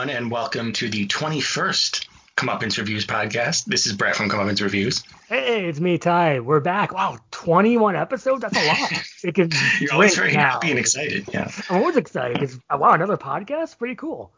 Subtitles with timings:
[0.00, 3.66] everyone, and welcome to the 21st Come Comeuppance Reviews podcast.
[3.66, 5.04] This is Brett from Come Comeuppance Reviews.
[5.28, 6.40] Hey, it's me, Ty.
[6.40, 6.94] We're back.
[6.94, 8.40] Wow, 21 episodes?
[8.40, 8.92] That's a lot.
[9.22, 10.52] It can You're always very now.
[10.52, 11.28] happy and excited.
[11.30, 11.50] Yeah.
[11.68, 13.76] I'm always excited because, wow, another podcast?
[13.76, 14.30] Pretty cool.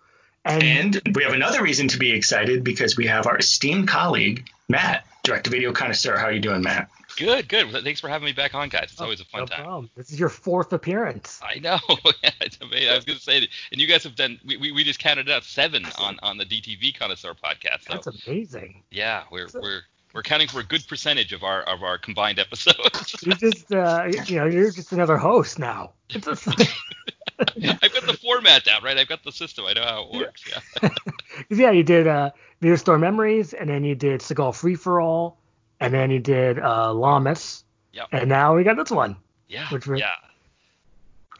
[0.44, 0.64] And,
[0.96, 5.06] and we have another reason to be excited because we have our esteemed colleague, Matt,
[5.22, 6.16] direct to video connoisseur.
[6.16, 6.88] How are you doing, Matt?
[7.16, 7.70] Good, good.
[7.84, 8.90] Thanks for having me back on, guys.
[8.92, 9.64] It's oh, always a fun no time.
[9.64, 9.90] Problem.
[9.96, 11.40] This is your fourth appearance.
[11.42, 11.78] I know.
[12.40, 12.88] it's amazing.
[12.88, 14.40] I was going to say, that, and you guys have done.
[14.44, 17.84] We, we, we just counted out seven on, on the DTV Connoisseur podcast.
[17.84, 17.94] So.
[17.94, 18.82] That's amazing.
[18.90, 19.82] Yeah, we're so, we're
[20.14, 23.16] we're counting for a good percentage of our of our combined episodes.
[23.22, 25.92] you just uh, you know you're just another host now.
[26.14, 26.24] I've
[27.92, 28.96] got the format down, right?
[28.96, 29.64] I've got the system.
[29.66, 30.44] I know how it works.
[30.50, 30.88] Yeah.
[31.48, 35.38] yeah, you did uh, Video Store Memories, and then you did Seagal Free for All,
[35.82, 37.64] and then you did uh, Lamas.
[37.92, 38.08] Yep.
[38.12, 39.16] And now we got this one.
[39.48, 39.68] Yeah.
[39.68, 40.14] Which we're, yeah.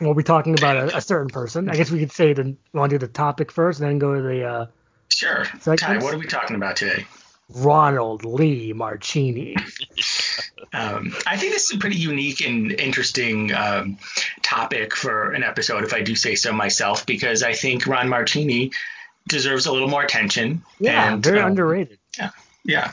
[0.00, 1.70] We'll be talking about a, a, certain person.
[1.70, 3.98] I guess we could say the we want to do the topic first, and then
[3.98, 4.44] go to the.
[4.44, 4.66] Uh,
[5.08, 5.44] sure.
[5.44, 7.06] Ty, what are we talking about today?
[7.54, 9.56] Ronald Lee Marchini.
[10.72, 13.98] um, I think this is a pretty unique and interesting um,
[14.42, 18.72] topic for an episode, if I do say so myself, because I think Ron Marchini
[19.28, 20.64] deserves a little more attention.
[20.80, 21.98] Yeah, and, very um, underrated.
[22.18, 22.30] Yeah,
[22.64, 22.92] yeah,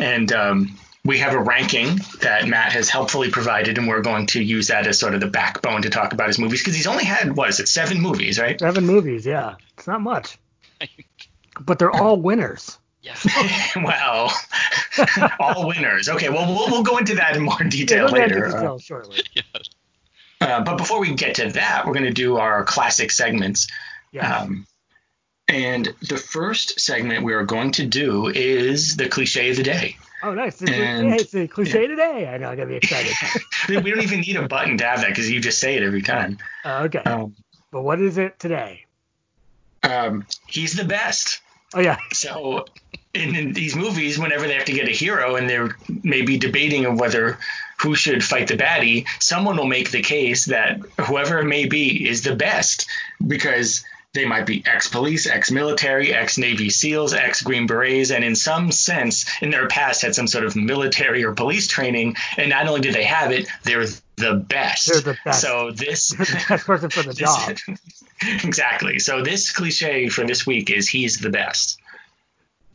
[0.00, 4.42] and um, we have a ranking that Matt has helpfully provided, and we're going to
[4.42, 7.04] use that as sort of the backbone to talk about his movies because he's only
[7.04, 8.58] had what is it, seven movies, right?
[8.58, 9.54] Seven movies, yeah.
[9.76, 10.38] It's not much,
[11.60, 12.78] but they're all winners.
[13.02, 13.16] Yeah.
[13.76, 14.30] well,
[15.40, 16.08] all winners.
[16.08, 18.46] Okay, well, we'll we'll go into that in more detail yeah, later.
[18.46, 19.22] Detail uh, shortly.
[19.34, 19.46] yes.
[20.40, 23.68] Uh, but before we get to that, we're going to do our classic segments.
[24.12, 24.38] Yeah.
[24.38, 24.66] Um,
[25.50, 29.96] and the first segment we are going to do is the cliche of the day.
[30.22, 30.62] Oh, nice.
[30.62, 31.88] It's, and, it's a cliche yeah.
[31.88, 32.28] today.
[32.28, 32.50] I know.
[32.50, 33.12] I'm going to be excited.
[33.68, 36.02] we don't even need a button to have that because you just say it every
[36.02, 36.38] time.
[36.64, 37.00] Uh, okay.
[37.00, 37.34] Um,
[37.72, 38.86] but what is it today?
[39.82, 41.40] Um, he's the best.
[41.74, 41.98] Oh, yeah.
[42.12, 42.66] So
[43.12, 46.84] in, in, these movies, whenever they have to get a hero and they're maybe debating
[46.84, 47.38] of whether
[47.80, 52.08] who should fight the baddie, someone will make the case that whoever it may be
[52.08, 52.86] is the best
[53.26, 58.24] because– they might be ex police, ex military, ex Navy SEALs, ex Green Berets, and
[58.24, 62.16] in some sense, in their past, had some sort of military or police training.
[62.36, 64.92] And not only did they have it, they're the best.
[64.92, 65.40] They're the best.
[65.40, 67.56] So this the best person for the job.
[68.44, 68.98] exactly.
[68.98, 71.78] So this cliche for this week is he's the best.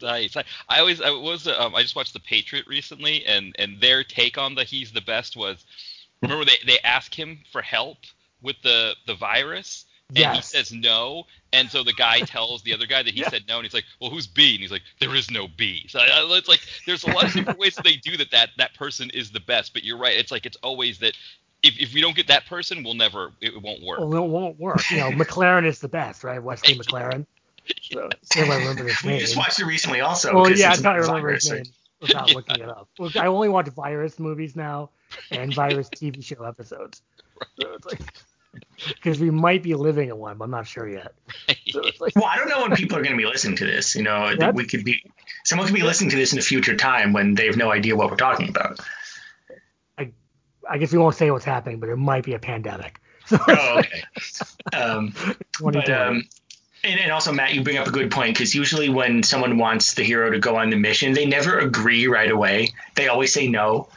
[0.01, 0.37] Nice.
[0.37, 4.05] I, I always I was um, I just watched The Patriot recently, and and their
[4.05, 5.65] take on the he's the best was
[6.21, 7.97] remember they they ask him for help
[8.41, 10.35] with the the virus and yes.
[10.35, 13.29] he says no, and so the guy tells the other guy that he yeah.
[13.29, 15.87] said no, and he's like, "Well, who's B?" And he's like, "There is no B."
[15.87, 18.31] So it's like there's a lot of different ways that they do that.
[18.31, 20.15] That that person is the best, but you're right.
[20.15, 21.13] It's like it's always that
[21.63, 23.99] if, if we don't get that person, we'll never it won't work.
[23.99, 24.89] Well, it won't work.
[24.91, 26.41] You know, McLaren is the best, right?
[26.41, 27.25] Wesley McLaren.
[27.91, 29.15] So, I remember his name.
[29.15, 30.35] You just watched it recently, also.
[30.35, 31.63] Well, yeah, I can't remember his name
[31.99, 32.35] without yeah.
[32.35, 32.87] looking it up.
[32.99, 34.91] Well, I only watch virus movies now
[35.31, 37.01] and virus TV show episodes.
[37.39, 37.47] Right.
[37.59, 38.13] So it's like
[38.87, 41.13] because we might be living in one, but I'm not sure yet.
[41.67, 43.95] So like, well, I don't know when people are going to be listening to this.
[43.95, 45.03] You know, we could be
[45.43, 47.95] someone could be listening to this in a future time when they have no idea
[47.95, 48.79] what we're talking about.
[49.97, 50.11] I,
[50.69, 52.99] I guess we won't say what's happening, but it might be a pandemic.
[53.31, 54.03] oh, okay.
[54.73, 55.13] Um,
[55.59, 56.23] but, um,
[56.83, 59.95] and, and also, Matt, you bring up a good point because usually when someone wants
[59.95, 62.73] the hero to go on the mission, they never agree right away.
[62.95, 63.89] They always say no.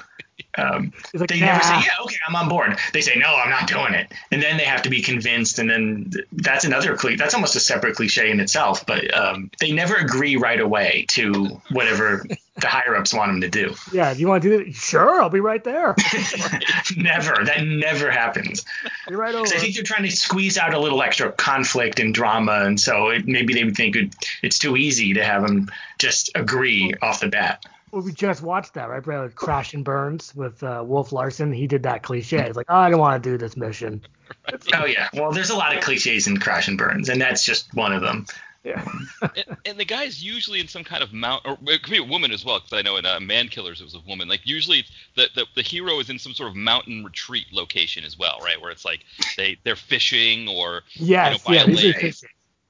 [0.59, 1.47] Um, like, they nah.
[1.47, 2.77] never say, yeah, okay, I'm on board.
[2.93, 4.13] They say, no, I'm not doing it.
[4.31, 5.59] And then they have to be convinced.
[5.59, 7.17] And then that's another, cliche.
[7.17, 8.85] that's almost a separate cliche in itself.
[8.87, 12.25] But um, they never agree right away to whatever
[12.57, 13.75] the higher ups want them to do.
[13.93, 15.95] Yeah, if you want to do that, Sure, I'll be right there.
[16.97, 17.45] never.
[17.45, 18.65] That never happens.
[19.09, 19.47] You're right over.
[19.47, 22.63] I think they're trying to squeeze out a little extra conflict and drama.
[22.65, 26.31] And so it, maybe they would think it, it's too easy to have them just
[26.35, 27.65] agree off the bat.
[27.91, 29.03] Well, we just watched that, right?
[29.03, 29.35] Brad?
[29.35, 31.53] Crash and Burns with uh, Wolf Larsen.
[31.53, 32.47] He did that cliche.
[32.47, 34.03] He's like, oh, I don't want to do this mission.
[34.75, 35.09] oh yeah.
[35.15, 38.03] Well, there's a lot of cliches in Crash and Burns, and that's just one of
[38.03, 38.27] them.
[38.65, 38.85] Yeah.
[39.23, 42.05] and, and, the guy's usually in some kind of mount, or it could be a
[42.05, 44.29] woman as well, because I know in uh, Man Killers it was a woman.
[44.29, 48.19] Like usually the, the the hero is in some sort of mountain retreat location as
[48.19, 48.61] well, right?
[48.61, 49.05] Where it's like
[49.37, 52.15] they they're fishing or yes, you know, by yeah, a lake.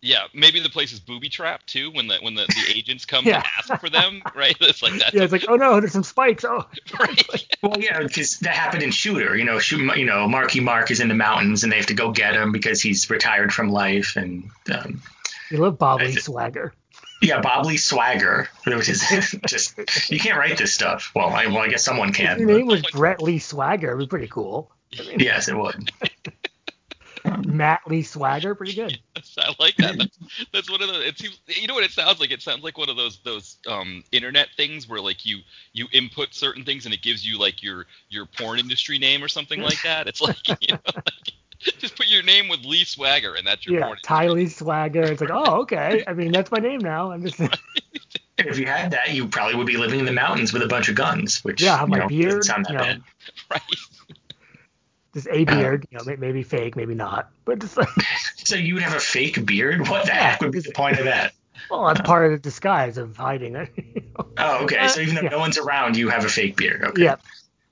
[0.00, 3.26] Yeah, maybe the place is booby trapped too when the when the, the agents come
[3.26, 3.40] yeah.
[3.40, 4.56] to ask for them, right?
[4.60, 5.12] It's like that.
[5.12, 6.44] Yeah, it's like, oh no, there's some spikes.
[6.44, 6.64] Oh,
[7.00, 7.46] right.
[7.62, 9.36] well, yeah, because that happened in Shooter.
[9.36, 11.94] You know, shoot, you know, Marky Mark is in the mountains and they have to
[11.94, 14.50] go get him because he's retired from life and.
[14.72, 15.02] Um,
[15.50, 16.74] you love Bob Lee Swagger.
[17.20, 19.02] Yeah, Bob Lee Swagger, which is
[19.46, 19.76] just
[20.10, 21.10] you can't write this stuff.
[21.14, 22.34] Well, I well I guess someone can.
[22.34, 24.70] If your name was Brett Lee Swagger, It was pretty cool.
[24.98, 25.90] I mean, yes, it would.
[27.24, 28.98] Matt Lee Swagger, pretty good.
[29.16, 29.98] Yes, I like that.
[29.98, 30.18] That's,
[30.52, 31.06] that's one of the.
[31.06, 31.40] It seems.
[31.46, 32.30] You know what it sounds like?
[32.30, 35.38] It sounds like one of those those um internet things where like you
[35.72, 39.28] you input certain things and it gives you like your your porn industry name or
[39.28, 40.06] something like that.
[40.06, 40.78] It's like you know.
[40.94, 41.34] Like,
[41.80, 43.98] just put your name with Lee Swagger, and that's your Yeah, porn.
[44.02, 45.10] Ty Lee Swagger.
[45.10, 46.04] It's like, oh, okay.
[46.06, 47.10] I mean, that's my name now.
[47.10, 47.40] I'm just
[48.38, 50.88] If you had that, you probably would be living in the mountains with a bunch
[50.88, 52.84] of guns, which Yeah, have you my know, beard, sound that you know.
[52.84, 53.02] bad.
[53.50, 53.62] Right.
[55.24, 55.86] Just a beard.
[55.90, 57.88] You know, maybe fake, maybe not, but just like,
[58.44, 59.88] So you would have a fake beard?
[59.88, 60.30] What the Yeah.
[60.30, 61.32] heck would be the point of that?
[61.70, 63.70] well, that's part of the disguise of hiding it.
[63.76, 64.26] you know.
[64.38, 64.88] Oh, okay.
[64.88, 65.28] So even though Yeah.
[65.30, 66.82] no one's around, you have a fake beard.
[66.84, 67.02] Okay.
[67.04, 67.16] Yeah,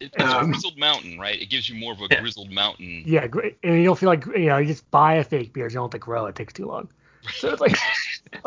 [0.00, 1.40] It, it's Um, grizzled mountain, right?
[1.40, 2.20] It gives you more of a Yeah.
[2.20, 3.02] grizzled mountain.
[3.06, 3.26] yeah.
[3.62, 5.72] And you don't feel like you know, you just buy a fake beard.
[5.72, 6.26] You don't have to grow.
[6.26, 6.88] It takes too long.
[7.34, 8.15] So it's like, I did-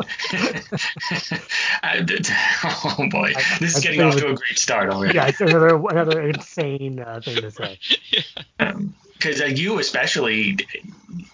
[2.84, 5.14] oh boy, this is getting off to a great start already.
[5.14, 7.78] yeah, it's another another insane uh, thing to say.
[9.20, 10.56] Because uh, you especially,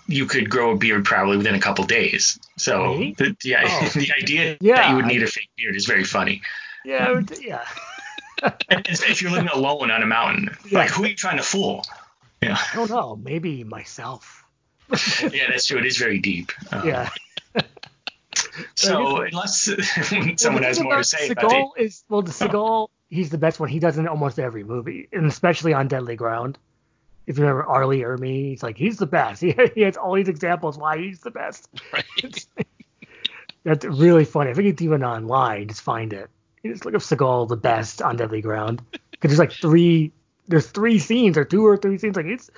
[0.09, 2.37] you could grow a beard probably within a couple days.
[2.59, 3.15] So Me?
[3.17, 3.89] the, the, Oh.
[3.95, 4.91] the idea that Yeah.
[4.91, 6.43] you would need a fake beard is very funny.
[6.85, 7.65] Yeah, it would- yeah.
[8.71, 10.81] And if you're living alone on a mountain, Yeah.
[10.81, 11.85] like who are you trying to fool?
[12.43, 13.15] Yeah, I don't know.
[13.23, 14.45] Maybe myself.
[15.23, 15.79] yeah, that's true.
[15.79, 16.51] It is very deep.
[16.73, 17.09] Um, Yeah.
[18.75, 19.63] So unless
[20.37, 23.39] someone Well, has more to say about it, Seagal is well, the Seagal, he's the
[23.39, 23.69] best one.
[23.69, 26.59] He does in almost every movie, and especially on Deadly Ground.
[27.27, 27.87] If you remember R.
[27.87, 29.43] Lee Ermey, he's like he's the best.
[29.47, 31.69] He, he has all these examples why he's the best.
[31.93, 32.47] Right.
[33.65, 34.51] That's really funny.
[34.51, 35.67] I think it's even online.
[35.67, 36.31] Just find it.
[36.63, 38.81] You just look up Seagal the best on Deadly Ground
[39.11, 40.13] because there's like three.
[40.49, 42.17] There's three scenes or two or three scenes.
[42.17, 42.51] Like it's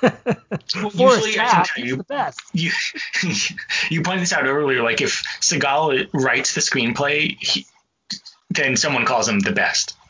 [0.00, 2.40] Forrest usually I can Tapp, you- the best.
[2.54, 2.70] you
[3.90, 4.82] you pointed this out earlier.
[4.82, 7.66] Like if Seagal writes the screenplay, he,
[8.50, 9.96] then someone calls him the best.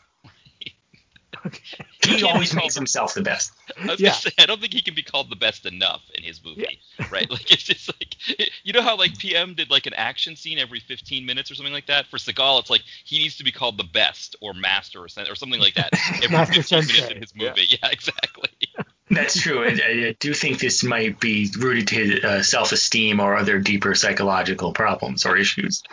[1.43, 1.85] Okay.
[2.05, 3.51] He always makes himself the best.
[3.77, 4.09] I was Yeah.
[4.09, 6.79] gonna say, I don't think he can be called the best enough in his movie,
[7.11, 7.29] right?
[7.29, 8.15] Like it's just like
[8.63, 11.73] you know how like PM did like an action scene every 15 minutes or something
[11.73, 12.07] like that.
[12.07, 15.27] For Seagal, it's like he needs to be called the best or master or, sen-
[15.29, 15.89] or something like that
[16.23, 17.49] every Master 15 minutes in his yeah.
[17.49, 17.67] movie.
[17.69, 18.49] Yeah, exactly.
[19.09, 19.63] That's true.
[19.63, 23.93] I, I I do think this might be rooted to uh, self-esteem or other deeper
[23.93, 25.83] psychological problems or issues.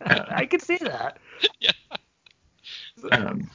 [0.00, 1.18] I could see that.
[3.12, 3.46] Um, you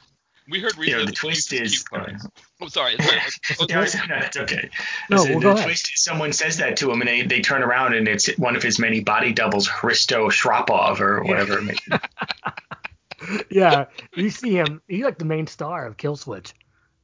[0.48, 1.84] We heard know, recently the that twist is.
[1.92, 2.28] Uh, cue cards.
[2.60, 2.96] Oh, sorry.
[3.00, 3.20] sorry.
[3.60, 4.68] Oh, No, it's- no, that's okay.
[5.10, 5.64] No, So well, the go ahead.
[5.64, 8.54] twist is someone says that to him, and they, they turn around, and it's one
[8.56, 11.58] of his many body doubles, Hristo Shrapov, or whatever.
[11.58, 11.96] it may be.
[13.50, 14.82] Yeah, you see him.
[14.86, 16.52] He's like the main star of Kill Switch.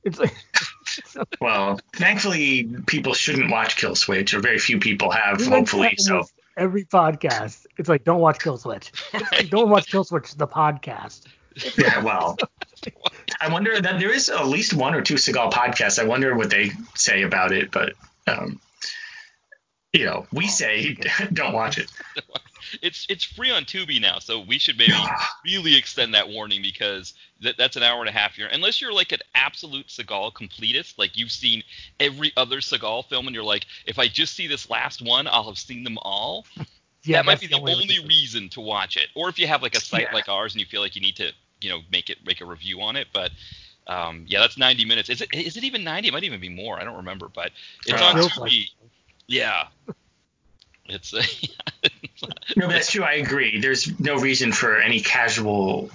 [0.04, 0.34] It's like
[1.40, 5.94] Well, thankfully, people shouldn't watch Kill Switch, or very few people have, we hopefully.
[5.96, 6.25] So,
[6.58, 7.64] every podcast.
[7.78, 8.92] It's like don't watch Kill Switch.
[9.14, 11.22] It's like, don't watch Kill Switch, the podcast.
[11.76, 12.38] Yeah, well,
[13.41, 15.99] I wonder that there is at least one or two Seagal podcasts.
[15.99, 17.94] I wonder what they say about it, but
[18.26, 18.61] um,
[19.93, 20.97] you know, we say
[21.32, 21.91] don't watch it.
[22.82, 24.92] It's it's free on Tubi now, so we should maybe
[25.45, 28.49] really extend that warning because that, that's an hour and a half here.
[28.52, 31.64] Unless you're like an absolute Seagal completist, like you've seen
[31.99, 35.49] every other Seagal film, and you're like, if I just see this last one, I'll
[35.49, 36.47] have seen them all.
[37.02, 38.07] Yeah, that might be the only, reason.
[38.07, 39.09] reason to watch it.
[39.14, 40.14] Or if you have like a site Yeah.
[40.14, 42.45] like ours and you feel like you need to, you know, make it make a
[42.45, 43.09] review on it.
[43.12, 43.30] But
[43.87, 45.09] um, yeah, that's 90 minutes.
[45.09, 46.09] Is it is it even 90?
[46.09, 46.78] It might even be more.
[46.78, 47.50] I don't remember, but
[47.87, 48.40] it's Uh, on Feels Tubi.
[48.40, 48.90] like-
[49.26, 49.69] Yeah.
[50.92, 51.23] It's uh,
[52.57, 53.04] No, but that's true.
[53.04, 53.61] I agree.
[53.61, 55.88] There's no reason for any casual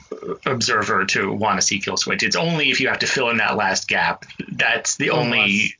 [0.45, 2.23] observer to want to see Kill Switch.
[2.23, 4.23] It's only if you have to fill in that last gap.
[4.49, 5.75] That's the only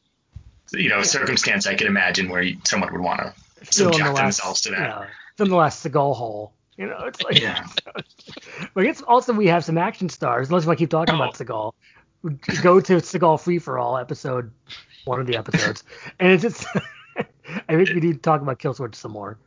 [0.74, 3.34] you know circumstance I can imagine where someone would want to
[3.72, 4.88] Still in the last, themselves to you that.
[4.90, 5.06] know,
[5.38, 6.54] it's the last Seagal hole.
[6.78, 7.66] You know, it's like Yeah.
[8.74, 10.50] But it's also we have some action stars.
[10.50, 11.18] Unless I keep talking Oh.
[11.18, 11.74] about Seagal,
[12.62, 14.52] go to Seagal Free for All episode,
[15.06, 15.84] one of the episodes,
[16.20, 16.66] and it's just.
[17.70, 19.38] I think we need to talk about Kill Switch some more.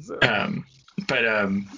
[0.00, 0.66] So, Um,
[1.08, 1.70] but um,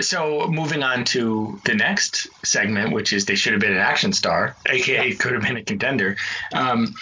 [0.00, 4.12] so moving on to the next segment, which is they should have been an action
[4.12, 6.16] star, aka could have been a contender.
[6.52, 6.94] Um,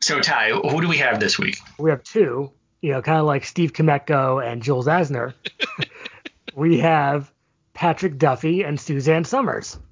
[0.00, 1.56] so Ty, who do we have this week?
[1.78, 2.52] we have two,
[2.84, 5.32] you know, kind of like Steve Kmetko and Jules Asner.
[6.54, 7.32] we have
[7.72, 9.78] Patrick Duffy and Suzanne Somers.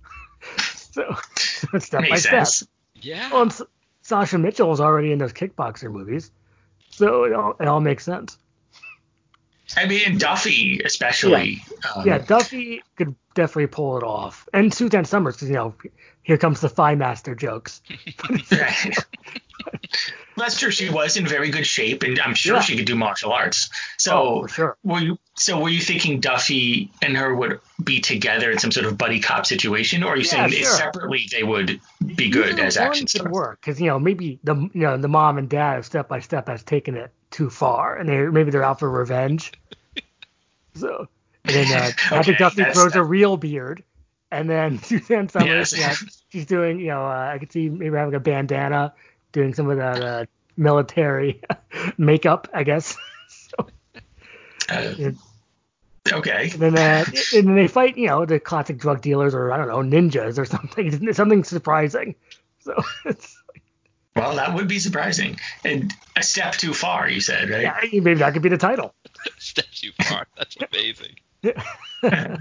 [0.93, 2.23] So, so step by Makes
[2.55, 2.69] step.
[3.01, 3.33] yeah.
[3.33, 3.63] Well, S-
[4.03, 6.31] Sasha Mitchell is already in those kickboxer movies,
[6.91, 8.37] so it all, it all makes sense.
[9.75, 11.65] I mean, Duffy especially.
[11.97, 14.49] Um, Yeah, Duffy could definitely pull it off.
[14.53, 15.75] And Suzanne Somers, 'cause, you know,
[16.23, 17.83] here comes the Thigh Master jokes.
[20.35, 20.71] That's true.
[20.71, 22.63] She was in very good shape, and I'm sure Yeah.
[22.63, 23.69] she could do martial arts.
[23.99, 24.79] So, Oh, sure.
[24.83, 25.19] were you?
[25.37, 29.21] So, were you thinking Duffy and her would be together in some sort of buddy
[29.21, 30.65] cop situation, or are you Yeah, saying sure.
[30.65, 31.81] separately they would
[32.17, 33.31] be good Either as action stars?
[33.31, 36.49] work because you know maybe the you know the mom and dad step by step
[36.49, 39.53] has taken it too far, and they maybe they're out for revenge.
[40.75, 41.09] So
[41.45, 43.83] and then uh, Patrick Okay, Duffy grows a real beard,
[44.31, 45.79] and then Suzanne Somers, Yes.
[45.79, 45.95] yeah,
[46.31, 48.93] she's doing you know uh, I could see maybe having a bandana,
[49.33, 50.25] doing some of that uh,
[50.57, 51.41] military
[51.99, 52.97] makeup, I guess.
[53.29, 53.69] so,
[54.69, 55.19] Uh, and
[56.13, 56.49] okay.
[56.51, 59.69] then uh, and then they fight you know the classic drug dealers or I don't
[59.69, 62.15] know ninjas or something something surprising.
[62.61, 63.37] So it's
[64.15, 67.09] Well, that would be surprising, and a step too far.
[67.09, 67.63] You said, right?
[67.63, 68.95] yeah, maybe that could be the title.
[69.53, 70.27] Step too far.
[70.37, 71.17] That's amazing.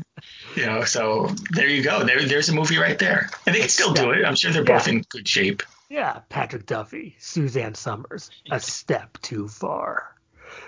[0.55, 2.03] You know, so there you go.
[2.03, 4.23] There, there's a movie right there, and they can still do it.
[4.23, 4.93] I'm sure they're both Yeah.
[4.93, 5.63] in good shape.
[5.89, 10.15] Yeah, Patrick Duffy, Suzanne Somers, a step too far.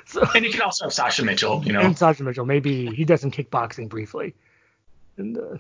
[0.06, 1.64] So, And you can also have Sasha Mitchell.
[1.66, 4.34] You know, and Sasha Mitchell, maybe he does some kickboxing briefly.
[5.18, 5.58] And uh,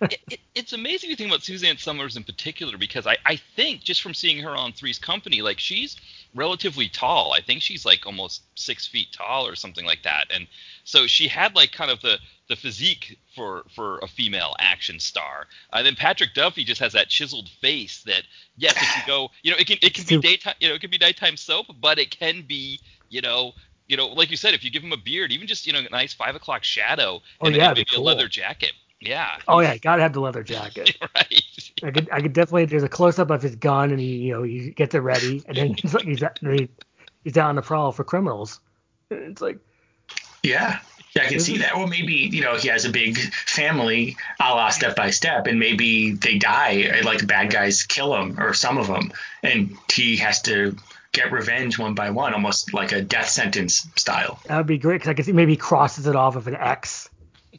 [0.00, 3.82] it, it, it's amazing to think about Suzanne Somers in particular because I, I think
[3.82, 5.96] just from seeing her on Three's Company, like she's
[6.34, 7.32] relatively tall.
[7.32, 10.26] I think she's like almost six feet tall or something like that.
[10.32, 10.46] And
[10.84, 15.46] so she had like kind of the, the physique for, for a female action star.
[15.72, 18.22] And then Patrick Duffy just has that chiseled face that
[18.56, 19.30] yes, it can go.
[19.42, 20.54] You know, it can it can be daytime.
[20.60, 23.52] You know, it can be nighttime soap, but it can be you know.
[23.88, 25.78] You know, like you said, if you give him a beard, even just you know,
[25.78, 28.72] a nice five o'clock shadow, Oh, and, yeah, and maybe be a leather jacket.
[29.00, 29.36] Yeah.
[29.46, 30.96] oh yeah, gotta have the leather jacket.
[31.14, 31.42] right.
[31.82, 32.64] I could, I could definitely.
[32.64, 35.42] There's a close up of his gun, and he, you know, he gets it ready,
[35.46, 36.68] and then he's like, he's he,
[37.24, 38.60] he's out on the prowl for criminals.
[39.10, 39.58] And It's like,
[40.42, 40.80] yeah.
[41.14, 41.74] Yeah, I can see that.
[41.74, 45.58] Or maybe, you know, he has a big family, a la step by step, and
[45.58, 49.12] maybe they die, like the bad guys kill him or some of them,
[49.42, 50.76] and he has to
[51.12, 54.38] get revenge one by one, almost like a death sentence style.
[54.44, 56.54] that would be great because I could see maybe he crosses it off of an
[56.54, 57.08] X.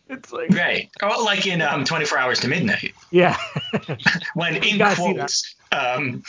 [0.09, 0.89] It's like, Right.
[1.01, 3.37] Oh, like in um, 24 Hours to Midnight, yeah,
[4.33, 6.23] when in gotta see quotes, um,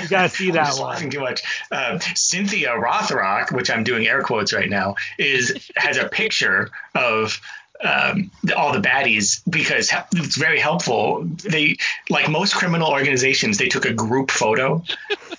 [0.00, 0.90] you gotta see that I'm that just one.
[0.90, 1.42] laughing too much.
[1.72, 7.40] Uh, Cynthia Rothrock, which I'm doing air quotes right now, is has a picture of
[7.82, 11.24] um, all the baddies because it's very helpful.
[11.24, 11.76] They
[12.10, 14.82] like most criminal organizations, they took a group photo,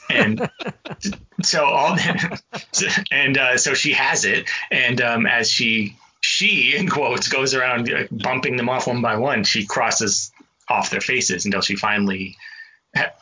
[0.09, 0.49] and
[1.43, 1.97] so all
[3.11, 5.97] and uh, so she has it, and um, as she
[6.39, 10.31] she in quotes goes around uh, bumping them off one by one, she crosses
[10.69, 12.37] off their faces until she finally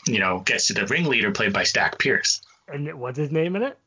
[0.08, 2.42] you know, gets to the ringleader played by Stack Pierce.
[2.68, 3.78] And what's his name in it?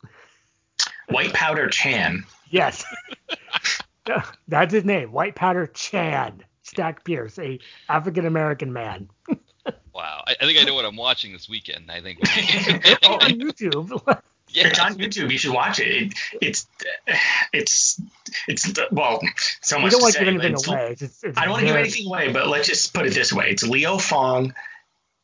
[1.08, 2.24] White Powder Chan.
[2.50, 2.84] Yes.
[4.48, 6.44] That's his name, White Powder Chan.
[6.62, 7.58] Stack Pierce, a
[7.88, 9.08] African American man.
[9.92, 10.22] Wow.
[10.26, 11.90] I, I think I know what I'm watching this weekend.
[11.90, 12.20] I think.
[13.02, 14.22] Oh, on YouTube.
[14.52, 14.68] Yeah.
[14.68, 15.30] It's on YouTube.
[15.30, 15.86] You should watch it.
[15.88, 16.66] it it's
[17.52, 18.00] it's
[18.48, 19.20] it's well,
[19.60, 20.92] so much don't want to give anything away.
[20.92, 23.14] It's, it's, it's I don't want to give anything away, but let's just put it
[23.14, 24.54] this way: it's Leo Fong,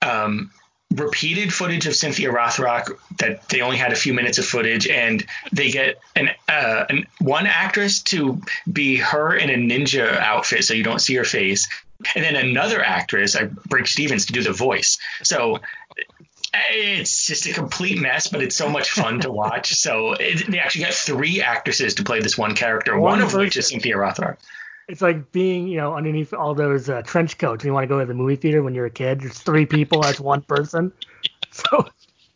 [0.03, 0.51] um,
[0.95, 5.25] repeated footage of Cynthia Rothrock that they only had a few minutes of footage, and
[5.53, 8.41] they get an, uh, an one actress to
[8.71, 11.69] be her in a ninja outfit, so you don't see her face,
[12.15, 14.99] and then another actress, I Briggs Stevens, to do the voice.
[15.23, 15.61] So.
[16.71, 19.75] It's just a complete mess, but it's so much fun to watch.
[19.75, 23.35] So it, they actually got three actresses to play this one character, One one, of
[23.35, 24.39] which is Cynthia Rothrock.
[24.89, 27.99] It's like being, you know, underneath all those uh, trench coats you want to go
[27.99, 29.21] to the movie theater when you're a kid.
[29.21, 30.93] There's three people, that's one person.
[31.53, 31.89] So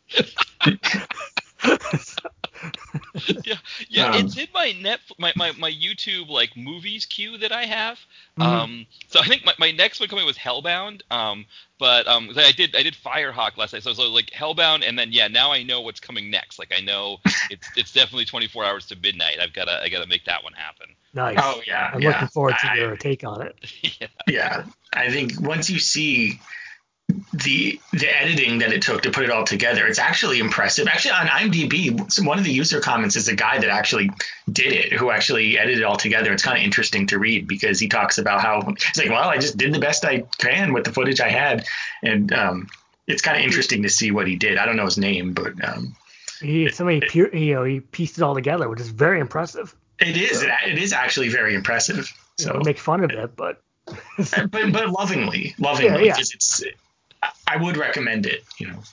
[3.45, 3.55] yeah,
[3.89, 7.65] yeah, Um, it's in my net, my, my, my YouTube like movies queue that I
[7.65, 7.99] have.
[8.39, 8.43] Mhm.
[8.45, 11.01] Um, so I think my, my next one coming was Hellbound.
[11.11, 11.45] Um,
[11.79, 15.11] but um, I did I did Firehawk last night, so so like Hellbound, and then
[15.11, 16.59] yeah, now I know what's coming next.
[16.59, 17.17] Like I know
[17.49, 19.37] it's it's definitely 24 hours to midnight.
[19.41, 20.87] I've gotta I gotta make that one happen.
[21.13, 21.37] nice.
[21.41, 22.09] Oh yeah, I'm yeah.
[22.09, 23.55] looking forward to I- your take on it.
[23.99, 24.07] yeah.
[24.27, 24.63] Yeah,
[24.93, 26.39] I think once you see
[27.33, 30.87] the the editing that it took to put it all together, it's actually impressive.
[30.87, 34.09] Actually, on IMDb, one of the user comments is a guy that actually
[34.51, 36.31] did it, who actually edited it all together.
[36.33, 39.37] It's kind of interesting to read because he talks about how he's like, well, I
[39.37, 41.65] just did the best I can with the footage I had,
[42.03, 42.67] and um,
[43.07, 44.57] it's kind of interesting to see what he did.
[44.57, 45.95] I don't know his name, but um,
[46.41, 49.75] He somebody pu- you know he pieced it all together, which is very impressive.
[49.99, 52.11] it is it is actually very impressive.
[52.39, 53.61] You know, So make fun of it, but
[54.17, 56.13] but but lovingly, lovingly, Yeah, yeah.
[56.13, 56.63] because it's.
[57.47, 58.45] I would recommend it.
[58.59, 58.83] You know.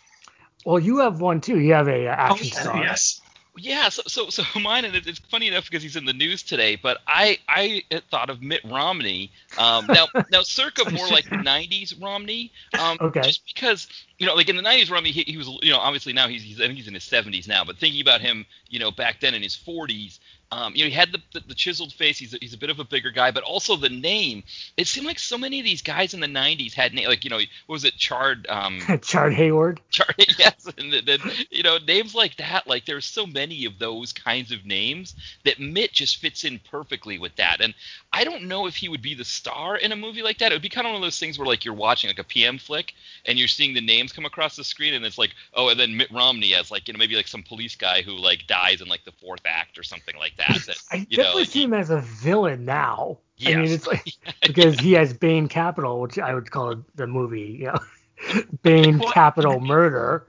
[0.64, 1.58] well, you have one too.
[1.58, 2.85] You have a uh, Oh, action yeah, star.
[2.85, 3.23] yes.
[3.56, 6.76] Yeah, so so, so mine, and it's funny enough because he's in the news today.
[6.76, 9.32] But I I thought of Mitt Romney.
[9.56, 12.52] Um, now now circa more like the '90s Romney.
[12.76, 13.20] Um, Okay.
[13.20, 16.12] Just because you know, like in the '90s Romney, he, he was you know obviously
[16.12, 17.64] now he's he's I think he's in his 70s now.
[17.64, 20.20] But thinking about him, you know, back then in his 40s.
[20.50, 22.18] Um, you know, he had the, the, the chiseled face.
[22.18, 24.44] He's a, he's a bit of a bigger guy, but also the name.
[24.76, 27.30] It seemed like so many of these guys in the '90s had na- like you
[27.30, 29.80] know what was it, Chard, um, Chard Hayward.
[29.90, 31.18] Charlie, yes, and then, then
[31.50, 32.66] you know names like that.
[32.66, 35.14] Like there's so many of those kinds of names
[35.44, 37.60] that Mitt just fits in perfectly with that.
[37.60, 37.74] And
[38.12, 40.50] I don't know if he would be the star in a movie like that.
[40.50, 42.24] It would be kind of one of those things where like you're watching like a
[42.24, 42.94] PM flick
[43.26, 45.96] and you're seeing the names come across the screen and it's like oh and then
[45.96, 48.88] Mitt Romney as like you know maybe like some police guy who like dies in
[48.88, 50.62] like the fourth act or something like that.
[50.66, 53.18] that I you definitely like see him as a villain now.
[53.47, 54.04] I mean, it's like
[54.42, 59.61] because he has Bane Capital, which I would call the movie, you know, Bane Capital
[59.61, 60.26] Murder.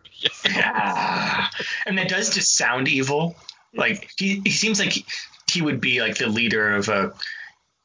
[0.47, 1.49] Ah,
[1.85, 3.35] and that does just sound evil.
[3.73, 5.05] Like he, he seems like he,
[5.51, 7.13] he would be like the leader of a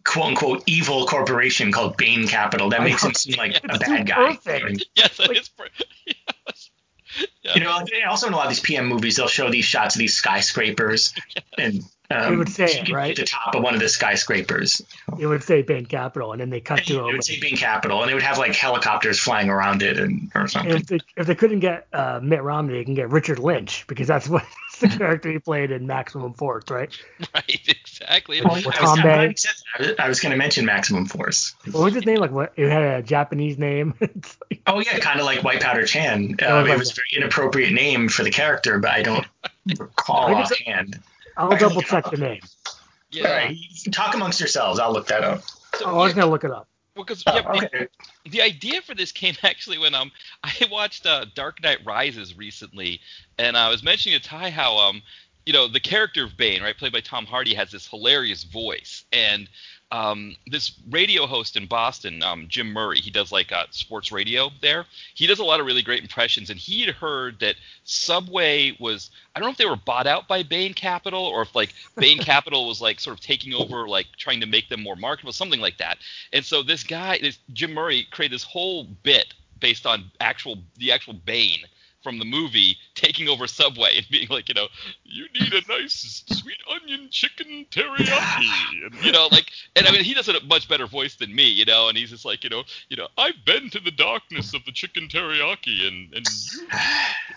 [0.05, 2.71] quote unquote evil corporation called Bain Capital.
[2.71, 3.09] That I makes know.
[3.09, 4.37] him seem like a bad guy.
[4.37, 4.87] perfect.
[4.97, 5.49] yes, that Like- is.
[5.49, 5.69] per-
[6.07, 6.71] yes.
[7.43, 7.53] Yeah.
[7.55, 10.01] You know, also in a lot of these PM movies, they'll show these shots of
[10.01, 11.15] these skyscrapers,
[11.57, 13.11] and um, They would say it, right?
[13.11, 14.83] at the top of one of the skyscrapers.
[15.19, 17.07] It would say Bane Capital, and then they cut It to him.
[17.13, 20.43] would say Bain Capital, and they would have like helicopters flying around it, and or
[20.43, 20.73] And something.
[20.77, 24.07] if they, if they couldn't get uh, Mitt Romney, they can get Richard Lynch because
[24.09, 24.45] that's what
[24.81, 26.91] that's the character he played in Maximum Force, right?
[27.35, 28.41] Right, exactly.
[28.43, 29.29] Well, I with was, Tom I'm glad Bay.
[29.31, 29.85] you said that.
[29.85, 31.55] I was- I was going to mention Maximum Force.
[31.71, 32.19] What was his name?
[32.19, 32.53] Like what?
[32.57, 33.95] It had a Japanese name.
[34.01, 36.37] Like- Oh yeah, kind of like White Powder Chan.
[36.43, 39.27] Oh, Uh, it was a very inappropriate name for the character, but I don't
[39.79, 41.01] recall I guess- offhand.
[41.37, 42.41] I'll double check the name.
[43.11, 43.29] Yeah.
[43.29, 44.79] All right, you can talk amongst yourselves.
[44.81, 45.43] I'll look that up.
[45.77, 46.69] So, Oh, I was gonna look it up.
[46.97, 47.87] well, 'cause, Oh, yeah, the- okay.
[48.27, 50.11] the idea for this came actually when um
[50.43, 53.01] I watched uh, Dark Knight Rises recently,
[53.39, 55.03] and I was mentioning to Ty how um
[55.47, 59.05] you know the character of Bane, right, played by Tom Hardy, has this hilarious voice,
[59.13, 59.49] and
[59.95, 64.51] um this radio host in Boston, um Jim Murray, he does like uh, sports radio
[64.61, 64.87] there.
[65.15, 69.11] He does a lot of really great impressions, and he had heard that Subway was
[69.35, 72.19] I don't know if they were bought out by Bain Capital or if like Bain
[72.33, 75.61] Capital was like sort of taking over, like trying to make them more marketable, something
[75.61, 75.99] like that.
[76.33, 80.91] And so this guy, this Jim Murray, created this whole bit based on actual the
[80.93, 81.65] actual Bane
[82.05, 84.69] from the movie taking over Subway and being like, you know,
[85.05, 90.05] you need a nice sweet onion chicken teriyaki, and you know, like, and I mean,
[90.05, 92.51] he does a much better voice than me, you know, and he's just like, you
[92.51, 96.69] know, you know, I've been to the darkness of the chicken teriyaki, and and you,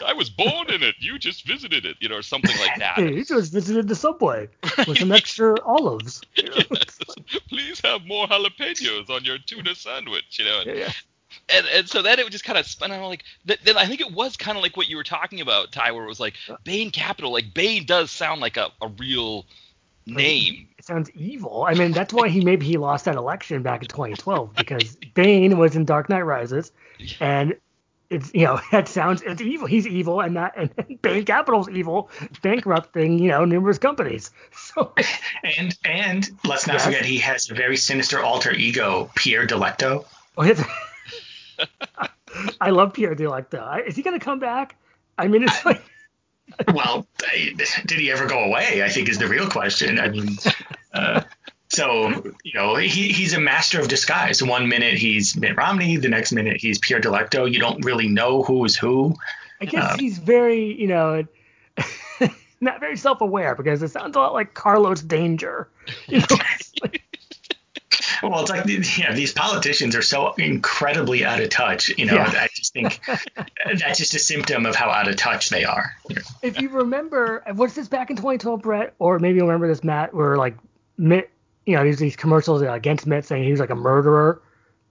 [0.06, 2.98] I was born in it, you just visited it, you know, or something like that.
[3.08, 4.50] Hey, you just visited the subway
[4.88, 6.22] with some extra olives.
[6.36, 6.56] You know?
[6.72, 7.00] Yes.
[7.48, 10.62] Please have more jalapenos on your tuna sandwich, you know.
[10.66, 10.92] Yeah, yeah.
[11.50, 13.86] And and so then it would just kind of spun out like th- then I
[13.86, 16.20] think it was kind of like what you were talking about, Ty, where it was
[16.20, 17.32] like Bane Capital.
[17.32, 19.46] Like Bane does sound like a, a real
[20.06, 20.68] name.
[20.78, 21.66] It sounds evil.
[21.68, 25.58] I mean, that's why he maybe he lost that election back in 2012 because Bane
[25.58, 26.72] was in Dark Knight Rises,
[27.20, 27.56] and
[28.10, 29.68] it's you know that sounds it's evil.
[29.68, 32.10] He's evil, and that and Bane Capital's evil,
[32.42, 34.32] bankrupting you know numerous companies.
[34.54, 34.94] So
[35.58, 36.86] And and let's not Yes.
[36.86, 40.06] forget he has a very sinister alter ego, Pierre Delecto.
[40.38, 40.66] oh, it's-
[42.62, 43.62] I love Pierre Delecto.
[43.62, 44.76] I- Is he gonna come back?
[45.18, 45.82] I mean, it's like
[46.74, 47.06] Well,
[47.86, 48.84] did he ever go away?
[48.84, 50.00] I think is the real question.
[50.00, 50.30] I mean,
[50.94, 51.22] uh,
[51.70, 52.10] so
[52.44, 54.42] you know, he, he's a master of disguise.
[54.42, 57.52] One minute he's Mitt Romney, the next minute he's Pierre Delecto.
[57.52, 59.16] You don't really know who's who.
[59.60, 61.24] I guess Um, he's very you know.
[62.60, 65.70] Not very self-aware because it sounds a lot like Carlos Danger.
[66.08, 66.26] You know,
[68.24, 68.66] Well, it's like
[68.98, 71.90] yeah, these politicians are so incredibly out of touch.
[71.98, 72.32] You know, Yeah.
[72.36, 73.00] I just think
[73.80, 75.92] that's just a symptom of how out of touch they are.
[76.42, 80.14] if you remember, was this back in 2012, Brett, or maybe you remember this, Matt,
[80.14, 80.56] where like
[80.98, 81.30] Mitt,
[81.66, 84.42] you know, these these commercials against Mitt saying he was like a murderer,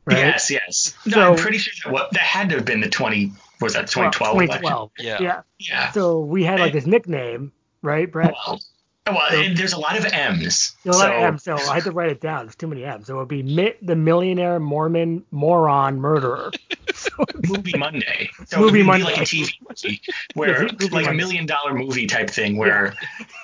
[0.05, 0.19] right?
[0.19, 0.95] Yes, yes.
[1.07, 3.33] No, So- I'm pretty sure that, what, that had to have been the 20.
[3.61, 4.37] Was that Well, 2012?
[4.37, 4.59] election?
[4.63, 4.91] 2012.
[4.99, 5.19] Yeah.
[5.21, 5.41] Yeah.
[5.59, 5.91] Yeah.
[5.93, 8.35] So we had like this nickname, right, Brett?
[8.47, 8.61] Well,
[9.07, 10.77] well, and there's a lot of M's.
[10.85, 12.47] You know, so, like M, so I had to write it down.
[12.47, 13.09] There's too many M's.
[13.09, 16.51] It would be Mitt, the millionaire Mormon moron murderer.
[16.95, 17.11] so
[17.45, 18.31] Movie Monday.
[18.47, 19.05] So Movie it would be Monday.
[19.05, 20.01] like a TV movie
[20.35, 22.95] where, Yeah, like a million dollar movie type thing where,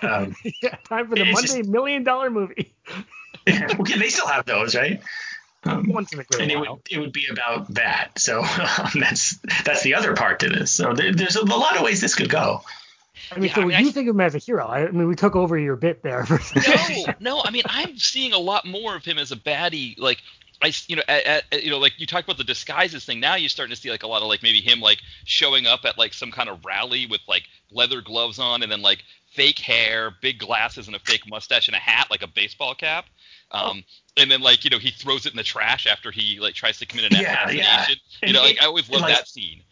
[0.03, 2.73] um, yeah, time for the Monday just- million dollar movie.
[3.49, 5.01] okay, they still have those, right?
[5.65, 8.19] Um, Once in a great and it would it would be about that.
[8.19, 10.73] So um, that's that's the other part to this.
[10.73, 12.63] So there, there's a lot of ways this could go.
[13.33, 14.67] I mean, Yeah, so I mean, you I- think of him as a hero.
[14.67, 16.41] I, I mean, we took over your bit there for.
[16.57, 17.43] No, no.
[17.45, 19.99] I mean, I'm seeing a lot more of him as a baddie.
[19.99, 20.19] Like,
[20.61, 23.19] I, you know, at, at, you know, like you talked about the disguises thing.
[23.21, 25.81] Now you're starting to see like a lot of like maybe him like showing up
[25.85, 29.59] at like some kind of rally with like leather gloves on and then like fake
[29.59, 33.07] hair, big glasses, and a fake mustache and a hat like a baseball cap.
[33.51, 33.83] Um,
[34.17, 36.79] and then like you know he throws it in the trash after he like tries
[36.79, 37.97] to commit an Yeah, assassination.
[38.23, 38.29] yeah.
[38.29, 39.63] You know, like I always love like- that scene.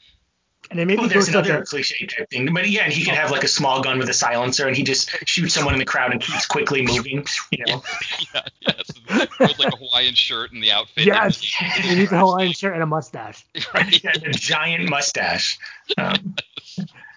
[0.70, 2.70] And then maybe Well, he there's goes to like another a, cliche type thing, but
[2.70, 5.10] yeah, and he can have like a small gun with a silencer, and he just
[5.26, 7.26] shoots someone in the crowd and keeps quickly moving.
[7.50, 7.82] You know,
[8.34, 8.92] yeah, yes.
[9.40, 11.06] With like a Hawaiian shirt and the outfit.
[11.06, 13.44] yes, he needs a Hawaiian shirt and a mustache.
[13.74, 14.04] right?
[14.04, 15.58] yeah, a giant mustache.
[15.98, 16.36] Um,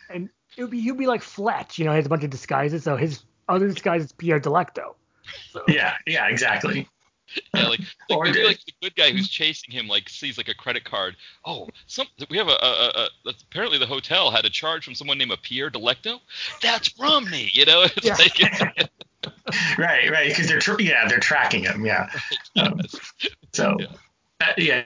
[0.10, 2.30] And it would be he'd be like Fletch, you know, he has a bunch of
[2.30, 2.84] disguises.
[2.84, 4.94] So his other disguise is Pierre Delecto.
[5.52, 6.88] So, yeah, yeah, exactly.
[7.54, 10.54] Yeah, like, like maybe like the good guy who's chasing him like sees like a
[10.56, 11.16] credit card.
[11.46, 14.96] Oh, some we have a, a, a, a apparently the hotel had a charge from
[14.96, 16.20] someone named a Pierre Delecto.
[16.62, 17.84] That's Romney, you know.
[17.98, 18.16] It's Yeah.
[18.16, 18.90] like
[19.78, 21.86] Right, right, because they're tr- yeah they're tracking him.
[21.86, 22.10] Yeah.
[22.58, 22.82] Um,
[23.54, 23.78] So.
[23.80, 23.88] Yeah.
[24.42, 24.84] Uh, yeah,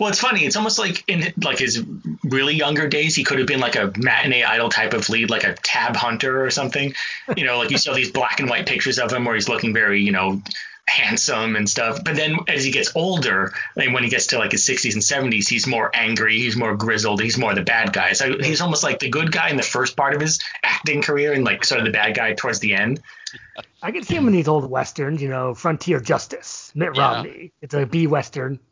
[0.00, 0.46] well, it's funny.
[0.46, 1.84] It's almost like in like his
[2.24, 5.44] really younger days, he could have been like a matinee idol type of lead, like
[5.44, 6.94] a tab hunter or something.
[7.36, 9.74] You know, like you saw these black and white pictures of him where he's looking
[9.74, 10.40] very, you know,
[10.88, 12.02] handsome and stuff.
[12.04, 15.02] But then as he gets older, and when he gets to like his 60s and
[15.32, 18.12] 70s, he's more angry, he's more grizzled, he's more the bad guy.
[18.12, 21.32] So he's almost like the good guy in the first part of his acting career,
[21.32, 23.00] and like sort of the bad guy towards the end.
[23.82, 27.14] I can see him in these old westerns, you know, Frontier Justice, Mitt Yeah.
[27.14, 27.52] Romney.
[27.62, 28.58] It's a B western.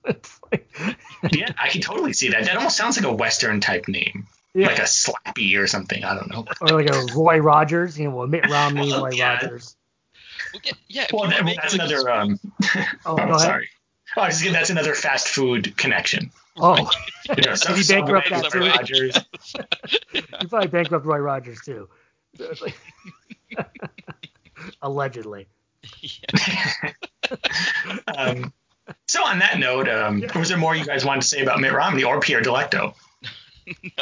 [0.52, 0.68] Like,
[1.32, 2.44] Yeah, I can totally see that.
[2.44, 4.68] That almost sounds like a western type name, yeah.
[4.68, 6.04] like a Slappy or something.
[6.04, 6.44] I don't know.
[6.60, 9.34] or like a Roy Rogers, you know, well, Mitt Romney, Roy yeah.
[9.34, 9.76] Rogers.
[10.52, 11.06] Well, yeah, yeah.
[11.12, 12.10] Well, that, make, that's like, another.
[12.10, 12.40] Um,
[13.04, 13.68] Oh, oh, sorry.
[14.16, 16.30] Oh, I was just kidding, that's another fast food connection.
[16.58, 16.90] Oh,
[17.36, 18.60] You know, some, Did he bankrupt that too?
[18.60, 19.16] Rogers.
[20.12, 21.88] you probably bankrupt Roy Rogers too.
[22.36, 22.62] So it's
[24.82, 25.48] Allegedly.
[28.16, 28.52] um,
[29.06, 31.72] so on that note, um, was there more you guys wanted to say about Mitt
[31.72, 32.94] Romney or Pierre Delecto?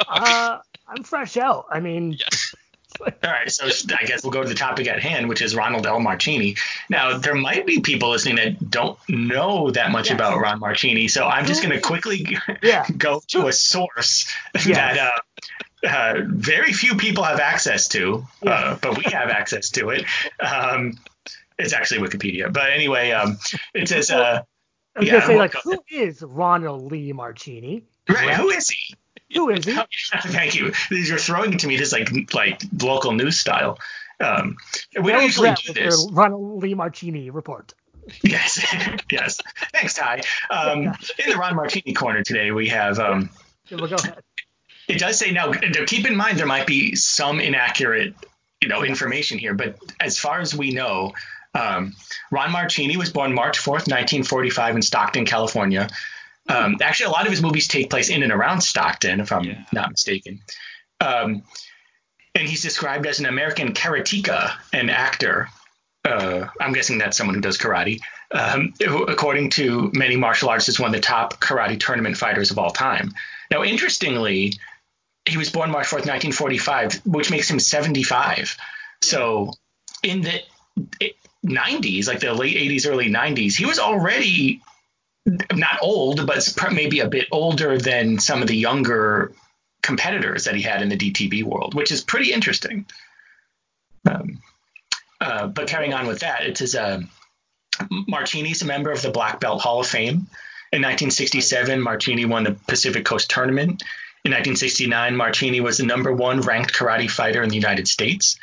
[0.06, 1.66] Uh, I'm fresh out.
[1.70, 2.54] I mean, Yes.
[3.00, 5.86] All right, so I guess we'll go to the topic at hand, which is Ronald
[5.86, 5.98] L.
[6.00, 6.56] Marchini.
[6.88, 10.14] Now, there might be people listening that don't know that much Yes.
[10.14, 14.66] about Ron Marchini, so I'm just going to quickly yeah, go to a source Yes.
[14.66, 19.90] that uh, uh, very few people have access to, uh, but we have access to
[19.90, 20.04] it.
[20.40, 20.98] Um,
[21.58, 23.38] it's actually Wikipedia, but anyway, um,
[23.74, 24.42] it says, uh,
[24.96, 27.84] I was Yeah, gonna say like, who is Ronald Lee Marchini?
[28.08, 28.94] right, who is he?
[29.32, 29.76] Who is he?
[30.22, 30.72] Thank you.
[30.90, 33.78] You're throwing it to me just like like local news style.
[34.20, 34.56] Um,
[35.00, 36.08] we don't usually do this.
[36.12, 37.74] Ronald Lee Marchini report.
[38.22, 38.64] Yes,
[39.10, 39.40] yes.
[39.72, 40.22] Thanks, Ty.
[40.50, 42.98] Um, in the Ron Martini corner today, we have.
[42.98, 43.30] Um,
[43.68, 44.22] Yeah, well, go ahead.
[44.88, 45.50] it does say now.
[45.50, 48.14] now Keep in mind there might be some inaccurate,
[48.60, 51.12] you know, information here, but as far as we know,
[51.54, 51.94] um,
[52.30, 55.88] Ron Martini was born March 4th, 1945, in Stockton, California.
[56.48, 59.44] Um, actually, a lot of his movies take place in and around Stockton, if I'm
[59.44, 59.64] Yeah.
[59.72, 60.40] not mistaken.
[61.00, 61.42] Um,
[62.34, 65.48] and he's described as an American karateka, an actor.
[66.04, 68.00] Uh, I'm guessing that's someone who does karate.
[68.30, 72.50] Um, who, according to many martial artists, is one of the top karate tournament fighters
[72.50, 73.14] of all time.
[73.50, 74.54] Now, interestingly,
[75.24, 78.56] he was born March 4th, 1945, which makes him 75.
[79.02, 79.52] So
[80.02, 80.40] in the
[81.46, 84.60] 90s, like the late 80s, early 90s, he was already
[85.26, 89.32] not old, but maybe a bit older than some of the younger
[89.82, 92.86] competitors that he had in the DTV world, which is pretty interesting.
[94.08, 94.40] Um,
[95.20, 97.00] uh, but carrying on with that, it says uh,
[97.90, 100.28] Martini's a member of the Black Belt Hall of Fame.
[100.72, 103.82] In 1967, Martini won the Pacific Coast Tournament.
[104.24, 108.38] In 1969, Martini was the number one ranked karate fighter in the United States.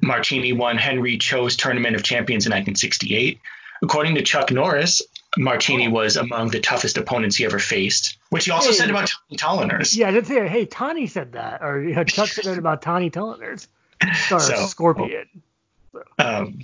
[0.00, 3.38] Martini won Henry Cho's Tournament of Champions in 1968.
[3.82, 5.02] According to Chuck Norris,
[5.38, 8.74] Martini was among the toughest opponents he ever faced, which he also Hey.
[8.76, 9.38] said about Tony
[9.68, 9.96] Tulleners.
[9.96, 12.82] Yeah, I did say, hey, Tony said that, or you know, Chuck said that about
[12.82, 13.66] Tony Tulleners.
[14.28, 15.26] So- Scorpion.
[16.20, 16.60] Um,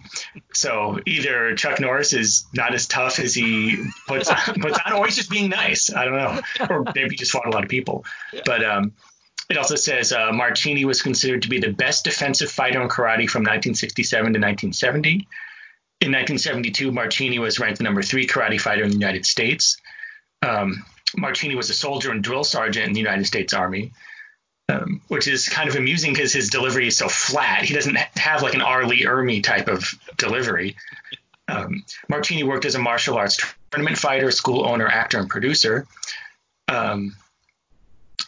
[0.52, 5.04] so either Chuck Norris is not as tough as he puts on, puts on, or
[5.04, 5.92] he's just being nice.
[5.92, 8.04] I don't know, or maybe he just fought a lot of people.
[8.44, 8.92] But um,
[9.50, 13.28] it also says uh, Martini was considered to be the best defensive fighter in karate
[13.28, 15.26] from 1967 to 1970.
[16.00, 19.78] In 1972, Martini was ranked the number three karate fighter in the United States.
[20.42, 20.84] Um,
[21.16, 23.92] Martini was a soldier and drill sergeant in the United States Army
[24.68, 27.64] um, which is kind of amusing because his delivery is so flat.
[27.64, 28.86] He doesn't have like an R.
[28.86, 29.84] Lee Ermey type of
[30.16, 30.76] delivery.
[31.48, 35.86] Um, Martini worked as a martial arts tournament fighter, school owner, actor, and producer.
[36.68, 37.14] Um,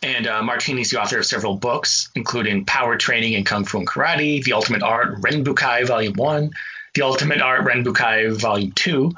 [0.01, 3.89] and uh, is the author of several books, including Power Training in Kung Fu and
[3.89, 6.51] Karate, The Ultimate Art, Renbukai Volume 1,
[6.95, 9.13] The Ultimate Art, Renbukai Volume 2,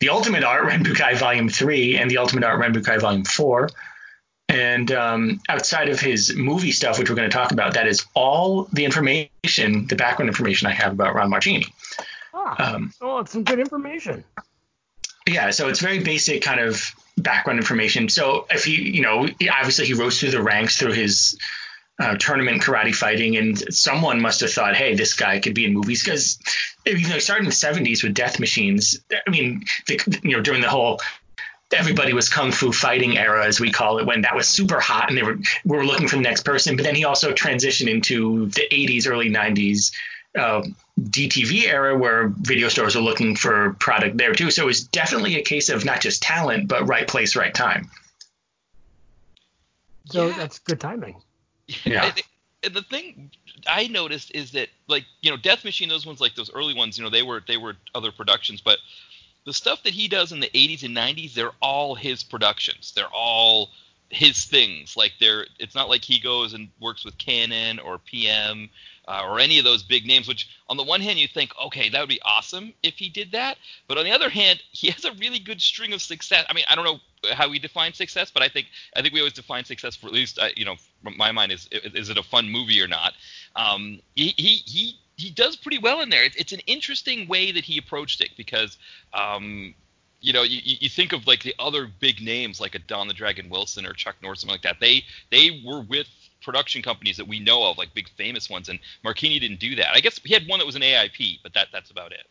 [0.00, 3.68] The Ultimate Art, Renbukai Volume 3, and The Ultimate Art, Renbukai Volume 4
[4.48, 8.04] And um, outside of his movie stuff, which we're going to talk about, that is
[8.14, 11.66] all the information, the background information I have about Ron Martini.
[12.32, 14.24] Ah, um, oh, it's some good information.
[15.26, 18.08] Yeah, so it's very basic kind of background information.
[18.08, 21.38] So if he, you know, obviously he rose through the ranks through his
[22.00, 25.74] uh, tournament karate fighting, and someone must have thought, hey, this guy could be in
[25.74, 26.38] movies because
[26.86, 28.98] you know, started in the 70s with Death Machines.
[29.26, 31.00] I mean, the, you know, during the whole
[31.72, 35.08] everybody was kung fu fighting era, as we call it, when that was super hot
[35.08, 36.76] and they were we were looking for the next person.
[36.76, 39.92] But then he also transitioned into the 80s, early 90s
[40.38, 40.62] uh,
[41.00, 44.50] DTV era, where video stores are looking for product there too.
[44.50, 47.90] So it was definitely a case of not just talent, but right place, right time.
[50.06, 50.36] So yeah.
[50.36, 51.20] that's good timing.
[51.84, 52.12] Yeah.
[52.62, 53.30] The thing
[53.66, 56.98] I noticed is that like you know Death Machine, those ones like those early ones,
[56.98, 58.78] you know they were they were other productions, but
[59.46, 62.92] the stuff that he does in the 80s and 90s, they're all his productions.
[62.94, 63.70] They're all
[64.10, 64.96] his things.
[64.96, 68.68] Like they're it's not like he goes and works with Cannon or PM
[69.06, 70.28] uh, or any of those big names.
[70.28, 73.32] Which on the one hand you think, okay, that would be awesome if he did
[73.32, 73.56] that,
[73.88, 76.44] but on the other hand, he has a really good string of success.
[76.48, 79.20] I mean, I don't know how we define success, but I think I think we
[79.20, 82.22] always define success for at least uh, you know my mind is is it a
[82.22, 83.14] fun movie or not.
[83.56, 86.24] Um, he he he he does pretty well in there.
[86.24, 88.78] It's, it's an interesting way that he approached it because
[89.12, 89.74] um,
[90.20, 93.14] you know, you, you think of like the other big names like a Don the
[93.14, 94.76] Dragon Wilson or Chuck Norris, something like that.
[94.80, 96.08] They they were with
[96.42, 99.88] production companies that we know of, like big famous ones, and Martini didn't do that.
[99.94, 102.26] I guess he had one that was an AIP, but that that's about it.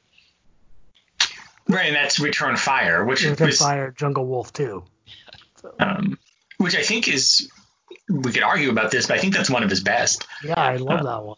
[1.67, 4.83] Right, and that's Return Fire, which Return was, Fire, Jungle Wolf too.
[5.61, 5.73] So.
[5.77, 6.17] Um,
[6.57, 7.51] which I think is
[8.09, 10.25] we could argue about this, but I think that's one of his best.
[10.41, 11.37] Yeah, I love uh, that one.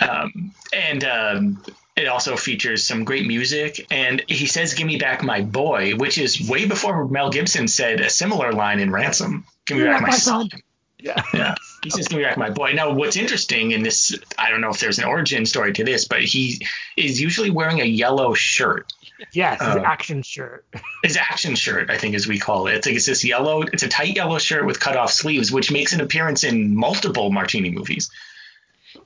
[0.00, 1.62] Um, and um,
[1.96, 3.86] it also features some great music.
[3.90, 8.00] And he says, Give me back my boy, which is way before Mel Gibson said
[8.00, 9.44] a similar line in Ransom.
[9.66, 10.50] Give me back my, my son.
[10.50, 10.60] son.
[10.98, 11.22] Yeah.
[11.34, 11.54] yeah.
[11.82, 12.72] He says, Give me back my boy.
[12.72, 16.06] Now, what's interesting in this, I don't know if there's an origin story to this,
[16.06, 18.92] but he is usually wearing a yellow shirt.
[19.32, 20.66] Yes, his uh, action shirt.
[21.04, 22.74] his action shirt, I think, as we call it.
[22.74, 23.62] It's like it's this yellow.
[23.62, 27.30] It's a tight yellow shirt with cut off sleeves, which makes an appearance in multiple
[27.30, 28.10] Martini movies.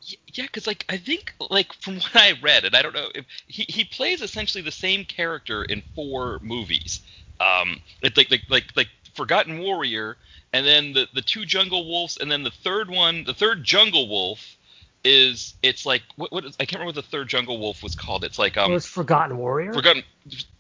[0.03, 3.25] Yeah, because like I think like from what I read, and I don't know if
[3.47, 7.01] he, he plays essentially the same character in four movies.
[7.41, 10.17] Um, it's like like like like Forgotten Warrior,
[10.53, 14.09] and then the the two Jungle Wolves, and then the third one, the third Jungle
[14.09, 14.57] Wolf
[15.05, 17.95] is it's like what what is, I can't remember what the third Jungle Wolf was
[17.95, 18.25] called.
[18.25, 18.71] It's like um.
[18.71, 19.73] It was Forgotten Warrior.
[19.73, 20.03] Forgotten.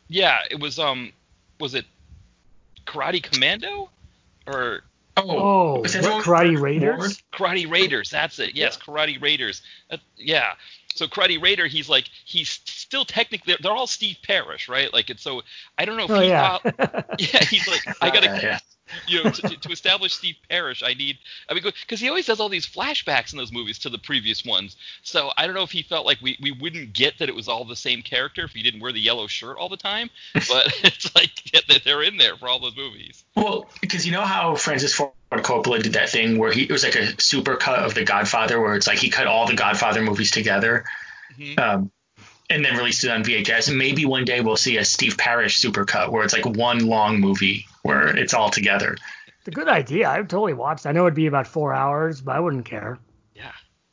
[0.08, 1.12] Yeah, it was um.
[1.58, 1.84] Was it
[2.86, 3.90] Karate Commando?
[4.46, 4.82] Or
[5.16, 7.22] Oh, oh Karate Raiders?
[7.32, 8.54] Karate Raiders, that's it.
[8.54, 8.84] Yes, yeah.
[8.84, 9.62] Karate Raiders.
[9.90, 10.52] Uh, yeah.
[10.94, 14.92] So Karate Raider, he's like he's still technically they're, they're all Steve Parrish, right?
[14.92, 15.42] Like it's so
[15.78, 16.58] I don't know if oh, he yeah.
[17.18, 18.58] yeah, he's like I gotta yeah
[19.08, 21.18] you know, to, to, establish Steve Parrish, I need.
[21.48, 24.44] I mean, because he always does all these flashbacks in those movies to the previous
[24.44, 24.76] ones.
[25.02, 27.48] So I don't know if he felt like we, we wouldn't get that it was
[27.48, 30.10] all the same character if he didn't wear the yellow shirt all the time.
[30.34, 33.24] But it's like yeah, they're in there for all those movies.
[33.34, 36.84] Well, because you know how Francis Ford Coppola did that thing where he it was
[36.84, 40.02] like a super cut of The Godfather, where it's like he cut all the Godfather
[40.02, 40.84] movies together.
[41.38, 41.58] Mm-hmm.
[41.58, 41.90] Um,
[42.48, 43.74] and then released it on VHS.
[43.76, 47.66] Maybe one day we'll see a Steve Parrish supercut where it's like one long movie
[47.86, 48.96] where it's all together.
[49.38, 50.08] It's a good idea.
[50.08, 50.86] I've totally watched.
[50.86, 52.98] I know it'd be about four hours, but I wouldn't care.
[53.34, 53.52] Yeah.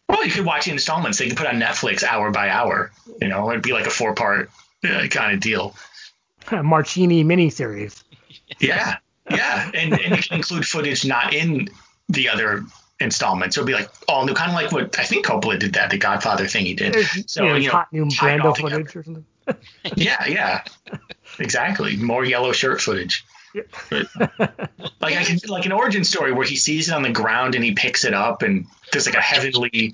[0.10, 1.20] Well, you could watch installments.
[1.20, 2.92] They could put on Netflix hour by hour.
[3.22, 4.50] You know, it'd be like a four part
[4.84, 5.76] uh, kind of deal.
[6.52, 8.04] Martini miniseries.
[8.60, 8.98] yeah.
[9.30, 9.72] Yeah.
[9.74, 11.70] And, and it can include footage not in
[12.10, 12.64] the other
[13.00, 13.56] installments.
[13.56, 15.92] So it'd be like all new, kind of like what I think Coppola did that,
[15.92, 16.96] the Godfather thing he did.
[17.30, 19.26] so, you know, hot new Brando footage or something.
[19.96, 20.64] yeah, yeah.
[21.40, 21.96] Exactly.
[21.98, 23.24] More yellow shirt footage.
[23.92, 27.64] Like I can like an origin story where he sees it on the ground and
[27.64, 29.94] he picks it up and there's like a heavenly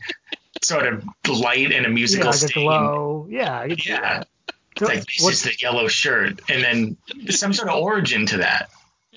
[0.61, 2.65] sort of light and a musical yeah, stain.
[2.65, 3.27] Glow.
[3.29, 4.23] Yeah, yeah.
[4.71, 6.97] It's like this is the yellow shirt, and then
[7.29, 8.69] some sort of origin to that.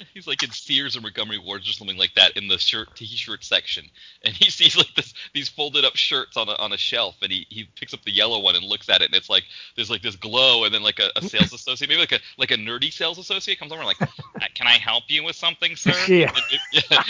[0.14, 3.44] He's like in Sears or Montgomery Wards or something like that in the shirt t-shirt
[3.44, 3.84] section,
[4.24, 7.30] and he sees like this these folded up shirts on a on a shelf, and
[7.30, 9.44] he, he picks up the yellow one and looks at it, and it's like
[9.76, 12.50] there's like this glow, and then like a, a sales associate, maybe like a like
[12.50, 14.10] a nerdy sales associate comes over and like,
[14.54, 15.92] can I help you with something, sir?
[16.12, 16.32] Yeah.
[16.34, 16.60] And,
[16.90, 17.02] yeah.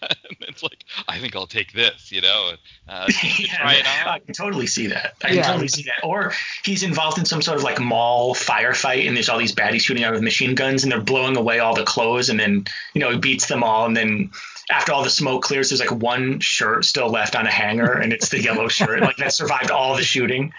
[0.00, 2.52] and it's like I think I'll take this, you know.
[2.88, 5.14] Uh, yeah, I can totally see that.
[5.22, 5.46] I can yeah.
[5.46, 6.04] totally see that.
[6.04, 6.32] Or
[6.64, 10.04] he's involved in some sort of like mall firefight, and there's all these baddies shooting
[10.04, 13.10] out with machine guns, and they're blowing away all the clothes, and then you know
[13.10, 14.30] he beats them all, and then
[14.70, 18.12] after all the smoke clears, there's like one shirt still left on a hanger, and
[18.12, 20.52] it's the yellow shirt, like that survived all the shooting.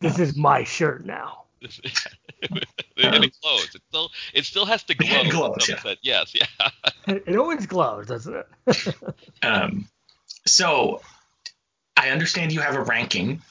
[0.00, 1.44] This is my shirt now.
[2.50, 3.74] and it glows.
[3.74, 5.08] It still it still has to glow.
[5.10, 5.94] It glows, yeah.
[6.02, 6.68] Yes, yeah.
[7.06, 8.34] it always glows, doesn't
[8.66, 8.94] it?
[9.42, 9.88] um,
[10.46, 11.00] so
[11.96, 13.42] I understand you have a ranking,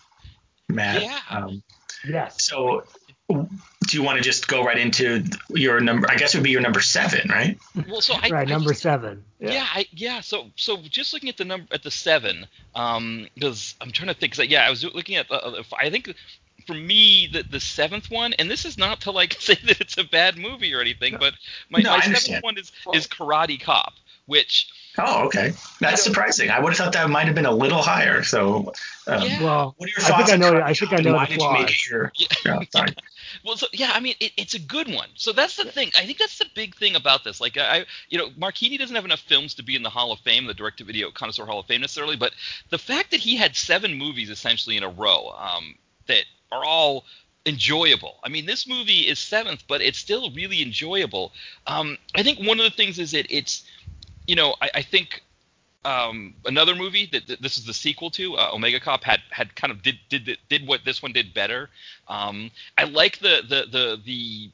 [0.70, 1.02] Matt.
[1.02, 1.20] Yeah.
[1.30, 1.64] Um,
[2.08, 2.44] yes.
[2.44, 2.84] so
[3.30, 3.48] do
[3.98, 6.10] you want to just go right into your number?
[6.10, 7.58] I guess it would be your number seven, right?
[7.90, 9.24] Well, so I, right, I number just- seven.
[9.40, 10.22] Yeah, I, yeah.
[10.22, 14.14] So, so just looking at the number at the seven, um, because I'm trying to
[14.14, 14.36] think.
[14.36, 15.30] 'cause, yeah, I was looking at.
[15.30, 16.14] Uh, I think
[16.66, 19.98] for me, the the seventh one, and this is not to like say that it's
[19.98, 21.34] a bad movie or anything, but
[21.70, 23.94] my, No, my seventh one is is Karate Cop,
[24.26, 25.54] which Oh, okay.
[25.80, 26.50] That's You surprising.
[26.50, 28.24] I would have thought that might have been a little higher.
[28.24, 28.74] So,
[29.08, 29.44] um, Yeah.
[29.44, 30.62] Well, what are your I think thoughts I on know.
[30.62, 31.90] I think I know Why the did you make it flaws.
[31.90, 32.12] your?
[32.18, 32.28] Yeah.
[32.46, 32.94] Yeah, sorry.
[33.46, 35.10] Well, so yeah, I mean, it, it's a good one.
[35.16, 35.92] So that's the thing.
[35.98, 37.42] I think that's the big thing about this.
[37.42, 40.20] Like, I, you know, Marquini doesn't have enough films to be in the Hall of
[40.20, 42.34] Fame, the direct-to-video connoisseur Hall of Fame necessarily, but
[42.70, 45.76] the fact that he had seven movies essentially in a row um,
[46.08, 47.04] that are all
[47.46, 48.16] enjoyable.
[48.24, 51.32] I mean, this movie is seventh, but it's still really enjoyable.
[51.68, 53.64] Um, I think one of the things is that it's,
[54.28, 55.24] you know, I, I think
[55.86, 59.56] um, another movie that, that this is the sequel to uh, Omega Cop had had
[59.56, 61.70] kind of did did did what this one did better.
[62.08, 64.52] Um, I like the the the the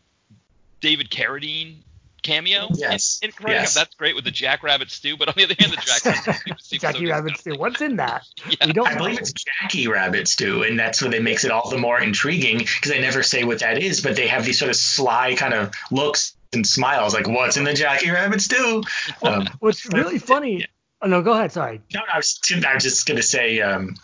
[0.79, 1.77] David Carradine
[2.21, 2.67] cameo.
[2.73, 3.73] Yes, in, in yes.
[3.73, 6.81] That's great with the Jackrabbit stew, but on the other hand, the Jackrabbit stew seems
[6.81, 7.55] so Jackie Rabbit stew.
[7.55, 8.25] What's in that?
[8.45, 8.67] Yeah.
[8.67, 9.19] We don't I believe know.
[9.21, 12.91] it's Jackie Rabbit stew, and that's what they makes it all the more intriguing because
[12.91, 15.73] they never say what that is, but they have these sort of sly kind of
[15.91, 18.83] looks and smiles, like "What's in the Jackie Rabbit stew?"
[19.21, 20.65] Um, What's really funny.
[21.01, 21.51] Oh no, go ahead.
[21.51, 23.95] Sorry no, no, I was, I was just gonna say, um,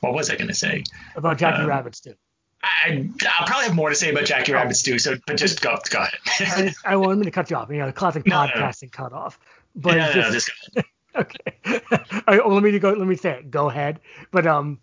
[0.00, 0.84] what was I gonna say?
[1.14, 2.14] about Jackie Um, Rabbit stew.
[2.62, 5.76] I, I'll probably have more to say about Jackie Rabbit stew, so but just go,
[5.90, 6.66] go I, ahead.
[6.68, 7.70] just, I wanted to cut you off.
[7.70, 8.52] You know, classic No, no, no.
[8.60, 9.38] podcasting cut off.
[9.74, 11.52] But no, it's no, no, just, just okay.
[12.12, 12.90] All right, well, let me go.
[12.92, 13.50] Let me say it.
[13.50, 14.00] Go ahead.
[14.32, 14.80] But um,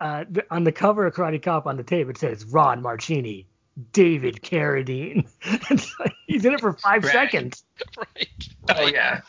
[0.00, 3.46] uh, on the cover of Karate Cop on the tape, it says Ron Marchini,
[3.92, 5.26] David Carradine.
[5.98, 7.12] Like, He's in it for five Right.
[7.12, 7.64] seconds.
[7.96, 8.28] right.
[8.76, 9.20] oh yeah,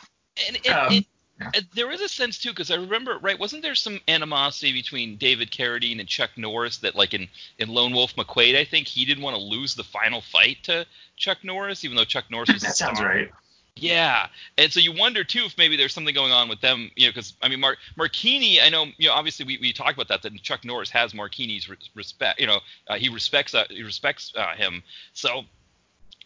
[0.46, 1.06] And, and, Um, and-
[1.52, 3.36] and there is a sense too, because I remember, right?
[3.38, 7.26] Wasn't there some animosity between David Carradine and Chuck Norris that, like in
[7.58, 10.86] in Lone Wolf McQuade, I think he didn't want to lose the final fight to
[11.16, 13.08] Chuck Norris, even though Chuck Norris was the that sounds star.
[13.08, 13.30] right.
[13.76, 17.06] Yeah, and so you wonder too if maybe there's something going on with them, you
[17.06, 20.06] know, because I mean, Mar- Marquini, I know, you know, obviously we, we talked about
[20.08, 23.82] that that Chuck Norris has Marquini's re- respect, you know, uh, he respects uh, he
[23.82, 24.80] respects uh, him,
[25.12, 25.42] so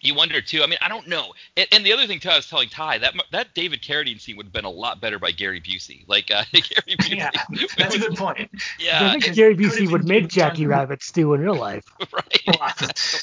[0.01, 0.63] you wonder too.
[0.63, 1.33] I mean, I don't know.
[1.57, 4.37] And, and the other thing too, I was telling Ty that that David Carradine scene
[4.37, 6.05] would have been a lot better by Gary Busey.
[6.07, 6.63] Like uh, Gary
[6.99, 7.31] Busey, Yeah,
[7.77, 8.51] that's a good point.
[8.79, 11.85] yeah, I think Gary Busey would been make done- Jackie Rabbit stew in real life.
[12.13, 12.41] right.
[12.47, 12.73] Well, I,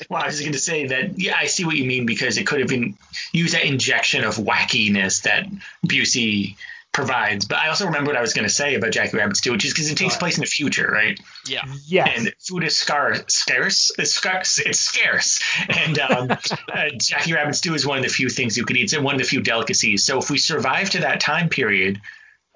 [0.10, 2.46] well, I was going to say that, yeah, I see what you mean because it
[2.46, 2.98] could have been
[3.32, 5.48] used that injection of wackiness that
[5.88, 6.56] Busey
[6.96, 7.44] provides.
[7.44, 9.66] But I also remember what I was going to say about Jackie Rabbit Stew, which
[9.66, 11.20] is because it takes place in the future, right?
[11.46, 12.10] Yeah, Yes.
[12.16, 13.92] And food is scar- scarce.
[14.00, 14.60] It's scarce.
[14.60, 15.42] It's scarce.
[15.68, 16.32] And um,
[16.74, 18.84] uh, Jackie Rabbit Stew is one of the few things you could eat.
[18.84, 20.06] It's one of the few delicacies.
[20.06, 22.00] So if we survive to that time period,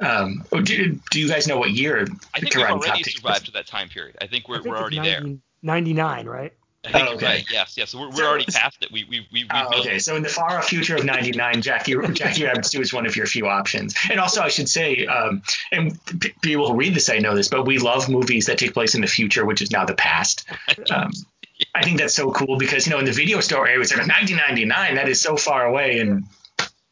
[0.01, 3.67] um, do, do you guys know what year I think we've already survived to that
[3.67, 4.15] time period.
[4.21, 5.21] I think we're, I think we're it's already there.
[5.61, 6.53] 99, right?
[6.85, 7.25] I think Oh, you're okay.
[7.25, 7.45] right.
[7.51, 7.89] Yes, yes.
[7.89, 8.89] So we're, we're So already it's- past it.
[8.91, 9.43] We we we.
[9.43, 12.79] we Oh, okay, so in the far off future of '99, Jackie Jackie Rabbit Stew
[12.79, 13.93] is one of your few options.
[14.09, 15.41] And also, I should say, um,
[15.73, 18.73] and p- people who read this, I know this, but we love movies that take
[18.73, 20.47] place in the future, which is now the past.
[20.89, 21.11] Um,
[21.75, 24.07] I think that's so cool because you know in the video store area, it's like
[24.07, 24.95] 1999.
[24.95, 26.23] That is so far away, and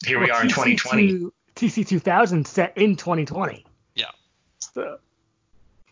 [0.06, 3.66] here we are in 2020, TC2 TC 2000 set in 2020.
[3.96, 4.06] Yeah.
[4.60, 4.98] So,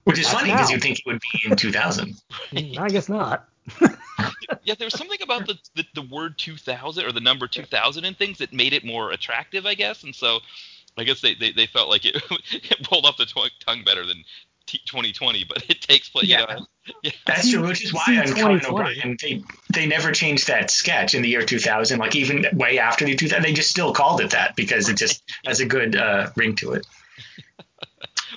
[0.03, 2.15] which is funny because you'd think it would be in 2000.
[2.51, 3.47] mm, I guess not.
[4.63, 8.17] Yeah, there was something about the, the the word 2000 or the number 2000 and
[8.17, 10.03] things that made it more attractive, I guess.
[10.03, 10.39] And so,
[10.97, 12.15] I guess they, they, they felt like it,
[12.51, 14.23] it rolled off the tw- tongue better than
[14.65, 16.25] t- 2020, but it takes place.
[16.25, 16.41] Yeah.
[16.41, 16.65] You know,
[17.03, 17.11] yeah.
[17.25, 18.67] That's true, which is why See, on Conan 2020.
[18.67, 21.99] O'Brien they they never changed that sketch in the year 2000.
[21.99, 25.23] Like even way after the 2000, they just still called it that because it just
[25.45, 26.87] has a good uh, ring to it.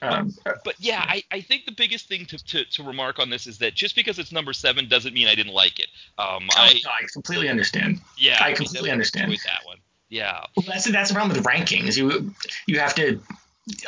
[0.02, 0.34] Um,
[0.64, 3.58] But yeah, I, I think the biggest thing to, to, to remark on this is
[3.58, 5.88] that just because it's number seven doesn't mean I didn't like it.
[6.18, 8.00] Um, I I, I completely understand.
[8.16, 9.24] yeah, I completely definitely understand.
[9.32, 9.78] enjoyed that one.
[10.10, 11.96] Yeah, Well, that's that's the problem with rankings.
[11.96, 12.34] You
[12.66, 13.20] you have to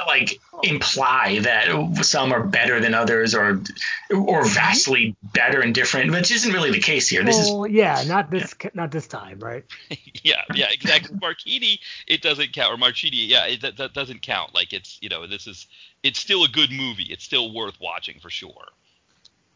[0.07, 3.63] like imply that some are better than others or
[4.11, 7.25] or vastly better and different, which isn't really the case here.
[7.25, 9.65] This is yeah, not this not this time, right?
[10.23, 11.17] yeah, yeah, exactly.
[11.17, 14.54] Marquini, it doesn't count, or Marchini, yeah, it, that, that doesn't count.
[14.54, 15.67] Like it's you know this is
[16.03, 17.05] it's still a good movie.
[17.05, 18.65] It's still worth watching for sure.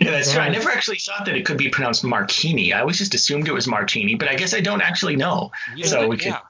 [0.01, 0.41] yeah, that's true.
[0.41, 2.73] I never actually thought that it could be pronounced Martini.
[2.73, 5.51] I always just assumed it was Martini, but I guess I don't actually know.
[5.85, 6.41] So we could yeah.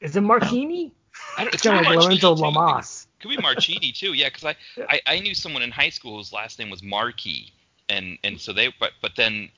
[0.00, 0.92] Is it Martini?
[1.36, 2.42] I don't, It's kind of like Marchini, Lorenzo too.
[2.42, 3.06] Lamas.
[3.20, 4.56] Could be Marchini too, yeah, because I,
[4.88, 7.52] I I knew someone in high school whose last name was Markey,
[7.88, 9.50] and and so they but but then,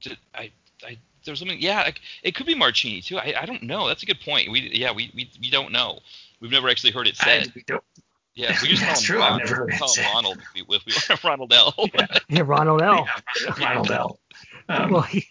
[0.00, 0.52] did- I
[0.84, 1.60] I there's something.
[1.60, 1.90] Yeah,
[2.22, 3.18] it could be Martini too.
[3.18, 3.88] I, I don't know.
[3.88, 4.50] That's a good point.
[4.50, 5.98] We yeah we, we, we don't know.
[6.40, 7.52] We've never actually heard it said.
[7.70, 7.78] I,
[8.34, 9.18] yeah, we just That's call him, true.
[9.20, 10.14] Ron, I've never heard call it him said.
[10.14, 11.74] Ronald if we, if we Ronald L.
[11.94, 12.06] Yeah.
[12.28, 13.06] Yeah, Ronald L.
[13.46, 14.18] Yeah, Ronald L.
[14.68, 15.26] Um, Well, he,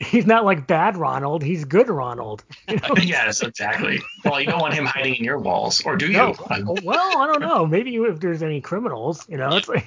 [0.00, 1.42] he's not like bad Ronald.
[1.42, 2.44] He's good Ronald.
[2.68, 2.94] You know?
[3.02, 4.00] yes, exactly.
[4.24, 6.12] Well, you don't want him hiding in your walls, or do you?
[6.12, 6.34] No,
[6.82, 7.66] well, I don't know.
[7.66, 9.84] Maybe if there's any criminals, you know, it's like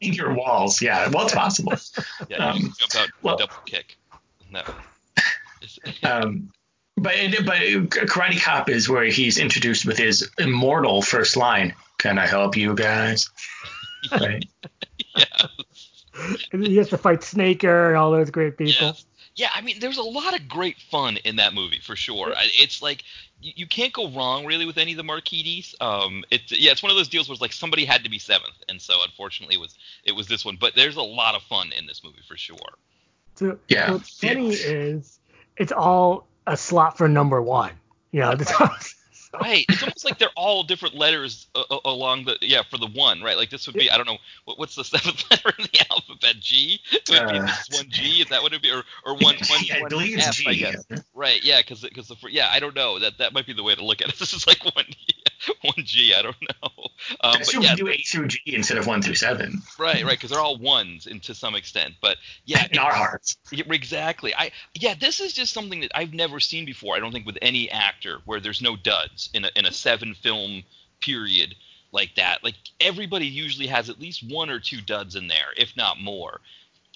[0.00, 1.08] in your walls, yeah.
[1.08, 1.72] Well, it's possible.
[2.28, 3.96] yeah, you Um, just jump out well- double kick.
[4.50, 4.62] No.
[6.02, 6.50] Um,
[7.00, 7.56] but but
[8.08, 11.74] Karate Cop is where he's introduced with his immortal first line.
[11.98, 13.28] Can I help you guys?
[14.12, 14.46] Right.
[15.16, 15.24] yeah.
[16.52, 18.86] and he has to fight Snaker and all those great people.
[18.88, 19.04] Yes.
[19.36, 22.34] Yeah, I mean, there's a lot of great fun in that movie for sure.
[22.36, 23.04] It's like
[23.40, 25.74] you, you can't go wrong really with any of the Marquides.
[25.80, 28.18] Um, it's yeah, it's one of those deals where it's like somebody had to be
[28.18, 30.56] seventh, and so unfortunately it was it was this one.
[30.60, 32.56] But there's a lot of fun in this movie for sure.
[33.36, 33.92] So Yeah.
[33.92, 35.20] what's funny is
[35.56, 37.72] it's all a slot for number one.
[38.12, 38.52] You know, that's
[39.40, 39.64] Right.
[39.70, 43.22] It's almost like they're all different letters uh, uh, along the yeah for the one
[43.22, 43.36] right.
[43.36, 46.36] Like this would be I don't know what, what's the seventh letter in the alphabet
[46.40, 46.80] G.
[46.90, 48.22] It would be Uh, this one G.
[48.22, 50.26] Is that what it would be or or one one Yeah, I one believe it's
[50.26, 50.56] F, I G.
[50.56, 50.84] guess.
[51.14, 53.74] Right, yeah, because because the yeah, I don't know that that might be the way
[53.76, 54.14] to look at it.
[54.18, 54.84] This is like one
[55.62, 56.14] one G.
[56.14, 56.68] I don't know.
[56.76, 56.88] Um,
[57.22, 60.04] I but assume yeah, we do A through G instead of one through seven right,
[60.04, 61.94] right, because they're all ones and to some extent.
[62.00, 63.36] But yeah, in our hearts.
[63.52, 64.34] exactly.
[64.34, 66.96] I yeah, this is just something that I've never seen before.
[66.96, 70.14] I don't think with any actor where there's no duds in a in a seven
[70.14, 70.62] film
[71.00, 71.54] period
[71.92, 72.44] like that.
[72.44, 76.40] Like everybody usually has at least one or two duds in there, if not more.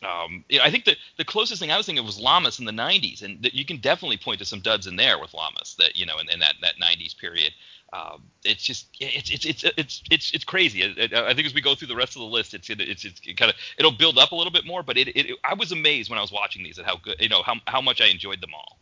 [0.02, 2.72] Um, I think the the closest thing I was thinking of was Lamas in the
[2.72, 5.96] '90s, and that you can definitely point to some duds in there with Lamas that
[5.96, 7.52] you know in, in that that '90s period.
[7.94, 10.82] Um, it's just it's it's it's it's it's it's crazy.
[10.82, 13.20] I, I think as we go through the rest of the list, it's it's it's
[13.24, 14.82] it kind of it'll build up a little bit more.
[14.82, 17.28] But it, it I was amazed when I was watching these at how good you
[17.28, 18.78] know how how much I enjoyed them all.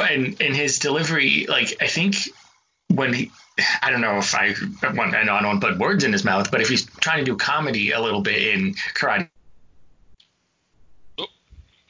[0.00, 2.16] And in his delivery, like I think
[2.88, 3.30] when he,
[3.82, 4.54] I don't know if I,
[4.94, 6.86] want, I know I don't want to put words in his mouth, but if he's
[6.86, 9.29] trying to do comedy a little bit in karate.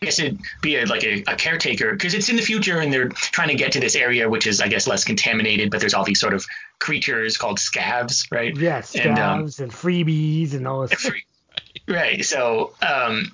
[0.03, 2.91] I guess it'd be a, like a, a caretaker because it's in the future and
[2.91, 5.93] they're trying to get to this area which is I guess less contaminated, but there's
[5.93, 6.47] all these sort of
[6.79, 8.57] creatures called scavs, right?
[8.57, 10.95] yeah, And, um, and freebies and all this.
[10.99, 11.25] Free-
[11.87, 12.25] Right.
[12.25, 13.31] So um,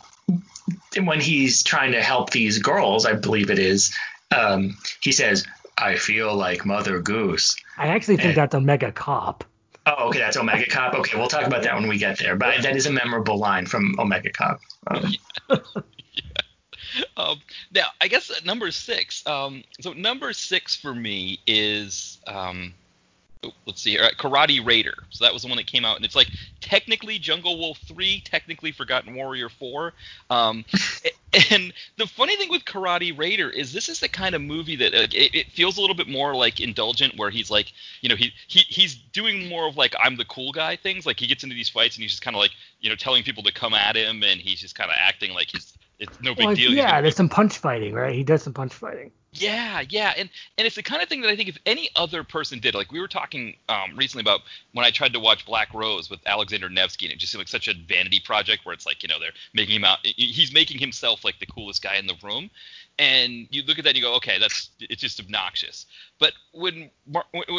[0.96, 3.94] and when he's trying to help these girls, I believe it is,
[4.36, 5.46] um, he says,
[5.78, 9.44] "I feel like Mother Goose." I actually think and- that's Omega Cop.
[9.86, 10.94] Oh, okay, that's Omega Cop.
[10.94, 12.34] Okay, we'll talk about that when we get there.
[12.34, 14.58] But that is a memorable line from Omega Cop.
[14.88, 15.12] Um,
[17.16, 17.40] Um,
[17.72, 19.26] now, I guess at number six.
[19.26, 22.74] Um, so number six for me is um,
[23.44, 24.94] oh, let's see here, uh, Karate Raider.
[25.10, 26.28] So that was the one that came out, and it's like
[26.60, 29.94] technically Jungle Wolf three, technically Forgotten Warrior four.
[30.28, 30.64] Um,
[31.50, 34.94] and the funny thing with Karate Raider is this is the kind of movie that
[34.94, 37.72] uh, it, it feels a little bit more like indulgent, where he's like,
[38.02, 41.06] you know, he, he he's doing more of like I'm the cool guy things.
[41.06, 43.22] Like he gets into these fights and he's just kind of like, you know, telling
[43.22, 46.34] people to come at him, and he's just kind of acting like he's it's no
[46.34, 46.72] big Well, deal.
[46.72, 48.14] Yeah, there's some punch fighting, right?
[48.14, 49.12] He does some punch fighting.
[49.32, 52.24] yeah, yeah, and and it's the kind of thing that I think if any other
[52.24, 54.40] person did, like we were talking um, recently about
[54.72, 57.48] when I tried to watch Black Rose with Alexander Nevsky, and it just seemed like
[57.48, 60.78] such a vanity project where it's like you know they're making him out, he's making
[60.78, 62.50] himself like the coolest guy in the room,
[62.98, 65.86] and you look at that and you go, okay, that's it's just obnoxious.
[66.18, 66.90] But when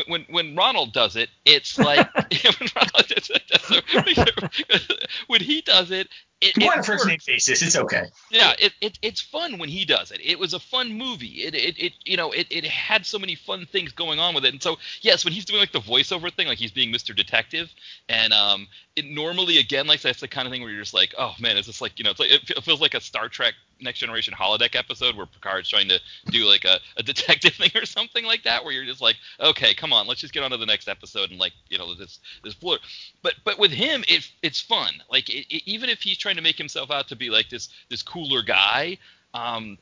[0.07, 2.07] when when, Ronald does it, it's like
[2.59, 4.49] when, Ronald
[5.27, 6.07] when he does it,
[6.39, 7.61] it, on, first name basis.
[7.63, 8.05] It's okay.
[8.29, 10.19] Yeah, it, it it's fun when he does it.
[10.23, 11.43] It was a fun movie.
[11.43, 14.45] It it, it you know it, it had so many fun things going on with
[14.45, 14.53] it.
[14.53, 17.15] And so yes, when he's doing like the voiceover thing, like he's being Mr.
[17.15, 17.73] Detective,
[18.07, 21.15] and um, it normally again like that's the kind of thing where you're just like,
[21.17, 23.55] oh man, is this like you know it's like it feels like a Star Trek
[23.79, 27.85] Next Generation holodeck episode where Picard's trying to do like a, a detective thing or
[27.85, 30.57] something like that, where you're just like, okay, come on, let's just get on to
[30.57, 32.77] the next episode and like you know this this blur.
[33.21, 34.91] But but with him, it it's fun.
[35.11, 38.01] Like it, even if he's trying to make himself out to be like this this
[38.03, 38.97] cooler guy,
[39.33, 39.77] um,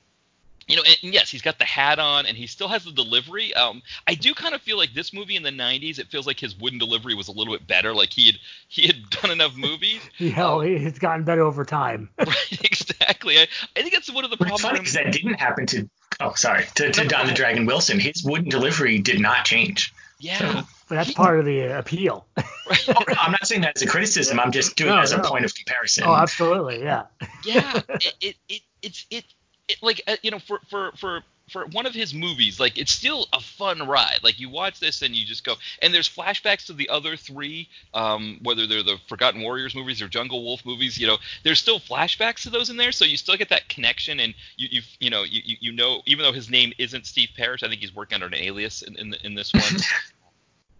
[0.67, 2.91] you know, and, and yes, he's got the hat on and he still has the
[2.91, 3.53] delivery.
[3.53, 6.39] Um, I do kind of feel like this movie in the '90s, it feels like
[6.39, 7.93] his wooden delivery was a little bit better.
[7.93, 8.35] Like he had
[8.67, 10.01] he had done enough movies.
[10.17, 12.09] yeah, hell, he's gotten better over time.
[12.19, 13.37] right, exactly.
[13.37, 14.63] I, I think that's one of the But it's problems.
[14.63, 15.89] funny because that didn't happen to.
[16.21, 16.63] Oh, sorry.
[16.75, 17.33] To, to No, Don the.
[17.33, 19.93] Dragon Wilson, his wooden delivery did not change.
[20.19, 22.25] yeah, But that's part of the appeal.
[22.37, 22.89] right.
[22.89, 24.39] Oh, no, I'm not saying that as a criticism.
[24.39, 26.03] I'm just doing No, it as a point of comparison.
[26.05, 27.03] oh, absolutely, yeah.
[27.43, 29.25] yeah it, it, it it's it,
[29.67, 32.91] it like uh, you know for for for for one of his movies, like it's
[32.91, 34.19] still a fun ride.
[34.23, 37.69] Like you watch this and you just go, and there's flashbacks to the other three,
[37.93, 40.97] um, whether they're the Forgotten Warriors movies or Jungle Wolf movies.
[40.97, 44.19] You know, there's still flashbacks to those in there, so you still get that connection,
[44.19, 47.61] and you you you know you you know even though his name isn't Steve Parrish,
[47.63, 49.63] I think he's working under an alias in in, in this one.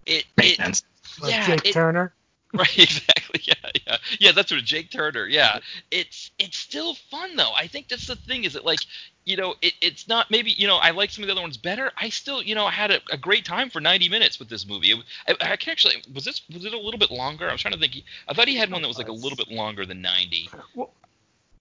[0.06, 0.84] it Makes it sense.
[1.22, 2.14] Like yeah Jake it, Turner.
[2.56, 3.41] Right, exactly.
[3.43, 4.32] Yeah, yeah, yeah.
[4.32, 5.28] That's what Jake Turner.
[5.28, 5.60] Yeah,
[5.91, 7.51] it's it's still fun though.
[7.53, 8.45] I think that's the thing.
[8.45, 8.80] Is that like,
[9.26, 11.58] you know, it, it's not maybe you know I like some of the other ones
[11.58, 11.91] better.
[11.97, 14.66] I still you know I had a, a great time for 90 minutes with this
[14.66, 14.93] movie.
[15.28, 17.49] I, I can actually was this was it a little bit longer?
[17.49, 17.91] I was trying to think.
[17.91, 20.49] He, I thought he had one that was like a little bit longer than 90.
[20.76, 20.93] Well,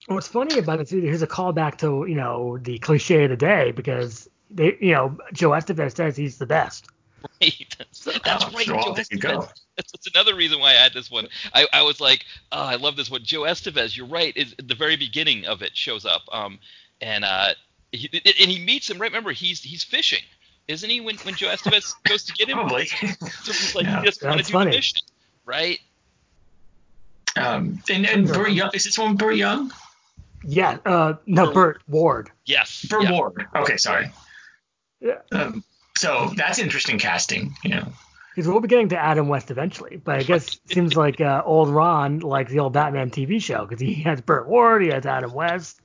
[0.06, 3.36] what's funny about it too, here's a callback to you know the cliche of the
[3.36, 6.86] day because they you know Joe Estevez says he's the best.
[7.40, 7.74] Right.
[7.78, 8.66] That's, that's Oh, right.
[8.66, 9.48] so Joe there you go.
[9.76, 11.28] That's, that's another reason why I had this one.
[11.54, 13.22] I, I was like, oh, I love this one.
[13.24, 14.36] Joe Estevez, you're right.
[14.36, 16.22] Is the very beginning of it shows up.
[16.32, 16.58] Um,
[17.00, 17.54] and uh,
[17.92, 18.98] he, and he meets him.
[18.98, 19.10] Right?
[19.10, 20.22] Remember, he's he's fishing,
[20.68, 21.00] isn't he?
[21.00, 22.86] When when Joe Estevez goes to get him, Probably.
[22.86, 23.06] so
[23.46, 24.00] he's like Yeah.
[24.00, 24.70] he doesn't want to That's do funny.
[24.72, 24.98] the mission,
[25.44, 25.78] right?
[27.36, 29.72] Um, and, and Burt Young, is this one Burt Young?
[30.46, 32.30] Yeah, uh, no, Burt- Burt Ward.
[32.44, 32.84] Yes.
[32.88, 33.12] Burt yeah.
[33.12, 33.46] Ward.
[33.56, 34.10] Okay, sorry.
[35.00, 35.18] Yeah.
[35.32, 35.64] Um,
[36.04, 37.56] so that's interesting casting.
[37.64, 37.92] You know.
[38.34, 41.42] Because we'll be getting to Adam West eventually, but I guess it seems like uh,
[41.44, 45.06] old Ron likes the old Batman TV show because he has Burt Ward, he has
[45.06, 45.80] Adam West.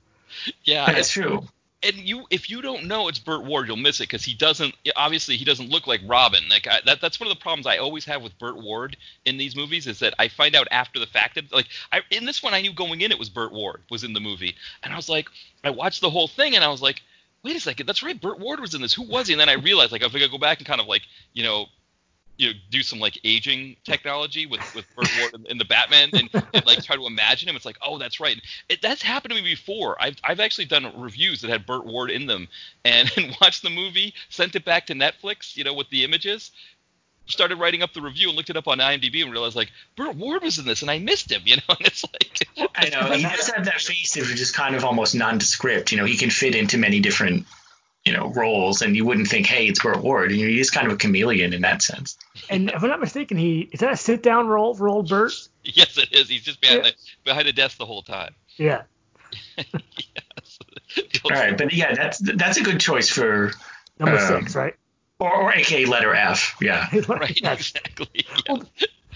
[0.64, 0.92] Yeah.
[0.92, 1.46] That's true.
[1.82, 4.74] and you if you don't know it's Burt Ward, you'll miss it because he doesn't
[4.96, 6.42] obviously he doesn't look like Robin.
[6.48, 9.38] Like I, that that's one of the problems I always have with Burt Ward in
[9.38, 12.42] these movies is that I find out after the fact that like I in this
[12.42, 14.96] one I knew going in it was Burt Ward was in the movie and I
[14.96, 15.28] was like
[15.64, 17.00] I watched the whole thing and I was like
[17.42, 19.48] wait a second that's right Burt Ward was in this who was he and then
[19.48, 21.66] I realized like if I could go back and kind of like you know
[22.40, 26.08] you know, do some like aging technology with with Burt Ward in, in the Batman
[26.14, 27.54] and, and like try to imagine him.
[27.54, 28.40] It's like, oh, that's right.
[28.70, 30.00] It, that's happened to me before.
[30.00, 32.48] I've I've actually done reviews that had Burt Ward in them
[32.86, 36.50] and, and watched the movie, sent it back to Netflix, you know, with the images.
[37.30, 40.16] Started writing up the review and looked it up on IMDb and realized like Burt
[40.16, 41.62] Ward was in this and I missed him, you know.
[41.78, 44.84] And it's like I know he does have that face that is just kind of
[44.84, 45.92] almost nondescript.
[45.92, 47.46] You know, he can fit into many different,
[48.04, 50.32] you know, roles, and you wouldn't think, hey, it's Burt Ward.
[50.32, 52.18] You know, he's kind of a chameleon in that sense.
[52.48, 55.32] And if I'm not mistaken, he is that a sit down role for old Burt?
[55.64, 56.28] yes, it is.
[56.28, 56.90] He's just behind Yeah.
[56.90, 58.34] the behind a desk the whole time.
[58.56, 58.82] Yeah.
[59.56, 60.58] yes.
[61.24, 63.52] All right, but yeah, that's that's a good choice for,
[63.98, 64.74] Number Um, six, right?
[65.20, 66.56] Or, or AKA letter F.
[66.60, 66.88] Yeah.
[67.08, 67.40] Right.
[67.42, 67.72] Yes.
[67.74, 68.08] Exactly.
[68.14, 68.22] Yeah.
[68.48, 68.62] Well,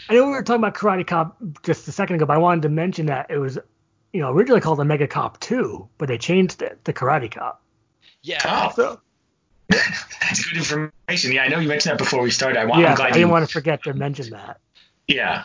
[0.09, 2.63] I know we were talking about Karate Cop just a second ago, but I wanted
[2.63, 3.59] to mention that it was,
[4.13, 7.63] you know, originally called the Mega Cop 2, but they changed it to Karate Cop.
[8.23, 8.41] yeah.
[8.45, 9.01] Oh, So
[9.69, 11.33] that's good information.
[11.33, 12.59] Yeah, I know you mentioned that before we started.
[12.59, 13.29] I, wa- yeah, I'm I didn't you.
[13.29, 14.61] want to forget to mention that.
[15.09, 15.45] Yeah.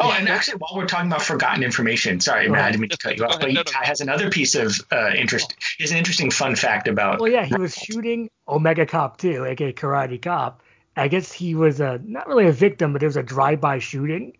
[0.00, 3.16] Oh, and actually, while we're talking about forgotten information, sorry, I didn't mean to cut
[3.16, 3.86] you off, but ahead, he no, no.
[3.86, 5.54] has another piece of uh, interest.
[5.78, 7.20] Is an interesting fun fact about.
[7.20, 10.62] Well, yeah, he was shooting Omega Cop 2, aka Karate Cop.
[10.96, 14.36] I guess he was a not really a victim, but it was a drive-by shooting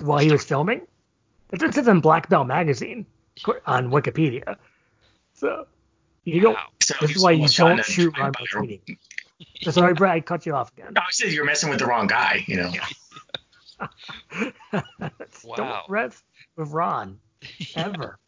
[0.00, 0.82] while he was filming.
[1.48, 3.06] That's what it says in Black Belt magazine
[3.66, 4.56] on Wikipedia.
[5.34, 5.66] So
[6.24, 6.54] you don't.
[6.54, 6.66] Wow.
[6.82, 8.80] So This is why you don't shoot while shooting.
[9.62, 10.92] So sorry, Brad, I cut you off again.
[10.94, 12.44] No, I said you're messing with the wrong guy.
[12.46, 12.72] You know.
[15.44, 15.56] Wow.
[15.56, 16.22] Don't rest
[16.56, 17.18] with Ron
[17.76, 18.18] ever.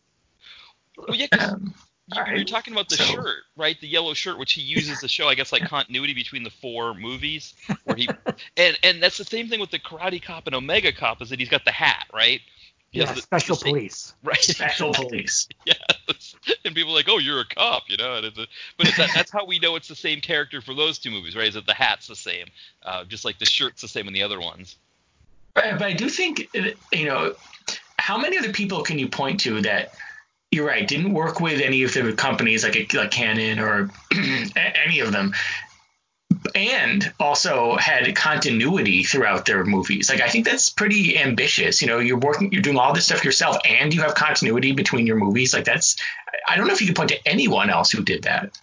[0.97, 1.75] Well, yeah, 'cause Um,
[2.09, 2.37] you, all right.
[2.37, 3.79] you're talking about the So- shirt, right?
[3.81, 6.95] The yellow shirt, which he uses to show, I guess, like continuity between the four
[6.95, 7.55] movies.
[7.85, 8.09] Where he
[8.57, 11.39] and and that's the same thing with the Karate Cop and Omega Cop is that
[11.39, 12.41] he's got the hat, right?
[12.91, 14.15] He Yeah, the- special the police.
[14.23, 14.41] Right.
[14.43, 15.49] Special police.
[15.65, 16.35] Yes.
[16.65, 18.17] And people are like, oh, you're a cop, you know.
[18.17, 18.47] And it's a,
[18.77, 21.35] but it's that, that's how we know it's the same character for those two movies,
[21.37, 21.49] right?
[21.49, 22.47] Is that the hat's the same,
[22.83, 24.77] uh, just like the shirt's the same in the other ones.
[25.55, 26.49] But, but I do think,
[26.93, 27.35] you know,
[27.99, 29.93] how many other people can you point to that
[30.51, 33.91] you're right didn't work with any of the companies like like Cannon or
[34.85, 35.33] any of them,
[36.55, 40.11] and also had continuity throughout their movies.
[40.11, 41.81] Like I think that's pretty ambitious.
[41.81, 45.07] You know, you're working, you're doing all this stuff yourself, and you have continuity between
[45.07, 45.55] your movies.
[45.55, 45.97] Like that's,
[46.47, 48.59] I don't know if you could point to anyone else who did that.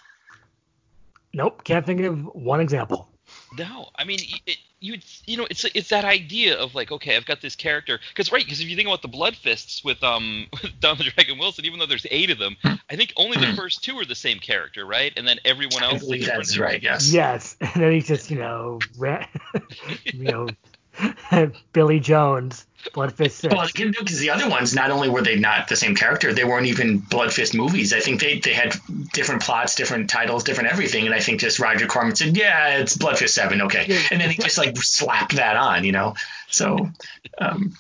[1.34, 3.08] Nope, can't think of one example.
[3.58, 7.26] No, I mean, it, you you know, it's it's that idea of like, okay, I've
[7.26, 10.48] got this character, because right, because if you think about the Blood Fists with um
[10.80, 13.84] Don the Dragon Wilson, even though there's eight of them, I think only the first
[13.84, 15.12] two are the same character, right?
[15.18, 16.02] And then everyone else.
[16.02, 16.82] is believe that's right.
[16.82, 17.12] Yes.
[17.12, 19.26] Yes, and then he just you know, ra-
[20.06, 20.50] you know,
[21.74, 23.54] Billy Jones, Blood Fist Six.
[23.54, 26.68] Well, because the other ones, not only were they not the same character, they weren't
[26.68, 27.94] even Blood Fist movies.
[27.94, 28.76] I think they, they had
[29.14, 31.06] different plots, different titles, different everything.
[31.06, 34.00] And I think just Roger Corman said, yeah, it's Blood Fist 7, okay.
[34.12, 36.16] And then he just like slapped that on, you know?
[36.48, 36.90] So
[37.38, 37.74] um,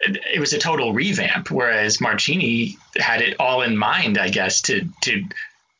[0.00, 4.62] it, it was a total revamp, whereas Marcini had it all in mind, I guess,
[4.62, 5.24] to, to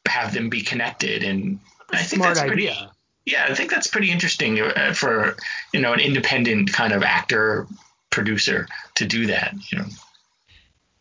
[0.06, 1.60] have them be connected and
[1.92, 2.92] I think Smart that's pretty- idea.
[3.30, 5.36] Yeah, I think that's pretty interesting uh, for
[5.72, 7.66] you know an independent kind of actor
[8.10, 8.66] producer
[8.96, 9.54] to do that.
[9.70, 9.84] You know,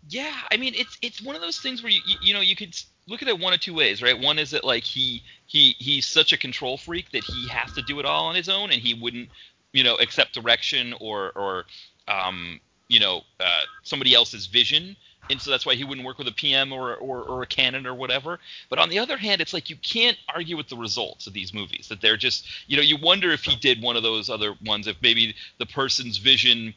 [0.09, 2.75] Yeah, I mean it's it's one of those things where you you, know you could
[3.07, 4.17] look at it one of two ways, right?
[4.17, 7.81] One is that like he he he's such a control freak that he has to
[7.81, 9.29] do it all on his own, and he wouldn't
[9.73, 11.65] you know accept direction or or
[12.07, 12.59] um
[12.89, 14.95] you know uh, somebody else's vision,
[15.29, 17.85] and so that's why he wouldn't work with a PM or or, or a Cannon
[17.85, 18.39] or whatever.
[18.69, 21.53] But on the other hand, it's like you can't argue with the results of these
[21.53, 24.55] movies that they're just you know you wonder if he did one of those other
[24.65, 26.73] ones if maybe the person's vision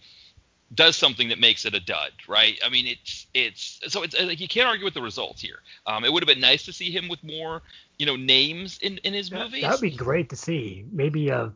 [0.74, 2.58] does something that makes it a dud, right?
[2.64, 5.58] I mean, it's it's so it's like you can't argue with the results here.
[5.86, 7.62] Um, it would have been nice to see him with more,
[7.98, 9.62] you know, names in in his That, movies.
[9.62, 10.84] that would be great to see.
[10.90, 11.48] Maybe uh,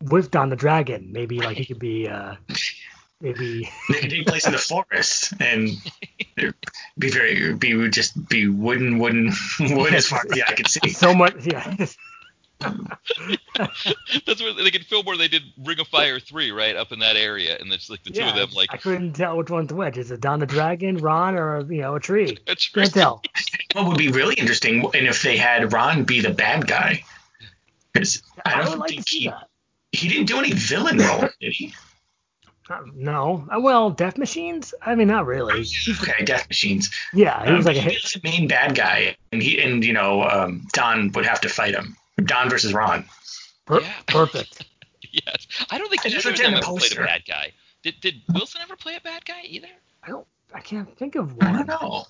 [0.00, 1.08] with Don the Dragon.
[1.12, 2.36] Maybe like he could be uh,
[3.22, 5.70] maybe they could take place in the forest and
[6.36, 6.54] it'd
[6.98, 10.52] be very it'd be would just be wooden, wooden, wood as far as the eye
[10.52, 10.90] could see.
[10.90, 11.34] so much.
[11.46, 11.86] Yeah.
[14.26, 17.00] That's where they could film where they did Ring of Fire three, right, up in
[17.00, 19.72] that area, and it's like the two of them like I couldn't tell which one's
[19.72, 19.96] which.
[19.96, 22.38] Is it Don the Dragon, Ron, or you know a tree?
[22.46, 23.22] that's Can't tell.
[23.74, 27.02] What would be really interesting, and if they had Ron be the bad guy,
[27.92, 29.48] because I I don't would like to think see he, that.
[29.92, 31.74] he didn't do any villain role, did he?
[32.72, 34.72] Uh, no, Uh, well, Death Machines.
[34.82, 35.66] I mean, not really.
[36.00, 36.90] Okay, Death Machines.
[37.12, 38.02] Yeah, he was Um, like a he hit.
[38.02, 41.48] was the main bad guy, and he and you know um, Don would have to
[41.48, 41.96] fight him.
[42.24, 43.04] Don versus Ron.
[43.66, 43.92] Per- Yeah.
[44.06, 44.64] Perfect.
[45.10, 45.46] yes.
[45.70, 47.52] I don't think And that's either of what's them the ever played a bad guy.
[47.82, 49.68] Did did Wilson ever play a bad guy either?
[50.02, 50.26] I don't.
[50.54, 51.66] I can't think of I one.
[51.66, 52.04] don't know.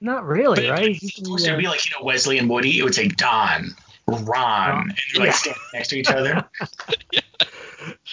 [0.00, 0.88] Not really, But right?
[0.90, 2.78] if He's the poster would be like you know Wesley and Woody.
[2.78, 3.74] It would say Don,
[4.08, 5.32] Ron, and they're like Yeah.
[5.32, 6.36] standing next to each other.
[6.60, 6.66] uh,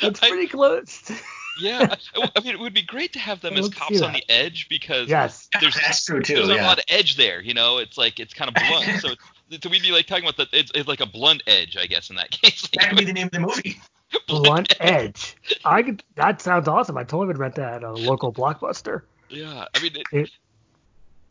[0.02, 1.12] that's I- pretty close.
[1.60, 4.24] Yeah, I, I mean, it would be great to have them as cops on the
[4.30, 5.49] edge because yes.
[5.60, 6.36] there's That's true too.
[6.36, 7.41] there's not a lot of edge there.
[7.41, 9.01] You know, it's like it's kind of blunt.
[9.01, 9.10] so,
[9.62, 12.10] so we'd be like talking about the it's, it's like a blunt edge, I guess,
[12.10, 12.68] in that case.
[12.80, 13.80] that would be the name of the movie.
[14.28, 15.36] Blunt Edge.
[15.64, 16.03] I could.
[16.16, 16.97] That sounds awesome.
[16.97, 19.03] I totally would rent that at a local blockbuster.
[19.30, 20.32] Yeah, I mean, it, It-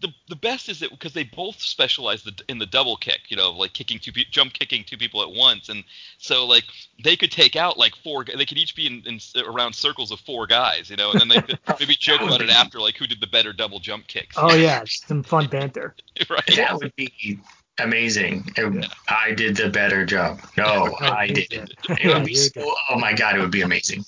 [0.00, 3.36] the the best is that because they both specialize the, in the double kick, you
[3.36, 5.84] know, like kicking two pe- jump kicking two people at once, and
[6.18, 6.64] so like
[7.02, 8.24] they could take out like four.
[8.24, 11.28] They could each be in, in around circles of four guys, you know, and then
[11.28, 14.36] they could maybe joke about it after, like who did the better double jump kicks.
[14.38, 15.94] Oh yeah, some fun banter.
[16.30, 16.56] right.
[16.56, 17.40] That would be
[17.78, 18.44] amazing.
[18.56, 20.40] It- I did the better job.
[20.56, 21.48] No, I did.
[21.48, 21.74] did.
[21.88, 22.72] It would be so.
[22.90, 24.04] Oh my god, it would be amazing.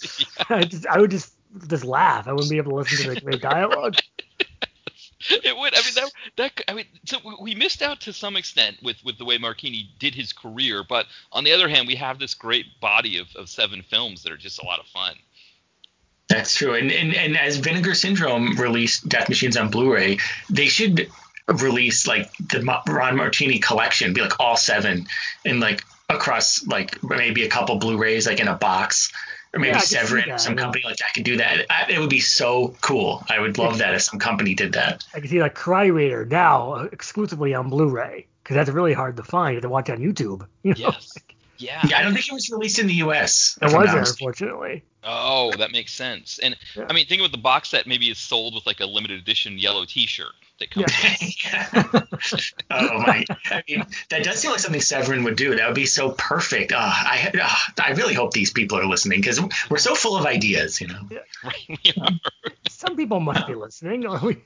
[0.48, 1.32] I just, I would just,
[1.66, 2.28] just laugh.
[2.28, 3.96] I wouldn't be able to listen to the great dialogue.
[5.30, 5.74] It would.
[5.74, 6.60] I mean, that, that.
[6.68, 10.14] I mean, so we missed out to some extent with with the way Martini did
[10.14, 13.82] his career, but on the other hand, we have this great body of, of seven
[13.82, 15.14] films that are just a lot of fun.
[16.28, 16.74] That's true.
[16.74, 20.18] And, and and as Vinegar Syndrome released Death Machines on Blu-ray,
[20.48, 21.10] they should
[21.48, 25.06] release like the Ron Martini collection, be like all seven,
[25.44, 29.12] and like across like maybe a couple Blu-rays, like in a box,
[29.52, 30.40] or maybe Yeah, I could see Severin, that.
[30.40, 31.66] some company like that could do that.
[31.70, 33.24] I, it would be so cool.
[33.28, 35.04] I would love that if some company did that.
[35.14, 39.16] I can see like Karate Raider now uh, exclusively on Blu-ray because that's really hard
[39.16, 39.52] to find.
[39.54, 40.46] You have to watch on YouTube.
[40.62, 40.90] You know?
[40.90, 41.14] Yes.
[41.58, 41.80] Yeah.
[41.86, 43.58] Yeah, I don't think it was released in the U.S.
[43.60, 44.82] It was not there, unfortunately.
[45.04, 46.38] Oh, that makes sense.
[46.42, 46.86] And Yeah.
[46.88, 47.86] I mean, think about the box set.
[47.86, 50.86] Maybe is sold with like a limited edition yellow T-shirt that comes.
[51.02, 51.16] Yeah.
[51.42, 52.02] Yeah.
[52.70, 53.24] oh my!
[53.46, 55.56] I mean, that does seem like something Severin would do.
[55.56, 56.72] That would be so perfect.
[56.72, 59.40] Uh, I uh, I really hope these people are listening because
[59.70, 60.80] we're so full of ideas.
[60.80, 61.08] You know.
[61.42, 61.54] Right.
[61.68, 62.10] We are.
[62.68, 64.06] Some people must be listening.
[64.06, 64.36] Or we,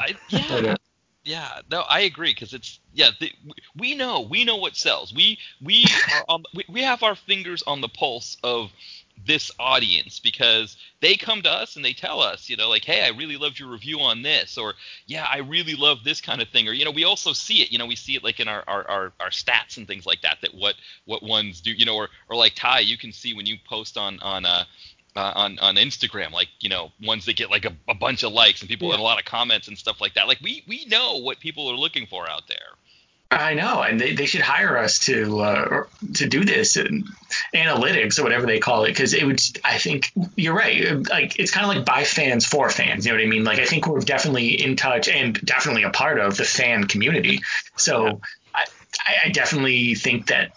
[0.00, 0.76] I, yeah.
[1.22, 3.10] Yeah, no, I agree because it's yeah.
[3.20, 3.30] The,
[3.76, 5.14] we know we know what sells.
[5.14, 8.72] We we are on, we, we have our fingers on the pulse of
[9.26, 13.02] this audience because they come to us and they tell us, you know, like, hey,
[13.04, 14.74] I really loved your review on this, or
[15.06, 17.72] yeah, I really love this kind of thing, or you know, we also see it,
[17.72, 20.22] you know, we see it like in our our, our, our stats and things like
[20.22, 20.74] that, that what
[21.06, 23.96] what ones do, you know, or or like Ty, you can see when you post
[23.96, 24.64] on on uh,
[25.16, 28.32] uh, on on Instagram, like you know ones that get like a, a bunch of
[28.32, 28.94] likes and people Yeah.
[28.94, 30.28] and a lot of comments and stuff like that.
[30.28, 32.58] Like we we know what people are looking for out there.
[33.32, 37.04] I know, and they, they should hire us to uh, to do this and
[37.54, 39.40] analytics or whatever they call it because it would.
[39.64, 41.08] I think you're right.
[41.08, 43.06] Like it's kind of like by fans for fans.
[43.06, 43.44] You know what I mean?
[43.44, 47.40] Like I think we're definitely in touch and definitely a part of the fan community.
[47.76, 48.20] So.
[48.52, 48.64] I,
[49.26, 50.50] I definitely think that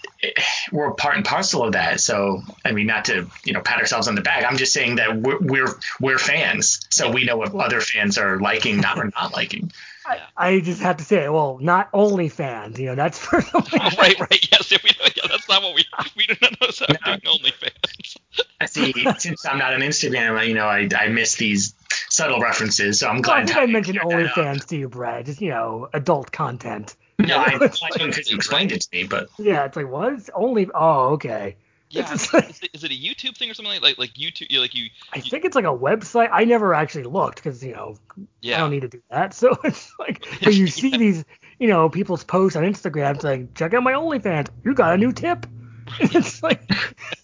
[0.72, 2.02] we're part and parcel of that.
[2.02, 4.44] So, I mean, not to you know pat ourselves on the back.
[4.44, 5.68] I'm just saying that we're we're,
[6.02, 9.72] we're fans, so we know what other fans are liking, not or not liking.
[10.06, 12.80] I, I just have to say, well, not only fans.
[12.80, 13.80] You know, that's for something.
[13.82, 14.48] Oh, right, right.
[14.52, 15.10] Yes, yeah, we know.
[15.16, 15.86] Yeah, that's not what we
[16.18, 16.70] we do not know.
[16.72, 18.18] So I'm doing OnlyFans.
[18.62, 18.94] I see.
[19.18, 21.76] Since I'm not on Instagram, you know, I, I miss these
[22.10, 23.48] subtle references, so I'm Well, I glad.
[23.48, 24.38] think I mentioned cleared that up.
[24.38, 25.26] OnlyFans to you, Brad.
[25.26, 26.96] Just you know, adult content.
[27.20, 27.82] No, I because
[28.30, 30.14] you explained it to me, but yeah, it's like what?
[30.14, 31.56] It's only oh okay.
[31.94, 34.50] Yeah, is, it, is it a YouTube thing or something like like, like YouTube?
[34.50, 34.90] You like you, you?
[35.14, 36.30] I think it's like a website.
[36.32, 37.96] I never actually looked because you know
[38.42, 38.58] yeah.
[38.58, 39.34] I don't need to do that.
[39.44, 40.98] So it's like, but you see yeah.
[40.98, 41.26] these
[41.60, 44.50] you know people's posts on Instagram saying, "Check out my OnlyFans.
[44.64, 45.46] You got a new tip."
[46.00, 46.68] it's like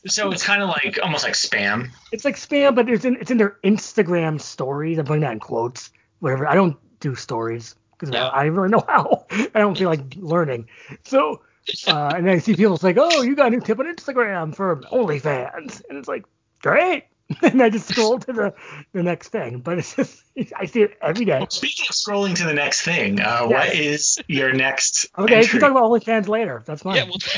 [0.06, 1.90] so it's kind of like almost like spam.
[2.12, 5.00] It's like spam, but it's in it's in their Instagram stories.
[5.00, 5.92] I'm putting that in quotes.
[6.20, 6.46] Whatever.
[6.46, 8.28] I don't do stories because yeah.
[8.28, 9.26] I, I really know how.
[9.32, 10.68] I don't feel like learning.
[11.06, 11.42] So
[11.88, 14.78] uh, and I see people say, "Oh, you got a new tip on Instagram for
[14.78, 16.26] OnlyFans," and it's like,
[16.62, 17.06] great.
[17.44, 18.54] and I just scroll to the,
[18.92, 19.60] the next thing.
[19.60, 20.24] But it's just
[20.58, 21.38] I see it every day.
[21.38, 23.52] Well, speaking of scrolling to the next thing, uh, yes.
[23.52, 25.08] what is your next?
[25.18, 25.46] Okay, entry?
[25.46, 26.64] we can talk about OnlyFans later.
[26.66, 26.96] That's fine.
[26.96, 27.18] Yeah, well,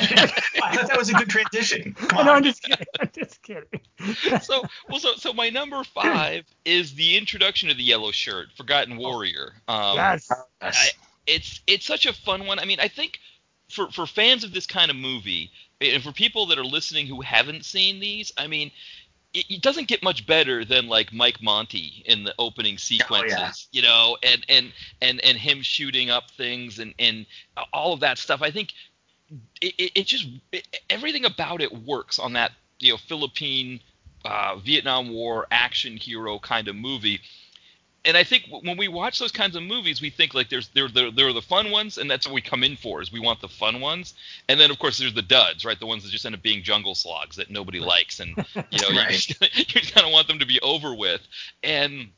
[0.63, 1.93] I thought that was a good transition.
[1.93, 2.87] Come no, I'm just kidding.
[3.01, 3.81] I'm just kidding.
[4.41, 8.95] so, well, so, so my number five is the introduction of the yellow shirt, Forgotten
[8.95, 9.53] Warrior.
[9.67, 10.31] Um, yes.
[10.61, 10.71] I,
[11.27, 12.59] it's it's such a fun one.
[12.59, 13.19] I mean, I think
[13.71, 17.21] for for fans of this kind of movie, and for people that are listening who
[17.21, 18.71] haven't seen these, I mean,
[19.33, 23.41] it, it doesn't get much better than like Mike Monty in the opening sequences, oh,
[23.41, 23.51] yeah.
[23.71, 27.25] you know, and and and and him shooting up things and and
[27.73, 28.41] all of that stuff.
[28.41, 28.73] I think
[29.61, 30.27] it, it, it just
[30.89, 33.79] everything about it works on that you know Philippine
[34.25, 37.21] uh, Vietnam War action hero kind of movie
[38.03, 40.87] and I think when we watch those kinds of movies, we think like there's there
[40.87, 43.19] there, there are the fun ones, and that's what we come in for is we
[43.19, 44.15] want the fun ones,
[44.49, 45.79] and then of course there's the duds, right?
[45.79, 48.35] The ones that just end up being jungle slogs that nobody likes, and
[48.71, 49.11] you know right.
[49.29, 51.21] you just, you just kind of want them to be over with,
[51.63, 52.09] and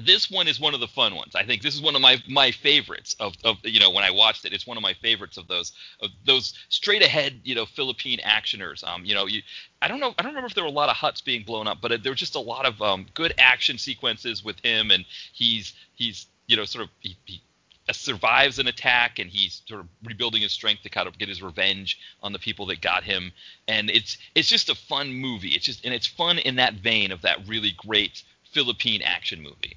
[0.00, 1.34] this one is one of the fun ones.
[1.34, 4.10] I think this is one of my my favorites of, of you know when I
[4.10, 4.52] watched it.
[4.52, 8.82] It's one of my favorites of those of those straight ahead you know Philippine actioners.
[8.84, 9.42] Um, you know, you
[9.82, 11.66] I don't know I don't remember if there were a lot of huts being blown
[11.66, 15.04] up, but there were just a lot of um, good action sequences with him, and
[15.32, 17.42] he's he's you know sort of he, he
[17.90, 21.42] survives an attack and he's sort of rebuilding his strength to kind of get his
[21.42, 23.32] revenge on the people that got him
[23.66, 27.10] and it's it's just a fun movie it's just and it's fun in that vein
[27.10, 28.22] of that really great
[28.52, 29.76] Philippine action movie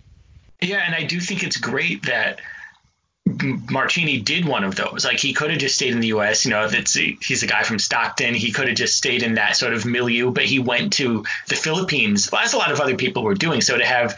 [0.61, 2.39] yeah, and I do think it's great that
[3.25, 5.05] Martini did one of those.
[5.05, 6.45] Like he could have just stayed in the U.S.
[6.45, 9.35] You know, if it's he's a guy from Stockton, he could have just stayed in
[9.35, 10.31] that sort of milieu.
[10.31, 13.61] But he went to the Philippines, well, as a lot of other people were doing.
[13.61, 14.17] So to have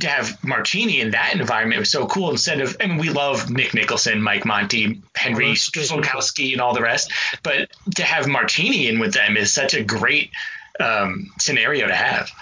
[0.00, 2.30] to have Martini in that environment was so cool.
[2.30, 6.82] Instead of, I mean, we love Nick Nicholson, Mike Monty, Henry Strzalkowski, and all the
[6.82, 7.12] rest.
[7.44, 10.32] But to have Martini in with them is such a great
[10.80, 12.32] um, scenario to have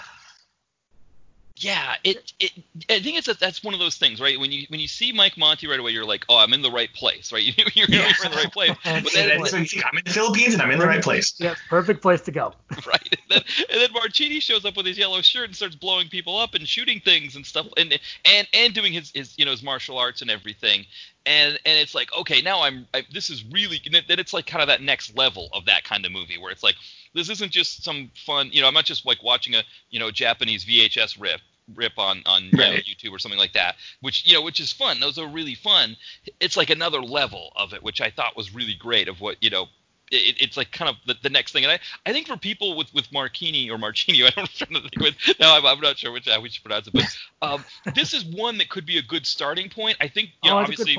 [1.63, 2.51] yeah, it, it
[2.89, 4.39] I think it's a, that's one of those things, right?
[4.39, 6.71] When you when you see Mike Monty right away, you're like, oh, I'm in the
[6.71, 7.41] right place, right?
[7.41, 8.11] You, you're, yeah.
[8.17, 8.71] you're in the right place.
[8.83, 11.33] But then, I'm in the Philippines and I'm in the right place.
[11.39, 12.53] Yeah, perfect place to go.
[12.87, 13.07] right.
[13.11, 16.37] And then, and then Martini shows up with his yellow shirt and starts blowing people
[16.37, 19.63] up and shooting things and stuff, and and and doing his, his you know his
[19.63, 20.85] martial arts and everything.
[21.25, 24.61] And and it's like, okay, now I'm I, this is really then it's like kind
[24.61, 26.75] of that next level of that kind of movie where it's like
[27.13, 30.11] this isn't just some fun, you know, I'm not just like watching a you know
[30.11, 31.41] Japanese VHS rip
[31.75, 32.73] rip on on right.
[32.73, 34.99] know, YouTube or something like that, which you know, which is fun.
[34.99, 35.95] Those are really fun.
[36.39, 39.07] It's like another level of it, which I thought was really great.
[39.07, 39.67] Of what you know,
[40.11, 41.63] it, it's like kind of the, the, next thing.
[41.63, 44.89] And I, I think for people with with Martini or Martini, I don't know to
[44.99, 45.15] with.
[45.39, 47.05] No, I'm, I'm not sure which how we should pronounce it, but
[47.41, 49.97] um, this is one that could be a good starting point.
[49.99, 50.97] I think you know, oh, obviously.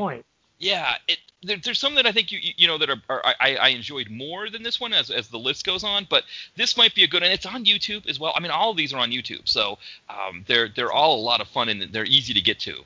[0.65, 3.57] Yeah, it, there, there's some that I think you you know that are, are I,
[3.57, 6.25] I enjoyed more than this one as as the list goes on, but
[6.57, 8.33] this might be a good and it's on YouTube as well.
[8.35, 9.77] I mean, all of these are on YouTube, so
[10.09, 12.83] um, they're they're all a lot of fun and they're easy to get to.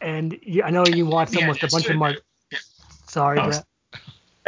[0.00, 2.16] And yeah, I know you watched them yeah, with a bunch of Mark.
[3.06, 3.64] Sorry, oh, Brett.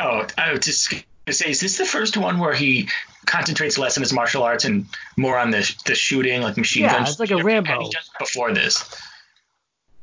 [0.01, 2.89] Oh, I was just gonna say, is this the first one where he
[3.27, 6.95] concentrates less on his martial arts and more on the the shooting, like machine yeah,
[6.95, 7.07] guns?
[7.07, 7.91] Yeah, it's like a Rambo.
[8.19, 8.85] Before this.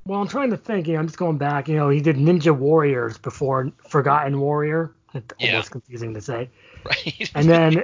[0.06, 0.88] Well, I'm trying to think.
[0.88, 1.68] You know, I'm just going back.
[1.68, 4.92] You know, he did Ninja Warriors before Forgotten Warrior.
[5.14, 5.52] It's yeah.
[5.52, 6.50] almost confusing to say.
[6.84, 7.32] Right.
[7.36, 7.84] and then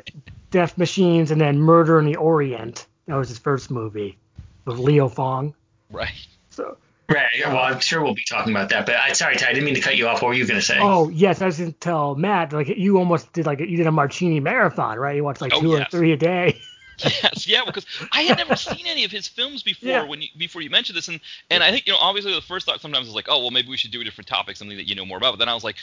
[0.52, 2.88] Death Machines, and then Murder in the Orient.
[3.08, 4.18] That was his first movie
[4.66, 5.54] with Leo Fong.
[5.92, 6.28] Right.
[6.50, 6.78] So.
[7.10, 7.28] Right.
[7.36, 7.54] Yeah.
[7.54, 8.86] Well, I'm sure we'll be talking about that.
[8.86, 10.22] But I, sorry, Ty, I didn't mean to cut you off.
[10.22, 10.78] What were you going to say?
[10.80, 13.86] Oh yes, I was going to tell Matt like you almost did like you did
[13.86, 15.16] a Martini marathon, right?
[15.16, 15.82] You watched like oh, two yes.
[15.82, 16.60] or three a day.
[17.04, 20.04] yes, yeah, because I had never seen any of his films before yeah.
[20.04, 21.20] when you, before you mentioned this, and
[21.50, 23.70] and I think you know obviously the first thought sometimes is like, oh well maybe
[23.70, 25.34] we should do a different topic, something that you know more about.
[25.34, 25.76] But then I was like,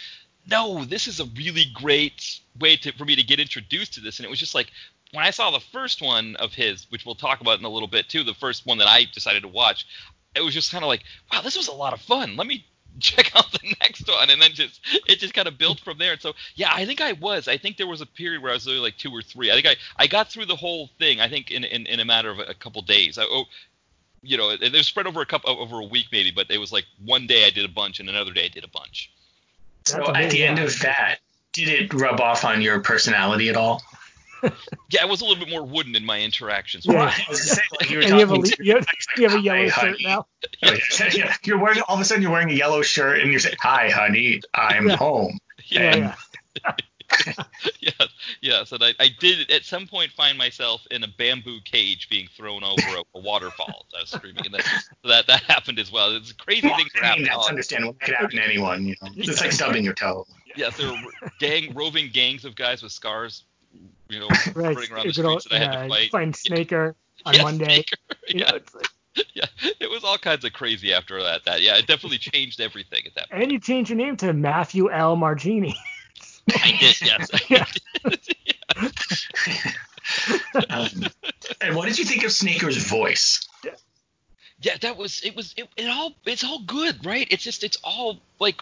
[0.50, 4.18] no, this is a really great way to for me to get introduced to this,
[4.18, 4.70] and it was just like
[5.12, 7.88] when I saw the first one of his, which we'll talk about in a little
[7.88, 9.86] bit too, the first one that I decided to watch,
[10.34, 12.36] it was just kind of like, wow, this was a lot of fun.
[12.36, 12.64] Let me
[13.00, 14.30] check out the next one.
[14.30, 16.12] And then just it just kind of built from there.
[16.12, 18.54] And so yeah i think i was i think there was a period where i
[18.54, 19.50] was only like two or three.
[19.50, 22.04] I think i i got through the whole thing i think in in, in a
[22.04, 23.18] matter of a, couple days.
[23.18, 23.44] I, oh
[24.22, 26.58] you know it, it was spread over a couple over a week maybe but it
[26.58, 29.10] was like one day i did a bunch and another day i did a bunch.
[29.84, 31.18] So at the end of that,
[31.52, 33.82] did it rub off on your personality at all?
[34.90, 36.86] Yeah, I was a little bit more wooden in my interactions.
[36.86, 36.94] Yeah.
[36.94, 37.20] Right.
[37.26, 38.86] I was gonna say, like, you And you have a talking le- to- you have,
[39.16, 40.04] you have a yellow Hi, shirt honey.
[40.04, 40.26] now.
[40.64, 41.08] Oh, yeah.
[41.14, 41.34] Yeah.
[41.44, 43.88] You're wearing all of a sudden you're wearing a yellow shirt and you're saying, "Hi,
[43.90, 44.96] honey, I'm Yeah.
[44.96, 46.14] home." Yeah, And-
[46.64, 46.72] yeah.
[47.80, 48.08] yes,
[48.40, 52.26] yes, and I, I did at some point find myself in a bamboo cage being
[52.36, 53.86] thrown over a, a waterfall.
[53.96, 54.66] I was screaming, and that,
[55.04, 56.14] that that happened as well.
[56.16, 57.26] It's crazy Well, things are I mean, happening.
[57.36, 57.96] that's understandable.
[58.00, 58.86] It could happen to anyone.
[58.86, 60.26] You know, it's like stubbing your toe.
[60.56, 63.44] Yes, there were gang roving gangs of guys with scars,
[64.12, 64.76] you know, Right.
[64.76, 66.10] running around the It's good streets old- that I had yeah, to fight.
[66.10, 66.94] Find Snaker
[67.26, 67.64] on Yeah, Monday.
[67.74, 67.96] Snaker,
[68.28, 68.86] You yeah, know, it's like,
[69.34, 69.44] yeah,
[69.80, 71.44] it was all kinds of crazy after that.
[71.44, 73.42] That yeah, it definitely changed everything at that point.
[73.42, 75.16] and you changed your name to Matthew L.
[75.16, 75.74] Margini.
[76.50, 77.30] I did, yes.
[77.32, 77.64] I Yeah.
[78.04, 78.28] did.
[80.70, 80.88] Um,
[81.60, 83.46] and what did you think of Snaker's voice?
[84.62, 87.76] yeah that was it was it, it all it's all good right it's just it's
[87.82, 88.60] all like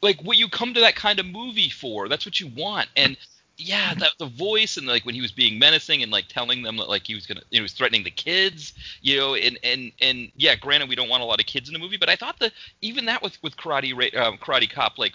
[0.00, 3.16] like what you come to that kind of movie for that's what you want and
[3.58, 6.76] yeah that the voice and like when he was being menacing and like telling them
[6.76, 9.92] that like he was gonna you he was threatening the kids you know and and
[10.00, 12.16] and yeah granted we don't want a lot of kids in the movie but i
[12.16, 12.52] thought that
[12.82, 15.14] even that with with karate um, karate cop like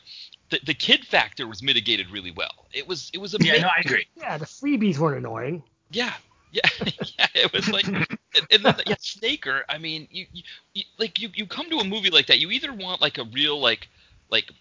[0.49, 3.67] the, the kid factor was mitigated really well it was it was a Yeah, no,
[3.67, 4.05] I agree.
[4.15, 5.63] yeah, the freebies weren't annoying.
[5.91, 6.13] yeah,
[6.51, 6.61] yeah,
[7.19, 7.27] yeah.
[7.35, 9.63] It was like, and, and then yeah, Snaker.
[9.69, 12.39] I mean, you, you, you like you, you come to a movie like that.
[12.39, 13.87] You either want like a real like
[14.29, 14.51] like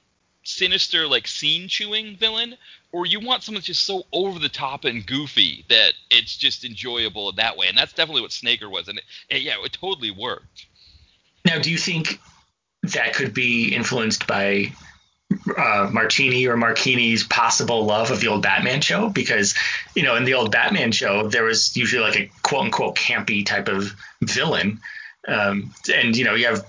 [0.43, 2.57] sinister like scene chewing villain,
[2.93, 6.65] or you want someone that's just so over the top and goofy that it's just
[6.65, 7.67] enjoyable in that way.
[7.69, 8.89] And that's definitely what Snaker was.
[8.89, 10.67] And it, yeah, it totally worked.
[11.45, 12.21] Now, do you think
[12.83, 14.73] that could be influenced by
[15.57, 19.09] uh, Martini or Martini's possible love of the old Batman show?
[19.09, 19.55] Because,
[19.95, 23.45] you know, in the old Batman show, there was usually like a quote unquote campy
[23.45, 24.81] type of villain.
[25.29, 26.65] Um, and, you know, you have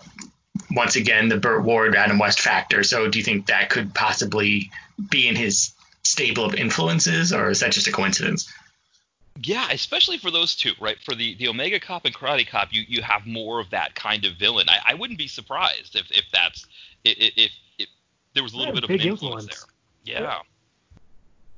[0.73, 2.83] once again the Burt Ward, Adam West factor.
[2.83, 4.71] So do you think that could possibly
[5.09, 8.51] be in his stable of influences, or is that just a coincidence?
[9.41, 10.97] Yeah, especially for those two, right?
[11.03, 14.25] For the, the Omega Cop and Karate Cop, you, you have more of that kind
[14.25, 14.67] of villain.
[14.69, 16.65] I, I wouldn't be surprised if, if that's
[17.03, 17.87] if, if, if
[18.33, 19.65] there was a little Yeah, bit of an influence, influence.
[20.05, 20.21] there.
[20.21, 20.39] Yeah.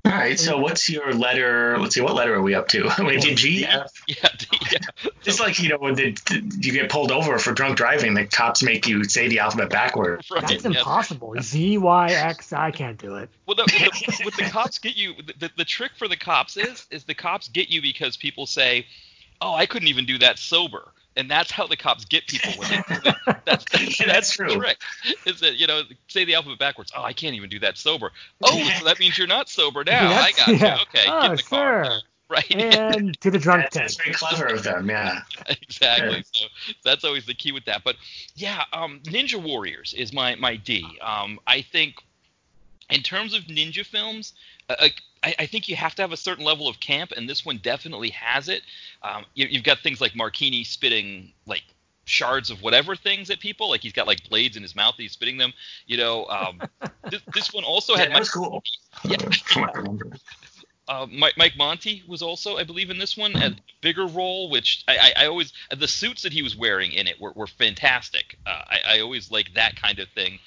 [0.06, 0.38] All right.
[0.38, 1.78] So what's your letter?
[1.80, 2.02] Let's see.
[2.02, 2.92] What letter are we up to?
[3.00, 3.66] Wait, did G?
[3.66, 3.92] F?
[4.08, 4.80] Yeah, d- yeah.
[5.26, 6.18] It's like you know when the,
[6.60, 10.28] you get pulled over for drunk driving, the cops make you say the alphabet backwards.
[10.34, 10.72] Right, That's yeah.
[10.72, 11.36] impossible.
[11.40, 12.52] Z Y X.
[12.52, 13.30] I can't do it.
[13.46, 16.88] Well, the, the, what the cops get you, the, the trick for the cops is,
[16.90, 18.86] is the cops get you because people say,
[19.40, 22.52] "Oh, I couldn't even do that sober," and that's how the cops get people.
[22.58, 23.12] When they,
[23.46, 24.56] that's that's, Yeah, that's that's the true.
[24.56, 24.78] trick.
[25.26, 26.92] Is that you know say the alphabet backwards?
[26.96, 28.12] Oh, I can't even do that sober.
[28.44, 30.10] Oh, so that means you're not sober now.
[30.12, 30.84] I That's- got you.
[31.00, 31.86] Okay, Oh, get in the car.
[31.86, 31.94] sure.
[32.30, 32.56] Right.
[32.56, 34.90] And to the drunk That's, that's very clever of them.
[34.90, 35.20] Yeah.
[35.50, 36.24] exactly.
[36.32, 36.46] So
[36.84, 37.84] that's always the key with that.
[37.84, 37.98] But
[38.34, 40.98] yeah, um, Ninja Warriors is my my D.
[41.02, 41.96] Um, I think
[42.90, 44.34] in terms of ninja films,
[44.70, 47.58] I, I think you have to have a certain level of camp, and this one
[47.58, 48.62] definitely has it.
[49.02, 51.64] Um, you, you've got things like Marquini spitting like
[52.06, 55.14] shards of whatever things at people, like he's got like blades in his mouth, he's
[55.14, 55.54] spitting them.
[55.88, 56.62] You know, um,
[57.10, 58.64] this, this one also had my was cool.
[59.06, 59.18] Yeah.
[59.46, 60.12] From what I remember.
[60.88, 64.84] uh, Mike, Mike Monty was also, I believe, in this one, a bigger role, which
[64.88, 68.38] I, I, I always the suits that he was wearing in it were, were fantastic.
[68.46, 70.40] Uh, I, I always like that kind of thing.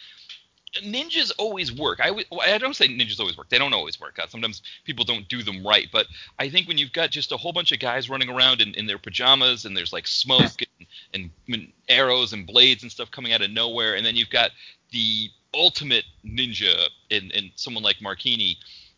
[0.74, 2.00] Ninjas always work.
[2.02, 3.48] I, don't say ninjas always work.
[3.48, 4.18] They don't always work.
[4.18, 5.86] Uh, sometimes people don't do them right.
[5.90, 6.06] But
[6.38, 8.86] I think when you've got just a whole bunch of guys running around in, in
[8.86, 13.32] their pajamas and there's like smoke and, and, and arrows and blades and stuff coming
[13.32, 14.50] out of nowhere, and then you've got
[14.90, 18.56] the ultimate ninja in, in someone like Marquini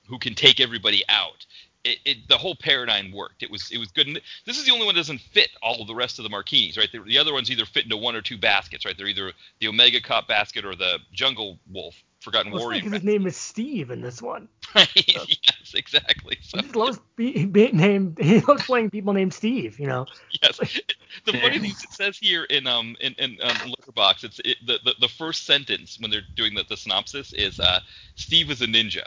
[0.08, 1.46] who can take everybody out.
[1.84, 3.42] It, it, the whole paradigm worked.
[3.42, 4.08] It was it was good.
[4.08, 6.28] And this is the only one that doesn't fit all of the rest of the
[6.28, 6.90] martinis, right?
[6.90, 8.96] The, the other ones either fit into one or two baskets, right?
[8.96, 12.80] They're either the Omega Cop basket or the Jungle Wolf Forgotten Well, Warrior.
[12.80, 14.48] because his name is Steve in this one.
[14.74, 14.88] Right?
[15.06, 16.36] yes, exactly.
[16.42, 18.18] So He just loves be, be named.
[18.22, 19.78] He loves playing people named Steve.
[19.78, 20.06] You know.
[20.42, 20.58] yes,
[21.24, 24.58] the funny thing is it says here in um in, in um, Letterboxd, it's it,
[24.66, 27.80] the, the the first sentence when they're doing the, the synopsis is uh
[28.16, 29.06] Steve is a ninja.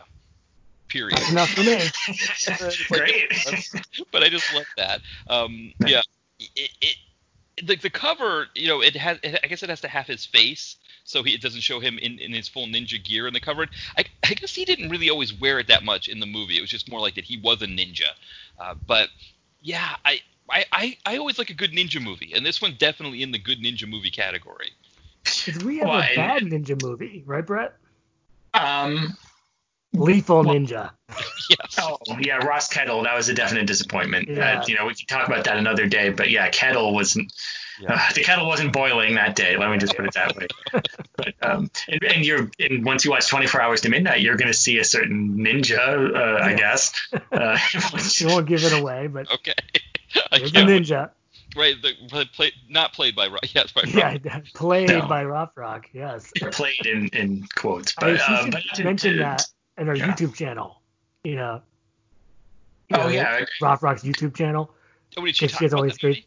[0.92, 1.18] Period.
[1.18, 1.80] That's enough for me.
[2.90, 3.32] Great.
[4.12, 5.00] but I just love that.
[5.30, 6.02] Um, yeah,
[6.40, 6.96] it, it
[7.64, 9.18] the, the cover, you know, it has.
[9.24, 10.76] I guess it has to have his face,
[11.06, 13.68] so he, it doesn't show him in, in his full ninja gear in the cover.
[13.98, 16.58] I, I guess he didn't really always wear it that much in the movie.
[16.58, 18.10] It was just more like that he was a ninja.
[18.60, 19.08] Uh, but
[19.62, 20.20] yeah, I,
[20.50, 23.40] I I I always like a good ninja movie, and this one's definitely in the
[23.40, 24.72] good ninja movie category.
[25.24, 27.76] 'Cause we have Well, a and- bad ninja movie, right, Brett?
[28.54, 29.16] Um,
[29.94, 30.92] Lethal Ninja.
[31.50, 31.76] Yes.
[31.82, 33.04] Oh yeah, Ross Kettle.
[33.04, 34.30] That was a definite disappointment.
[34.30, 34.62] Yeah.
[34.62, 36.10] Uh, you know, we can talk about that another day.
[36.10, 37.34] But yeah, Kettle wasn't.
[37.82, 37.96] Yeah.
[37.96, 39.58] Uh, the kettle wasn't boiling that day.
[39.58, 40.48] Let me just put it that way.
[41.18, 44.48] but um, and, and you're and once you watch 24 Hours to Midnight, you're going
[44.52, 46.94] to see a certain ninja, uh, I guess.
[47.32, 47.58] Uh,
[48.20, 49.54] You won't give it away, but Okay.
[50.32, 51.10] I there's a ninja.
[51.56, 51.76] Right.
[51.82, 55.06] The, play, play, not played by Ro- yes by Ro- Yeah, played No.
[55.08, 55.86] by Rothrock.
[55.92, 56.32] Yes.
[56.52, 57.94] played in, in quotes.
[57.98, 59.44] I mean, But, she um, but mention that
[59.78, 60.08] in our yeah.
[60.12, 60.82] YouTube channel.
[61.24, 61.62] You know.
[62.94, 64.74] Oh yeah, Rothrock's YouTube channel.
[65.18, 66.26] Oh, did she talk she has about always great-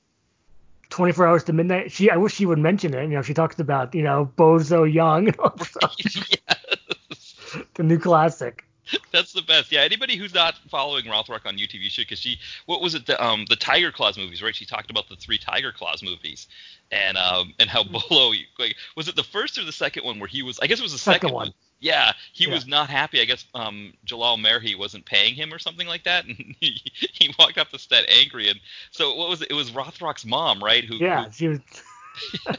[0.91, 1.91] 24 hours to midnight.
[1.91, 3.03] She, I wish she would mention it.
[3.03, 6.31] You know, she talks about, you know, Bolo Yeung and
[7.11, 7.57] yes.
[7.75, 8.65] the new classic.
[9.13, 9.73] That's the best.
[9.73, 13.07] Yeah, anybody who's not following Rothrock on YouTube, you should, because she, what was it,
[13.07, 14.55] the um the Tiger Claws movies, right?
[14.55, 16.47] She talked about the three Tiger Claws movies,
[16.91, 20.29] and um and how Bolo, like, was it the first or the second one where
[20.29, 20.59] he was?
[20.61, 21.53] I guess it was the Second second, one.
[21.81, 22.55] Yeah, he Yeah.
[22.55, 23.21] was not happy.
[23.21, 27.35] I guess um Jalal Merhi wasn't paying him or something like that, and he, he
[27.39, 28.49] walked off the set angry.
[28.49, 28.61] And
[28.91, 29.49] so what was it?
[29.51, 30.85] It was Rothrock's mom, right?
[30.85, 31.61] Who, Yeah, she was.
[32.15, 32.53] Who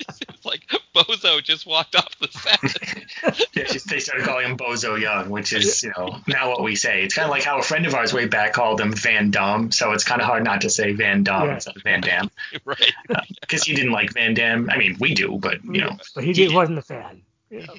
[0.00, 0.62] it's like
[0.94, 3.48] Bozo just walked off the set.
[3.54, 6.76] yeah, just, they started calling him Bozo Young, which is, you know, now what we
[6.76, 7.02] say.
[7.02, 9.72] It's kind of like how a friend of ours way back called him Van Damme,
[9.72, 11.54] so it's kind of hard not to say Van Damme Yeah.
[11.54, 12.30] instead of Van Damme,
[12.64, 12.92] right.
[13.40, 14.68] because he didn't like Van Damme.
[14.70, 15.96] I mean, we do, but you know.
[16.14, 17.22] but he did, wasn't a fan.
[17.50, 17.74] You know.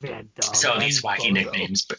[0.00, 1.32] Van Damme So these wacky Bozo.
[1.32, 1.98] nicknames, but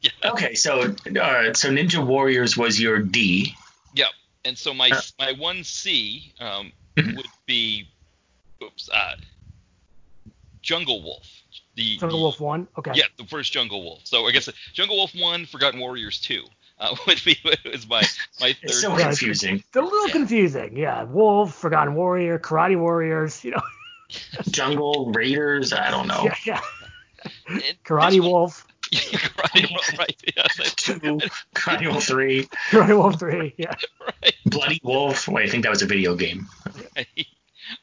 [0.00, 0.10] Yeah.
[0.32, 0.54] okay.
[0.54, 3.54] So, uh, so Ninja Warriors was your D.
[3.94, 4.08] Yep.
[4.46, 7.16] And so my Uh, my one C um, Mhm.
[7.16, 7.88] would be,
[8.62, 9.16] oops, uh,
[10.62, 11.26] Jungle Wolf.
[11.74, 12.68] The Jungle the- Wolf one.
[12.78, 12.92] Okay.
[12.94, 14.02] Yeah, the first Jungle Wolf.
[14.06, 16.44] So I guess Jungle Wolf one, Forgotten Warriors two.
[16.78, 17.36] Uh, would be
[17.72, 18.02] was my
[18.40, 18.56] my third.
[18.62, 19.56] It's so Yeah, confusing.
[19.56, 20.12] It's a little Yeah.
[20.12, 20.76] confusing.
[20.76, 23.42] Yeah, Wolf, Forgotten Warrior, Karate Warriors.
[23.44, 23.62] You know.
[24.50, 25.72] Jungle Raiders.
[25.72, 26.28] I don't know.
[26.46, 26.60] Yeah,
[27.50, 27.60] yeah.
[27.84, 30.22] Karate one- Wolf, Karate Wolf, right?
[30.36, 31.18] Yes, Two,
[31.54, 33.54] Karate Wolf Three, Karate Wolf three.
[33.56, 33.74] Yeah.
[34.22, 34.34] right.
[34.46, 35.28] Bloody Wolf.
[35.28, 36.46] Wait, I think that was a video game.
[36.96, 37.26] Right.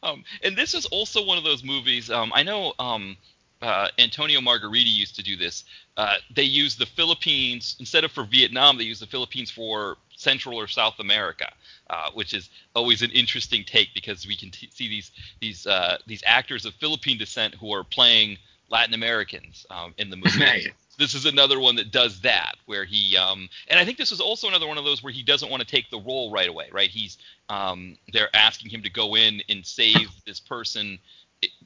[0.02, 2.10] Um, and this is also one of those movies.
[2.10, 3.18] Um, I know um,
[3.62, 5.66] uh, Antonio Margheriti used to do this.
[5.98, 8.78] Uh, they use the Philippines instead of for Vietnam.
[8.78, 11.52] They use the Philippines for Central or South America,
[11.90, 15.98] uh, which is always an interesting take because we can t- see these these uh,
[16.08, 18.38] these actors of Philippine descent who are playing
[18.70, 20.74] Latin Americans um, in the movie Right.
[20.98, 24.20] This is another one that does that where he um and i think this is
[24.20, 26.68] also another one of those where he doesn't want to take the role right away
[26.72, 27.18] right he's
[27.50, 30.98] um they're asking him to go in and save this person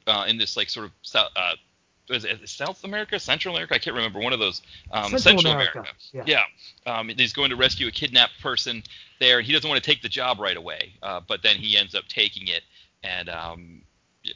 [0.08, 1.54] uh, in this like sort of south uh
[2.46, 3.76] South America, Central America?
[3.76, 4.20] I can't remember.
[4.20, 4.62] One of those.
[4.92, 5.94] Um, Central Central, America, America.
[6.26, 6.44] yeah.
[7.00, 8.82] Um, he's going to rescue a kidnapped person
[9.20, 9.42] there.
[9.42, 12.06] He doesn't want to take the job right away, uh, but then he ends up
[12.08, 12.62] taking it,
[13.04, 13.82] and um,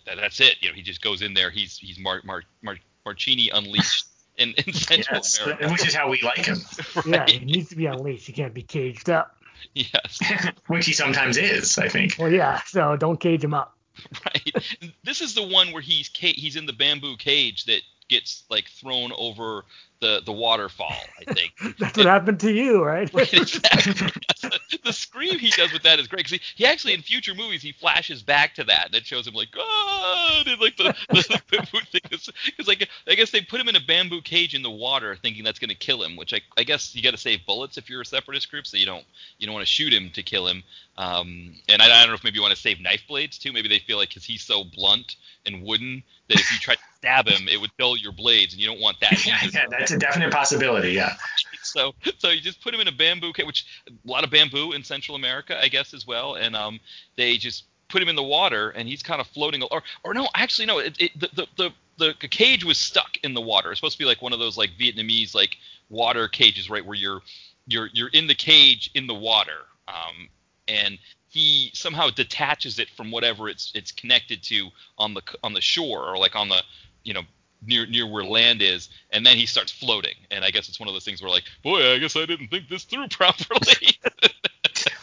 [0.05, 0.55] that- that's it.
[0.59, 1.49] You know, he just goes in there.
[1.49, 2.75] He's he's Mar- Mar- Mar-
[3.05, 4.05] Marcini unleashed
[4.41, 5.69] in, in Central Yes, America.
[5.71, 6.57] which is how we like him,
[7.05, 8.27] Yeah, he needs to be unleashed.
[8.27, 9.35] He can't be caged up.
[9.73, 10.19] Yes.
[10.67, 11.77] which he sometimes is.
[11.77, 12.15] I think.
[12.19, 13.77] Well, yeah, so don't cage him up.
[14.25, 14.65] right?
[15.03, 17.81] This is the one where he's ca- he's in the bamboo cage that
[18.11, 19.63] gets like thrown over
[20.01, 20.95] the the waterfall.
[21.19, 21.53] I think.
[21.79, 23.11] That's what happened to you, right?
[23.13, 24.11] Right, exactly.
[24.83, 27.61] the scream he does with that is great because he, he actually in future movies
[27.61, 31.79] he flashes back to that that shows him like God and like the, the, bamboo
[31.91, 32.31] thing because
[32.67, 35.59] like I guess they put him in a bamboo cage in the water thinking that's
[35.59, 38.05] gonna kill him which I, I guess you got to save bullets if you're a
[38.05, 39.05] separatist group so you don't
[39.37, 40.63] you don't want to shoot him to kill him
[40.97, 43.53] um, and I, I don't know if maybe you want to save knife blades too
[43.53, 46.81] maybe they feel like because he's so blunt and wooden that if you try to
[47.01, 49.91] stab him it would dull your blades and you don't want that Yeah, yeah, that's
[49.91, 50.91] a definite possibility.
[50.91, 51.15] Yeah.
[51.63, 54.73] so so you just put him in a bamboo cage, which a lot of bamboo
[54.73, 56.35] in Central America, I guess, as well.
[56.35, 56.79] And um,
[57.15, 59.63] they just put him in the water, and he's kind of floating.
[59.63, 63.33] Or or no, actually no, it, it, the, the the the cage was stuck in
[63.33, 63.71] the water.
[63.71, 65.57] It's supposed to be like one of those like Vietnamese like
[65.89, 67.21] water cages, right, where you're
[67.67, 69.65] you're you're in the cage in the water.
[69.87, 70.29] Um,
[70.67, 70.97] and
[71.27, 76.09] he somehow detaches it from whatever it's it's connected to on the on the shore
[76.09, 76.61] or like on the
[77.03, 77.21] you know
[77.65, 80.15] near near where land is, and then he starts floating.
[80.31, 82.47] And I guess it's one of those things where like, boy, I guess I didn't
[82.47, 83.97] think this through properly.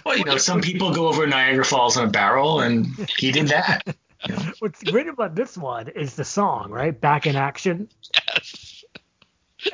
[0.04, 2.86] Well, you know, some people go over Niagara Falls in a barrel, and
[3.18, 3.82] he did that.
[4.26, 4.42] You know?
[4.58, 6.98] What's great about this one is the song, right?
[6.98, 7.88] Back in action.
[8.26, 8.84] yes.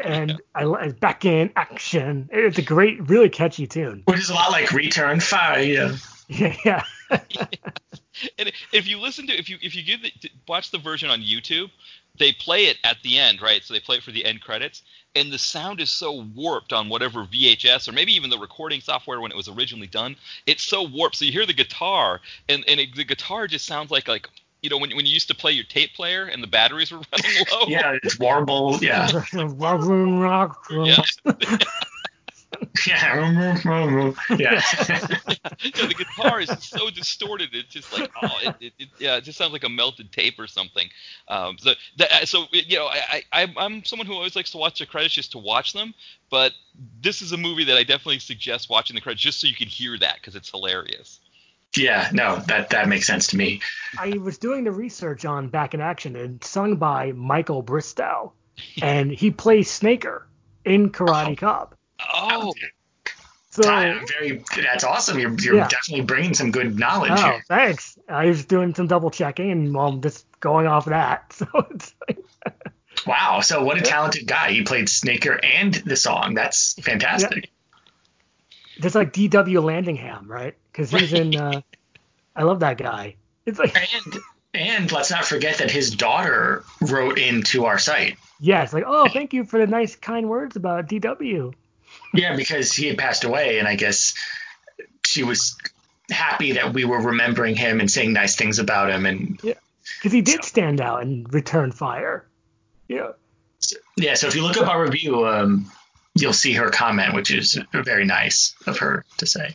[0.03, 2.29] And I li- back in action.
[2.33, 4.03] It's a great, really catchy tune.
[4.07, 5.95] Which is a lot like Return Fire.
[6.29, 6.83] Yeah, yeah.
[8.39, 10.13] And if you listen to if you if you give the,
[10.47, 11.71] watch the version on YouTube,
[12.19, 13.63] they play it at the end, right?
[13.63, 14.83] So they play it for the end credits,
[15.17, 19.21] and the sound is so warped on whatever VHS or maybe even the recording software
[19.21, 20.15] when it was originally done.
[20.47, 23.91] It's so warped, so you hear the guitar, and and it, the guitar just sounds
[23.91, 24.29] like like
[24.63, 26.99] you know, when when you used to play your tape player and the batteries were
[27.13, 27.67] running low.
[27.67, 28.79] yeah, it's warble.
[28.81, 29.11] Yeah.
[30.71, 31.03] Yeah.
[32.87, 33.63] Yeah.
[33.65, 34.13] yeah.
[34.39, 34.61] yeah,
[35.87, 37.51] the guitar is so distorted.
[37.53, 40.39] It's just like, oh, it, it, it, yeah, it just sounds like a melted tape
[40.39, 40.89] or something.
[41.29, 44.81] Um, so, that, so you know, I, I, I'm someone who always likes to watch
[44.81, 45.95] the credits just to watch them,
[46.31, 46.53] but
[47.01, 49.69] this is a movie that I definitely suggest watching the credits just so you can
[49.69, 51.21] hear that because it's hilarious.
[51.77, 53.61] Yeah, no, that that makes sense to me.
[53.99, 58.33] I was doing the research on Back in Action and sung by Michael Bristow,
[58.81, 60.27] and he plays Snaker
[60.65, 61.37] in Karate Oh.
[61.37, 61.74] Cop.
[62.13, 62.53] Oh,
[63.51, 64.43] So, I'm very.
[64.57, 65.19] That's awesome.
[65.19, 65.69] You're, you're Yeah.
[65.69, 67.45] definitely bringing some good knowledge oh, here.
[67.49, 67.97] thanks.
[68.09, 71.33] I was doing some double checking, and well, I'm just going off that.
[71.37, 72.19] So it's like,
[73.07, 73.41] Wow.
[73.41, 74.51] So what a talented guy.
[74.53, 76.35] He played Snaker and the song.
[76.35, 77.51] That's fantastic.
[78.81, 79.61] just like D.W.
[79.61, 80.55] Landingham, right?
[80.73, 81.37] Because he's in.
[81.37, 81.61] Uh,
[82.37, 83.17] I love that guy.
[83.47, 84.17] It's like, And
[84.55, 88.17] and let's not forget that his daughter wrote into our site.
[88.41, 91.53] yeah, like, oh, thank you for the nice, kind words about D.W.
[92.13, 94.15] Yeah, because he had passed away, and I guess
[95.05, 95.57] she was
[96.11, 99.07] happy that we were remembering him and saying nice things about him.
[99.07, 99.41] And
[99.99, 102.27] Because he did stand out and return fire.
[102.89, 103.13] Yeah.
[103.97, 105.71] yeah, so if you look up our review, um,
[106.15, 109.55] you'll see her comment, which is very nice of her to say.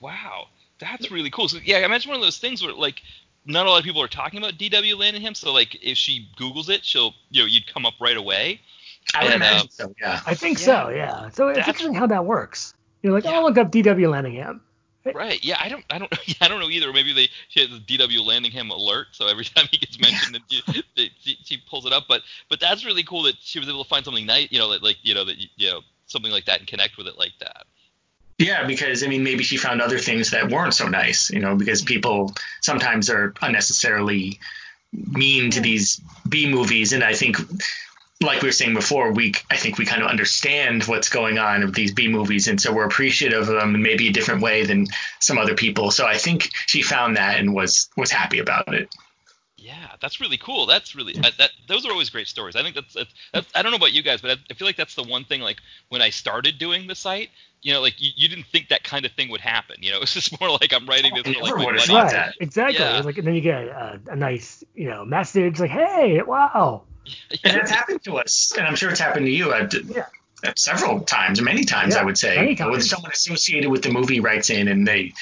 [0.00, 0.48] wow,
[0.78, 1.48] that's really cool.
[1.48, 3.02] So yeah, I imagine one of those things where like
[3.46, 4.96] not a lot of people are talking about D.W.
[4.96, 5.36] Landingham.
[5.36, 8.60] So like if she Googles it, she'll you know you'd come up right away.
[9.14, 9.94] I would And, uh, imagine so.
[10.00, 10.20] Yeah.
[10.26, 10.64] I think Yeah.
[10.64, 11.28] so, yeah.
[11.30, 12.74] So it's That's- interesting how that works.
[13.02, 13.38] You're like, Yeah.
[13.38, 14.08] oh, look up D.W.
[14.10, 14.60] Landingham.
[15.14, 15.38] Right.
[15.44, 15.56] Yeah.
[15.60, 15.84] I don't.
[15.88, 16.12] I don't.
[16.26, 16.92] Yeah, I don't know either.
[16.92, 20.42] Maybe they she has a DW Landingham alert, so every time he gets mentioned, then
[20.50, 22.06] she, they, she, she pulls it up.
[22.08, 24.48] But but that's really cool that she was able to find something nice.
[24.50, 26.96] You know, that like you know that you, you know something like that and connect
[26.98, 27.66] with it like that.
[28.38, 31.54] Yeah, because I mean, maybe she found other things that weren't so nice, you know,
[31.54, 34.40] because people sometimes are unnecessarily
[34.92, 37.36] mean to these B movies, and I think,
[38.22, 41.64] like we were saying before, we I think we kind of understand what's going on
[41.64, 44.64] with these B movies, and so we're appreciative of them in maybe a different way
[44.64, 44.86] than
[45.20, 45.90] some other people.
[45.90, 48.88] So I think she found that and was was happy about it.
[49.58, 50.66] Yeah, that's really cool.
[50.66, 51.50] That's really I, that.
[51.66, 52.56] Those are always great stories.
[52.56, 54.66] I think that's, that's, that's I don't know about you guys, but I, I feel
[54.66, 55.40] like that's the one thing.
[55.40, 55.58] Like
[55.88, 57.30] when I started doing the site,
[57.62, 59.76] you know, like you, you didn't think that kind of thing would happen.
[59.80, 61.88] You know, it's just more like I'm writing this for like Never my would've buddy.
[61.88, 62.34] thought right, that.
[62.40, 62.84] exactly.
[62.84, 62.96] Yeah.
[62.96, 66.84] It's like, and then you get a, a nice, you know, message like, hey, wow.
[67.30, 67.52] And Yeah.
[67.52, 70.06] that's happened to us, and I'm sure it's happened to you at, Yeah.
[70.56, 73.90] several times, many times, Yeah, I would say, many You know, someone associated with the
[73.90, 75.12] movie writes in and they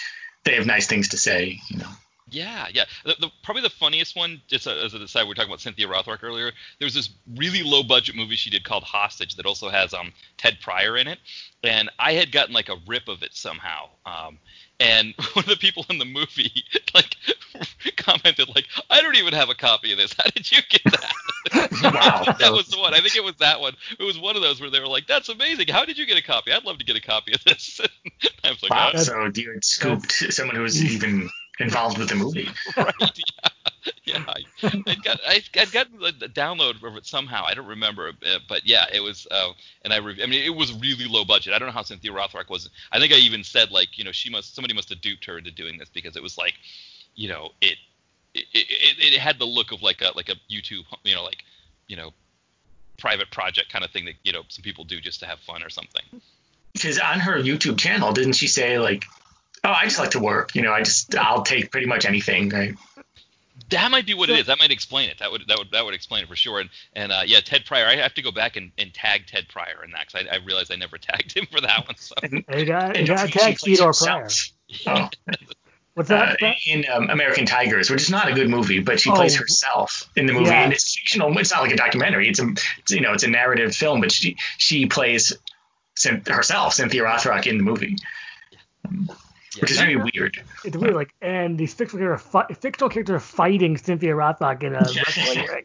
[0.45, 1.89] they have nice things to say, you know.
[2.31, 2.85] Yeah, yeah.
[3.05, 5.87] The, the, probably the funniest one, just as an aside, we were talking about Cynthia
[5.87, 6.53] Rothrock earlier.
[6.79, 10.13] There was this really low budget movie she did called Hostage that also has um
[10.37, 11.19] Ted Prior in it,
[11.63, 13.89] and I had gotten like a rip of it somehow.
[14.05, 14.39] Um,
[14.81, 16.65] and one of the people in the movie
[16.95, 17.17] like
[17.97, 20.15] commented like, "I don't even have a copy of this.
[20.17, 21.13] How did you get that?"
[21.83, 22.25] Wow.
[22.39, 22.95] that was the one.
[22.95, 23.75] I think it was that one.
[23.99, 25.69] It was one of those where they were like, "That's amazing.
[25.69, 26.53] How did you get a copy?
[26.53, 27.81] I'd love to get a copy of this."
[28.45, 28.91] I was like, Wow.
[28.95, 31.29] "Oh, So you had scooped someone who was even
[31.61, 32.49] involved with the movie.
[32.77, 32.95] right?
[33.01, 33.49] Yeah,
[34.05, 34.25] yeah.
[34.27, 37.45] I, I got I, I got the download of it somehow.
[37.47, 39.27] I don't remember, uh, but yeah, it was.
[39.31, 41.53] Uh, and I, re- I mean, it was really low budget.
[41.53, 42.69] I don't know how Cynthia Rothrock was.
[42.93, 45.39] I think I even said like, you know, she must somebody must have duped her
[45.39, 46.55] into doing this because it was like,
[47.15, 47.77] you know, it
[48.35, 51.45] it, it, it had the look of like a like a YouTube, you know, like,
[51.87, 52.13] you know,
[52.99, 55.63] private project kind of thing that you know some people do just to have fun
[55.63, 56.03] or something.
[56.73, 59.05] Because on her YouTube channel, didn't she say like,
[59.63, 60.55] "Oh, I just like to work.
[60.55, 62.75] You know, I just I'll take pretty much anything." Right?
[63.71, 64.47] That might be what it is.
[64.47, 65.19] That might explain it.
[65.21, 66.61] That would that would that would explain it for sure.
[66.61, 67.87] And and uh, yeah, Ted Prior.
[67.87, 70.39] I have to go back and, and tag Ted Prior in that because I, I
[70.45, 71.97] realized I never tagged him for that one.
[71.97, 74.23] So And, You got, you got to tag she plays Theodore Prior.
[74.25, 74.51] herself.
[74.87, 75.09] Oh,
[75.95, 76.39] What's uh, that?
[76.41, 76.57] Brett?
[76.67, 79.15] in um, American Tigers, which is not a good movie, but she Oh.
[79.15, 80.65] plays herself in the movie, Yeah.
[80.65, 81.37] and it's fictional.
[81.39, 82.29] It's not like a documentary.
[82.29, 82.49] It's a,
[82.79, 85.33] it's, you know, it's a narrative film, but she she plays
[86.27, 87.97] herself, Cynthia Rothrock, in the movie,
[89.61, 89.85] which is Yeah.
[89.85, 90.43] very weird.
[90.65, 94.75] It's weird, like, and these fictional characters, fi- fictional characters are fighting Cynthia Rothrock in
[94.75, 95.65] a wrestling ring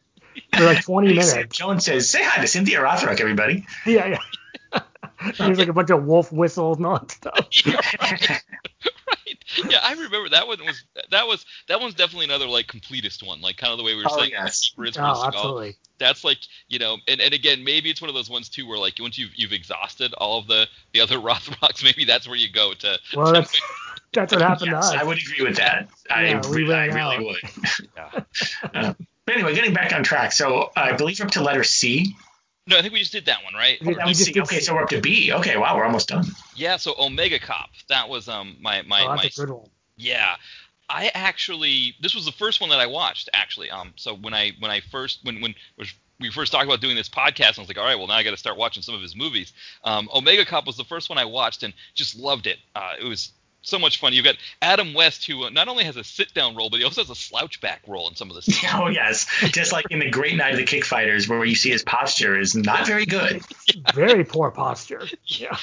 [0.55, 1.57] for like 20 Hey, minutes.
[1.57, 4.17] Jones says, "Say hi to Cynthia Rothrock, everybody." Yeah,
[4.73, 4.79] yeah.
[5.37, 8.41] There's like a bunch of wolf whistles and all that stuff.
[9.63, 9.65] right.
[9.71, 13.41] Yeah, I remember that one was that was that one's definitely another like completist one,
[13.41, 14.31] like kind of the way we were Oh, saying.
[14.31, 14.69] yes.
[14.71, 15.25] Keeper is for the Oh, skull.
[15.27, 15.75] absolutely.
[15.97, 18.77] That's like you know, and, and again, maybe it's one of those ones too where
[18.79, 22.51] like once you've you've exhausted all of the the other Rothrocks, maybe that's where you
[22.51, 22.99] go to.
[23.15, 23.61] Well, to- that's
[24.13, 25.01] that's what happened yes, to us.
[25.01, 25.87] I would agree with that.
[26.09, 27.23] I, Yeah, we re- I really out.
[27.23, 27.85] would.
[27.95, 28.19] yeah.
[28.73, 28.93] Uh,
[29.25, 30.31] but anyway, getting back on track.
[30.31, 32.15] So I believe we're up to letter C.
[32.69, 33.79] No, I think we just did that one, right?
[33.83, 35.31] We- That we just did Okay, so we're up to B.
[35.33, 36.25] Okay, wow, we're almost done.
[36.55, 37.69] Yeah, so Omega Cop.
[37.89, 39.69] That was um my my oh, my that's a good one.
[39.97, 40.35] yeah.
[40.91, 43.69] I actually this was the first one that I watched actually.
[43.69, 45.53] Um, so when I when I first when when
[46.19, 48.23] we first talked about doing this podcast, I was like, all right, well now I
[48.23, 49.53] got to start watching some of his movies.
[49.83, 52.57] Um, Omega Cop was the first one I watched and just loved it.
[52.75, 54.13] Uh, it was so much fun.
[54.13, 57.01] You've got Adam West, who uh, not only has a sit-down role, but he also
[57.01, 58.71] has a slouch back role in some of the scenes.
[58.73, 61.69] Oh yes, just like in the Great Night of the Kick Fighters, where you see
[61.69, 63.41] his posture is not very good.
[63.93, 65.03] Very poor posture.
[65.25, 65.57] Yeah.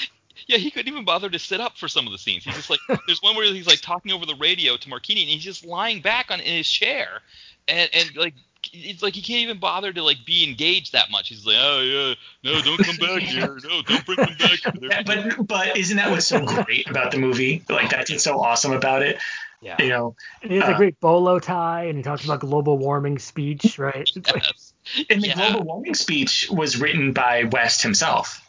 [0.47, 2.45] Yeah, he couldn't even bother to sit up for some of the scenes.
[2.45, 5.31] He's just like, there's one where he's like talking over the radio to Martini, and
[5.31, 7.21] he's just lying back on in his chair,
[7.67, 8.35] and and like
[8.73, 11.29] it's like he can't even bother to like be engaged that much.
[11.29, 12.15] He's like, oh yeah,
[12.45, 14.59] no, don't come back here, no, don't bring him back.
[14.81, 15.03] Here.
[15.05, 17.63] but but isn't that what's so great about the movie?
[17.69, 19.19] Like that's what's so awesome about it.
[19.63, 19.77] Yeah.
[19.81, 22.79] You know, and he has uh, a great bolo tie, and he talks about global
[22.79, 24.09] warming speech, right?
[24.17, 24.73] Yes.
[24.97, 25.35] Like, and the yeah.
[25.35, 28.41] global warming speech was written by West himself.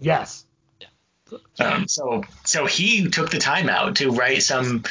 [0.00, 0.44] Yes.
[1.58, 4.84] Um, so so he took the time out to write some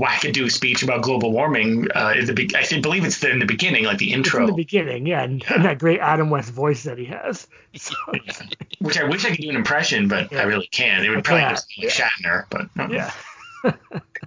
[0.00, 1.86] wackadoo speech about global warming.
[1.94, 4.40] Uh, in the be- I believe it's the, in the beginning, like the intro.
[4.40, 5.54] It's in the beginning, yeah, and, yeah.
[5.54, 7.46] and, that great Adam West voice that he has.
[7.76, 7.94] So.
[8.80, 10.40] Which I wish I could do an impression, but yeah.
[10.40, 11.04] I really can't.
[11.04, 12.88] It would probably be like Shatner, but no.
[12.88, 13.12] yeah.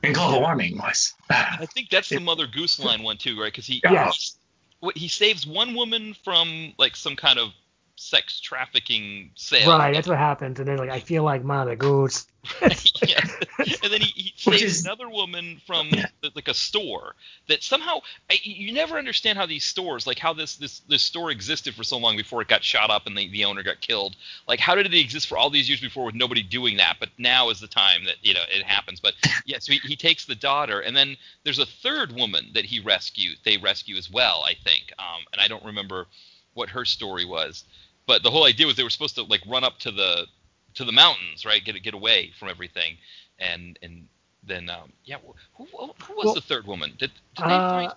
[0.01, 1.13] and global warming was.
[1.29, 3.51] I think that's the Mother Goose line one too, right?
[3.51, 4.37] Because he, yes.
[4.81, 7.51] he he saves one woman from like some kind of
[7.95, 9.77] sex trafficking sale.
[9.77, 10.59] Right, that's what happens.
[10.59, 12.25] And then like I feel like Mother Goose.
[12.61, 13.25] yeah.
[13.57, 15.89] And then he, he saves is, another woman from
[16.35, 17.15] like a store
[17.47, 17.99] that somehow
[18.29, 21.83] I, you never understand how these stores like how this this this store existed for
[21.83, 24.15] so long before it got shot up and the, the owner got killed.
[24.47, 26.97] Like how did it exist for all these years before with nobody doing that?
[26.99, 28.99] But now is the time that you know it happens.
[28.99, 29.13] But
[29.45, 32.79] yeah, so he, he takes the daughter and then there's a third woman that he
[32.81, 33.37] rescued.
[33.45, 34.91] They rescue as well, I think.
[34.99, 36.07] Um, and I don't remember
[36.55, 37.63] what her story was
[38.05, 40.27] but the whole idea was they were supposed to like run up to the
[40.75, 41.63] to the mountains, right?
[41.63, 42.97] Get get away from everything,
[43.39, 44.07] and and
[44.43, 45.17] then um, yeah,
[45.55, 46.91] who, who was well, the third woman?
[46.97, 47.93] Did, did uh,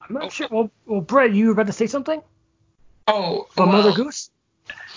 [0.00, 0.48] I'm not oh, sure.
[0.50, 2.22] Well, well, Brett, you were about to say something.
[3.06, 4.30] Oh, well, Mother Goose.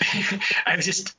[0.66, 1.14] I was just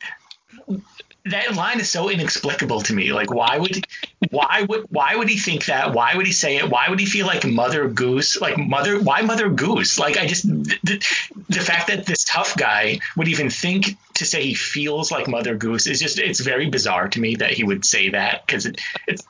[1.25, 3.11] that line is so inexplicable to me.
[3.13, 3.85] Like, why would,
[4.29, 5.93] why would, why would he think that?
[5.93, 6.69] Why would he say it?
[6.69, 8.39] Why would he feel like Mother Goose?
[8.39, 9.99] Like Mother, why Mother Goose?
[9.99, 11.05] Like, I just the,
[11.49, 15.55] the fact that this tough guy would even think to say he feels like Mother
[15.55, 18.81] Goose is just it's very bizarre to me that he would say that because it,
[19.07, 19.23] it's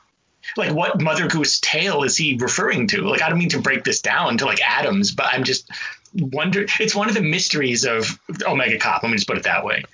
[0.56, 3.02] like what Mother Goose tale is he referring to?
[3.02, 5.70] Like, I don't mean to break this down to like atoms, but I'm just
[6.14, 6.66] wonder.
[6.78, 9.02] It's one of the mysteries of Omega Cop.
[9.02, 9.84] Let me just put it that way.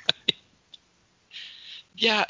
[1.96, 2.24] Yeah,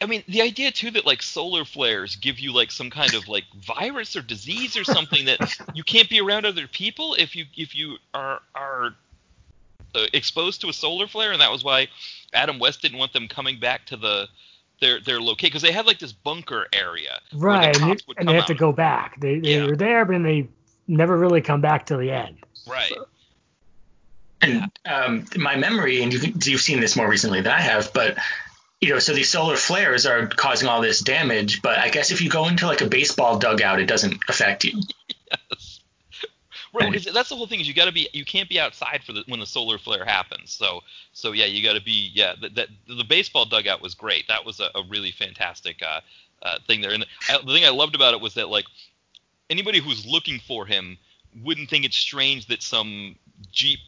[0.00, 3.28] I mean, the idea too that like solar flares give you like some kind of
[3.28, 7.44] like virus or disease or something that you can't be around other people if you
[7.56, 8.94] if you are are
[9.94, 11.86] uh, exposed to a solar flare, and that was why
[12.32, 14.28] Adam West didn't want them coming back to the
[14.80, 17.74] their their location because they had like this bunker area, right?
[17.74, 19.20] The and, and they have to go back.
[19.20, 19.66] They they yeah.
[19.66, 20.48] were there, but then they
[20.88, 22.38] never really come back to the end.
[22.66, 22.92] Right.
[22.94, 23.06] So.
[24.40, 28.16] And um, my memory, and you, you've seen this more recently than I have, but
[28.80, 32.20] you know, so these solar flares are causing all this damage, but I guess if
[32.20, 34.80] you go into like a baseball dugout, it doesn't affect you.
[35.30, 35.80] yes.
[36.72, 39.12] Right, that's the whole thing is you got to be you can't be outside for
[39.12, 40.52] the when the solar flare happens.
[40.52, 40.82] So
[41.12, 42.34] so yeah, you got to be yeah.
[42.40, 44.28] That, that the baseball dugout was great.
[44.28, 46.00] That was a, a really fantastic uh,
[46.42, 46.92] uh, thing there.
[46.92, 47.06] And the,
[47.44, 48.66] the thing I loved about it was that like
[49.50, 50.98] anybody who's looking for him
[51.42, 53.16] wouldn't think it's strange that some
[53.50, 53.80] jeep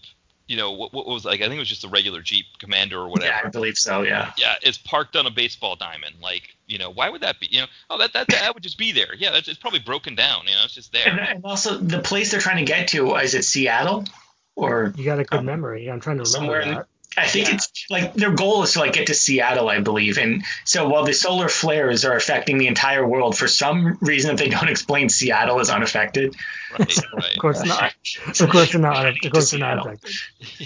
[0.51, 2.99] you know what, what was like I think it was just a regular Jeep Commander
[2.99, 3.33] or whatever.
[3.33, 4.03] Yeah, I believe so.
[4.03, 4.33] Yeah.
[4.37, 6.17] Yeah, it's parked on a baseball diamond.
[6.21, 7.47] Like you know why would that be?
[7.53, 9.15] You know oh that that, that would just be there.
[9.17, 10.49] Yeah, it's probably broken down.
[10.49, 11.07] You know it's just there.
[11.07, 14.05] And, and, also the place they're trying to get to is it Seattle
[14.57, 15.89] or you got a good um, memory.
[15.89, 16.87] I'm trying to remember that.
[17.17, 17.55] I think yeah.
[17.55, 20.17] it's like their goal is to like get to Seattle, I believe.
[20.17, 24.43] And so while the solar flares are affecting the entire world, for some reason that
[24.43, 26.37] they don't explain, Seattle is unaffected.
[26.79, 27.35] Right, so, right.
[27.35, 27.95] Of course not.
[28.41, 29.25] Of course not.
[29.25, 30.15] Of course not affected.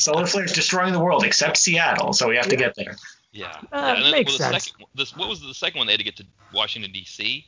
[0.00, 2.96] Solar flares destroying the world except Seattle, so we have to get there.
[3.32, 3.46] Yeah.
[3.72, 4.64] Uh, yeah then, makes well, sense.
[4.66, 5.86] Second, this, what was the second one?
[5.86, 7.46] They had to get to Washington D.C.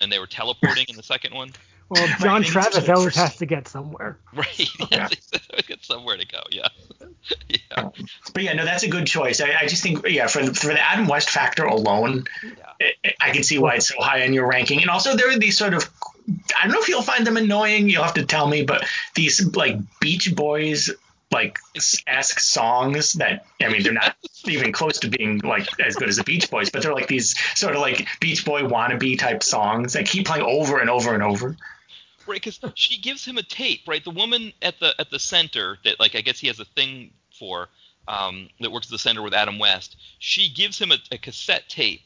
[0.00, 1.52] and they were teleporting in the second one.
[1.92, 4.18] Well, John Travis always has to get somewhere.
[4.34, 4.66] Right.
[4.90, 5.08] Yeah.
[5.66, 6.38] get somewhere to go.
[6.50, 6.68] Yeah.
[7.48, 7.90] yeah.
[8.32, 9.42] But yeah, no, that's a good choice.
[9.42, 12.50] I, I just think, yeah, for the, for the Adam West factor alone, yeah.
[13.04, 14.80] it, I can see why it's so high on your ranking.
[14.80, 15.90] And also, there are these sort of,
[16.58, 17.90] I don't know if you'll find them annoying.
[17.90, 20.90] You'll have to tell me, but these like Beach Boys
[21.30, 21.58] like
[22.06, 24.14] esque songs that I mean they're not
[24.46, 27.38] even close to being like as good as the Beach Boys, but they're like these
[27.58, 31.22] sort of like Beach Boy wannabe type songs that keep playing over and over and
[31.22, 31.56] over
[32.26, 32.42] right?
[32.42, 34.04] Because she gives him a tape, right?
[34.04, 37.10] The woman at the at the center that like I guess he has a thing
[37.38, 37.68] for
[38.08, 39.96] um, that works at the center with Adam West.
[40.18, 42.02] She gives him a, a cassette tape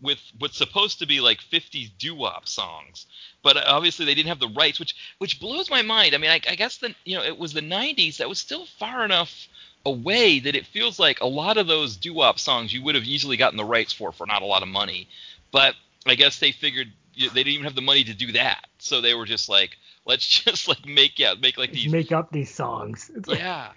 [0.00, 3.06] with what's supposed to be like 50s doo-wop songs,
[3.42, 6.14] but obviously they didn't have the rights, which which blows my mind.
[6.14, 8.18] I mean, I, I guess the you know it was the 90s.
[8.18, 9.48] That was still far enough
[9.86, 13.36] away that it feels like a lot of those doo-wop songs you would have easily
[13.38, 15.08] gotten the rights for for not a lot of money,
[15.52, 15.74] but
[16.06, 16.88] I guess they figured
[17.28, 19.76] they didn't even have the money to do that, so they were just like,
[20.06, 23.10] let's just like make yeah make like these make up these songs.
[23.26, 23.68] Like, yeah.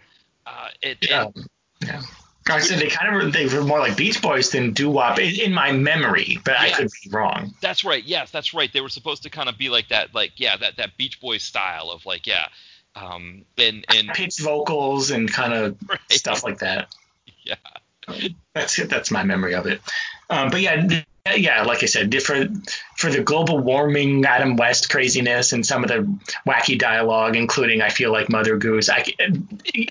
[0.45, 1.26] Uh, it, yeah.
[1.26, 1.48] And,
[1.82, 2.02] yeah.
[2.49, 5.18] I said they kind of were, they were more like Beach Boys than doo wop
[5.18, 6.74] in, in, my memory, but yes.
[6.74, 7.53] I could be wrong.
[7.61, 8.03] That's right.
[8.03, 8.72] Yes, that's right.
[8.72, 11.44] They were supposed to kind of be like that, like yeah, that that Beach Boys
[11.44, 12.48] style of like yeah,
[12.95, 15.99] um, and and pitch vocals and kind of right.
[16.10, 16.94] stuff like that.
[17.44, 17.56] Yeah,
[18.53, 18.89] that's it.
[18.89, 19.81] That's my memory of it.
[20.30, 21.03] Um, but yeah,
[21.35, 25.89] yeah, like I said, different for the global warming, Adam West craziness, and some of
[25.89, 26.07] the
[26.47, 28.89] wacky dialogue, including I feel like Mother Goose.
[28.89, 29.05] I,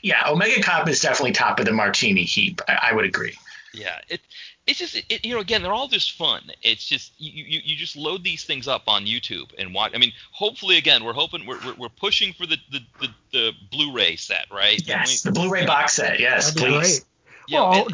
[0.02, 2.60] yeah, Omega Cop is definitely top of the Martini heap.
[2.68, 3.34] I, I would agree.
[3.72, 4.20] Yeah, it
[4.66, 6.43] it's just it, you know again they're all just fun.
[6.62, 9.93] It's just you, you you just load these things up on YouTube and watch.
[9.94, 13.52] I mean, hopefully again we're hoping we're we're, we're pushing for the, the the, the
[13.70, 14.80] Blu-ray set, right?
[14.86, 16.20] Yes, we, the Blu-ray box set.
[16.20, 17.05] Yes, please.
[17.48, 17.86] Yeah, well,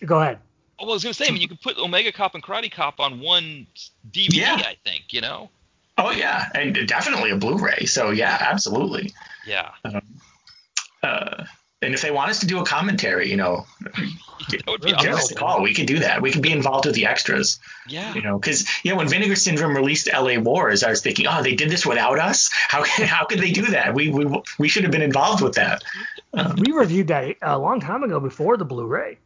[0.00, 0.38] and, go ahead.
[0.78, 2.70] Oh, well, I was gonna say, I mean, you could put Omega Cop and Karate
[2.70, 3.66] Cop on one
[4.10, 4.34] DVD.
[4.34, 4.54] Yeah.
[4.54, 5.50] I think, you know.
[5.96, 7.86] Oh yeah, and definitely a Blu-ray.
[7.86, 9.12] So yeah, absolutely.
[9.46, 9.72] Yeah.
[9.84, 10.00] Um,
[11.02, 11.44] uh,
[11.80, 13.64] and if they want us to do a commentary, you know,
[14.48, 15.62] give us a call.
[15.62, 16.22] We could do that.
[16.22, 17.60] We could be involved with the extras.
[17.88, 18.14] Yeah.
[18.14, 20.38] You know, because you know when Vinegar Syndrome released L.A.
[20.38, 22.50] Wars, I was thinking, oh, they did this without us.
[22.52, 23.94] How how could they do that?
[23.94, 25.82] We we we should have been involved with that.
[26.34, 29.18] Um, we reviewed that a long time ago before the Blu-ray.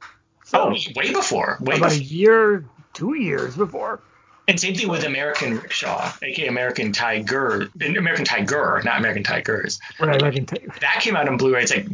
[0.44, 1.56] So oh, way before.
[1.60, 2.02] Way about before.
[2.02, 4.02] a year, two years before.
[4.48, 9.78] And same thing with American Rickshaw, aka American Tiger, American Tiger, not American Tigers.
[10.01, 10.73] Right, American Tiger.
[10.81, 11.62] That came out on Blu-ray.
[11.62, 11.86] It's like,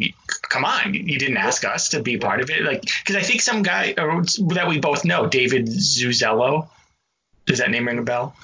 [0.42, 2.62] come on, you didn't ask us to be part of it.
[2.62, 6.68] Like, because I think some guy that we both know, David Zuzelo,
[7.44, 8.34] does that name ring a bell?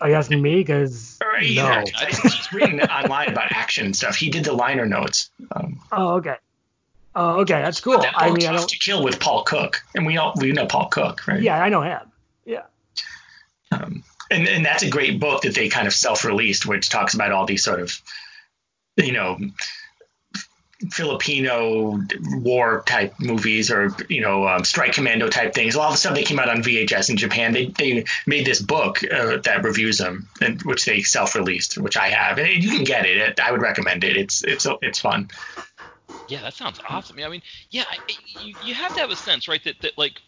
[0.00, 0.56] Are you asking me?
[0.56, 1.66] Because no.
[1.66, 4.14] I think he's written online about action stuff.
[4.14, 5.30] He did the liner notes.
[5.54, 6.36] Um, oh, okay.
[7.16, 7.98] Oh, okay, that's cool.
[7.98, 10.66] That I mean, I don't to kill with Paul Cook, and we all we know
[10.66, 11.42] Paul Cook, right?
[11.42, 12.00] Yeah, I know him.
[12.44, 12.62] Yeah.
[13.70, 17.32] Um, and and that's a great book that they kind of self-released, which talks about
[17.32, 18.00] all these sort of,
[18.96, 19.38] you know,
[20.90, 25.74] Filipino war type movies or you know um, strike commando type things.
[25.74, 28.46] A lot of the stuff that came out on VHS in Japan, they, they made
[28.46, 32.70] this book uh, that reviews them, and which they self-released, which I have, and you
[32.70, 33.38] can get it.
[33.38, 34.16] I would recommend it.
[34.16, 35.28] It's it's it's fun.
[36.28, 37.18] Yeah, that sounds awesome.
[37.22, 37.84] I mean, yeah,
[38.42, 39.62] you, you have to have a sense, right?
[39.64, 40.22] That, that like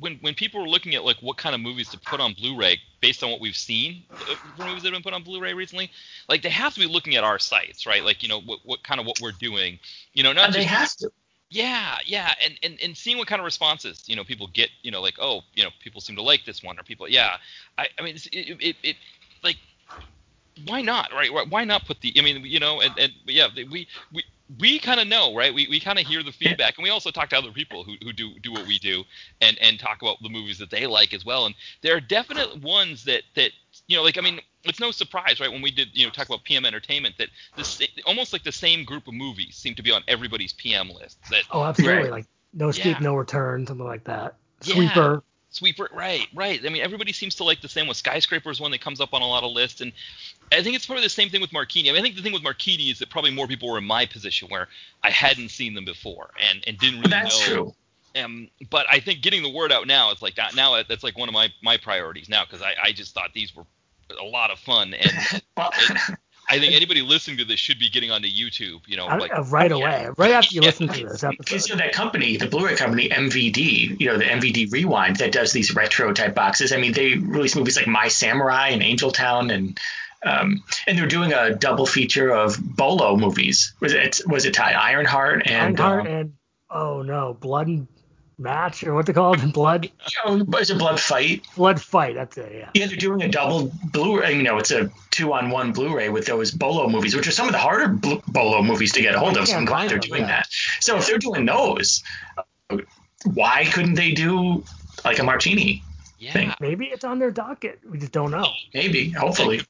[0.00, 2.78] when when people are looking at like what kind of movies to put on Blu-ray
[3.00, 5.90] based on what we've seen uh, for movies that have been put on Blu-ray recently,
[6.28, 8.04] like they have to be looking at our sites, right?
[8.04, 9.78] Like you know what what kind of what we're doing,
[10.14, 11.12] you know, not and just, they have to.
[11.50, 14.90] Yeah, yeah, and, and and seeing what kind of responses you know people get, you
[14.90, 17.36] know, like oh, you know, people seem to like this one, or people, yeah,
[17.78, 18.96] I I mean, it, it, it
[19.42, 19.56] like
[20.66, 21.30] why not, right?
[21.48, 22.12] Why not put the?
[22.18, 24.24] I mean, you know, and and yeah, we we
[24.58, 25.52] we kind of know, right?
[25.52, 27.96] We, we kind of hear the feedback, and we also talk to other people who,
[28.02, 29.04] who do do what we do,
[29.40, 31.46] and and talk about the movies that they like as well.
[31.46, 33.50] And there are definite ones that that
[33.86, 35.50] you know, like I mean, it's no surprise, right?
[35.50, 38.84] When we did you know talk about PM Entertainment, that this almost like the same
[38.84, 41.18] group of movies seem to be on everybody's PM list.
[41.30, 42.10] That oh, absolutely, right.
[42.10, 43.04] like No Escape, yeah.
[43.04, 44.36] No Return, something like that.
[44.62, 45.22] Sweeper.
[45.50, 46.60] Sweeper, right, right.
[46.64, 47.94] I mean, everybody seems to like the same one.
[47.94, 49.92] Skyscraper is one that comes up on a lot of lists, and
[50.52, 51.88] I think it's probably the same thing with Marquini.
[51.88, 53.84] I mean, I think the thing with Marquini is that probably more people were in
[53.84, 54.68] my position where
[55.02, 57.54] I hadn't seen them before and, and didn't really That's know.
[57.54, 57.74] True.
[58.22, 60.54] Um, but I think getting the word out now is like that.
[60.54, 63.54] Now that's like one of my my priorities now because I, I just thought these
[63.54, 63.64] were
[64.18, 66.18] a lot of fun and, and
[66.48, 68.80] I think anybody listening to this should be getting onto YouTube.
[68.86, 71.36] You know, like, uh, right away, right after you yeah, listen to this episode.
[71.38, 75.32] Because you know, that company, the Blu-ray company, MVD, you know, the MVD Rewind that
[75.32, 76.72] does these retro type boxes.
[76.72, 79.78] I mean, they release movies like My Samurai and Angel Town and.
[80.20, 83.72] Um, and they're doing a double feature of Bolo movies.
[83.78, 86.32] Was it was it tied Ironheart and Ironheart um, and
[86.68, 87.86] oh no, Blood and
[88.38, 89.90] match or what they call it, blood.
[90.24, 91.46] Oh, it's a blood fight.
[91.56, 92.14] Blood fight.
[92.14, 92.52] That's it.
[92.54, 92.70] Yeah.
[92.74, 94.36] Yeah, they're doing a double Blu-ray.
[94.36, 97.58] You know, it's a two-on-one Blu-ray with those Bolo movies, which are some of the
[97.58, 99.48] harder Bolo movies to get a hold of.
[99.48, 100.28] So I'm glad they're doing yeah.
[100.28, 100.46] that.
[100.80, 102.02] So if they're doing those,
[103.24, 104.64] why couldn't they do
[105.04, 105.82] like a martini?
[106.18, 106.52] Yeah, thing?
[106.58, 107.78] maybe it's on their docket.
[107.88, 108.50] We just don't know.
[108.74, 109.62] Maybe, hopefully.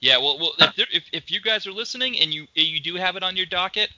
[0.00, 3.14] Yeah, well, well, if, if, if you guys are listening and you you do have
[3.14, 3.88] it on your docket,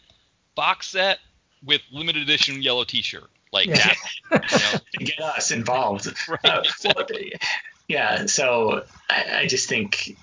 [0.55, 1.21] box set
[1.65, 3.31] with limited edition yellow T-shirt.
[3.55, 3.95] Like yeah.
[4.31, 5.07] that, you know?
[5.07, 6.07] get us involved.
[6.29, 7.33] right, uh, exactly.
[7.33, 7.51] well,
[7.87, 10.17] yeah, so I, I, just think,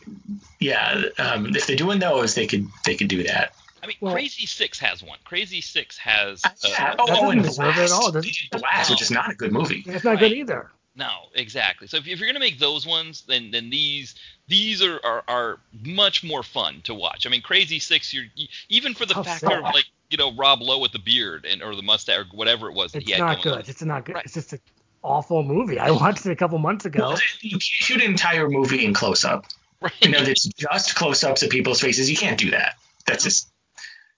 [0.60, 3.53] yeah, um, if they're doing those, they could they could do that.
[3.82, 5.18] I mean, well, Crazy Six has one.
[5.24, 6.41] Crazy Six has.
[6.44, 7.80] Uh, yeah, oh, oh, and Blast.
[7.80, 9.84] It all, Blast, which is not a good movie.
[9.88, 10.20] It's not right.
[10.20, 10.70] good either.
[10.95, 11.88] No, exactly.
[11.88, 14.16] So if, if you're gonna make those ones, then then these
[14.48, 17.26] these are, are, are much more fun to watch.
[17.26, 18.26] I mean, Crazy Six, you're
[18.68, 21.63] even for the Oh, factor of like you know Rob Lowe with the beard and
[21.63, 23.53] or the mustache or whatever it was that It's he had not going good.
[23.63, 23.69] on.
[23.69, 24.15] It's not good.
[24.15, 24.25] Right.
[24.25, 24.59] It's just an
[25.03, 25.79] awful movie.
[25.79, 26.99] I watched it a couple months ago.
[27.09, 29.45] Well, you can't shoot an entire movie in close up.
[29.81, 29.91] Right.
[30.01, 32.09] You know, that's just close ups of people's faces.
[32.09, 32.75] You can't do that.
[33.07, 33.49] That's just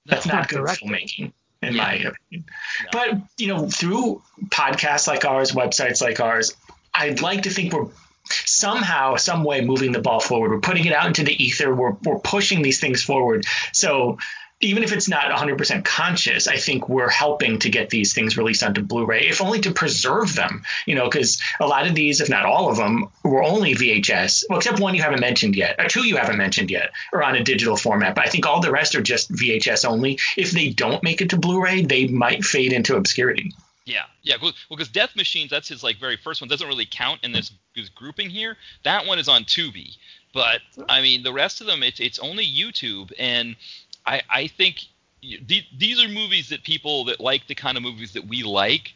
[0.05, 0.33] that's No.
[0.33, 0.89] not Not good directing.
[0.89, 1.83] filmmaking, in Yeah.
[1.83, 2.15] my opinion.
[2.31, 2.45] No.
[2.91, 6.53] But you know, through podcasts like ours, websites like ours,
[6.93, 7.87] I'd like to think we're
[8.29, 10.51] somehow, some way moving the ball forward.
[10.51, 11.73] We're putting it out into the ether.
[11.73, 13.45] We're we're pushing these things forward.
[13.71, 14.17] So
[14.63, 18.63] even if it's not 100% conscious, I think we're helping to get these things released
[18.63, 20.63] onto Blu-ray, if only to preserve them.
[20.85, 24.45] You know, because a lot of these, if not all of them, were only VHS.
[24.49, 27.35] Well, except one you haven't mentioned yet, or two you haven't mentioned yet, or on
[27.35, 28.15] a digital format.
[28.15, 30.19] But I think all the rest are just VHS only.
[30.37, 33.53] If they don't make it to Blu-ray, they might fade into obscurity.
[33.85, 34.35] Yeah, yeah.
[34.41, 37.51] Well, because Death Machines, that's his like very first one, doesn't really count in this,
[37.75, 38.55] this grouping here.
[38.83, 39.97] That one is on Tubi,
[40.33, 43.57] but I mean the rest of them, it's it's only YouTube, and
[44.05, 44.85] I I think
[45.21, 48.93] these are movies that people that like the kind of movies that we like.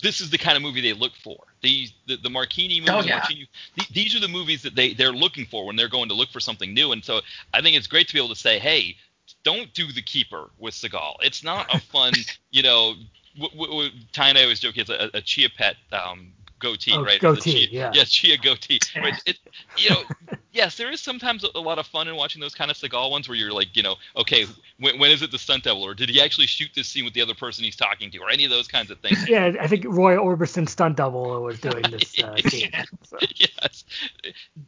[0.00, 1.36] This is the kind of movie they look for.
[1.62, 3.14] These the, the Martini movies, Oh, yeah.
[3.16, 6.14] Martini, th- these are the movies that they they're looking for when they're going to
[6.14, 6.92] look for something new.
[6.92, 7.20] And so
[7.52, 8.96] I think it's great to be able to say, hey,
[9.42, 11.16] don't do the keeper with Seagal.
[11.22, 12.14] It's not a fun,
[12.50, 12.94] you know.
[13.36, 16.92] W- w- w- Ty and I always joke it's a, a chia pet um, goatee,
[16.94, 17.20] Oh, right?
[17.20, 17.90] goatee, The chia, yeah.
[17.94, 18.78] Yes, chia goatee.
[18.96, 19.20] Right.
[19.26, 19.38] It,
[19.76, 20.02] you know,
[20.52, 23.28] yes, there is sometimes a lot of fun in watching those kind of Seagal ones
[23.28, 24.46] where you're like, you know, okay,
[24.78, 27.14] when, when is it the stunt double, or did he actually shoot this scene with
[27.14, 29.28] the other person he's talking to, or any of those kinds of things.
[29.28, 32.70] Yeah, I think Roy Orbison stunt double was doing this uh, scene.
[33.02, 33.18] So.
[33.36, 33.84] yes,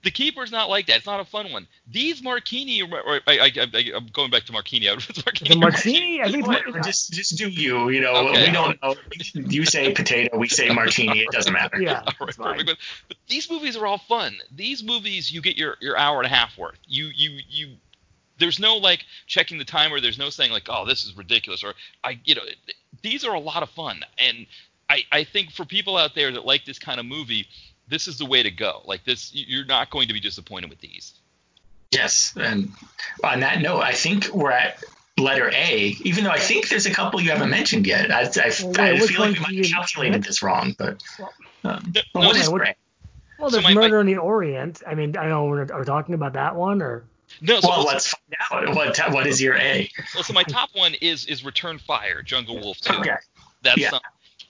[0.02, 0.98] the keeper's not like that.
[0.98, 1.66] It's not a fun one.
[1.90, 4.86] These Martini, or, or I, I, I, I'm going back to Martini.
[5.08, 5.50] It's Martini.
[5.54, 7.88] The Martini, I think it's just just do you.
[7.90, 8.46] You know, Okay.
[8.46, 8.94] we don't know.
[9.34, 11.20] You say potato, we say martini.
[11.20, 11.75] It doesn't matter.
[11.80, 12.66] Yeah, All right, perfect.
[12.66, 12.76] But,
[13.08, 14.38] but these movies are all fun.
[14.54, 16.78] These movies, you get your, your hour and a half worth.
[16.86, 17.76] You you you.
[18.38, 20.00] There's no like checking the timer.
[20.00, 21.74] There's no saying like, oh, this is ridiculous, or
[22.04, 22.42] I, you know,
[23.02, 24.04] these are a lot of fun.
[24.18, 24.46] And
[24.90, 27.46] I I think for people out there that like this kind of movie,
[27.88, 28.82] this is the way to go.
[28.84, 31.14] Like this, you're not going to be disappointed with these.
[31.92, 32.72] Yes, and
[33.22, 34.82] on that note, I think we're at
[35.18, 35.96] letter A.
[36.02, 38.10] Even though I think there's a couple you haven't mentioned yet.
[38.10, 41.02] I, I, Well, I feel like we might have calculated this wrong, but
[41.64, 42.76] um, No, but no, what is yeah, what-
[43.38, 44.82] Well, there's my- my- Murder in the Orient.
[44.86, 45.44] I mean, I don't know.
[45.46, 47.04] We're, are we talking about that one or?
[47.40, 48.74] No, so, Well, let's find out.
[48.76, 49.90] What what is your A?
[50.14, 52.94] well, so my top one is is Return Fire, Jungle Wolf 2.
[53.00, 53.10] Okay.
[53.62, 53.90] That's Yeah.
[53.90, 54.00] some-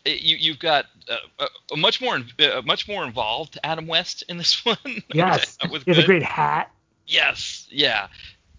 [0.05, 4.37] you you've got uh, a, a much more uh, much more involved Adam West in
[4.37, 4.77] this one.
[4.85, 6.71] which I Yes, thought was he has a great hat.
[7.09, 8.07] Yes, yeah.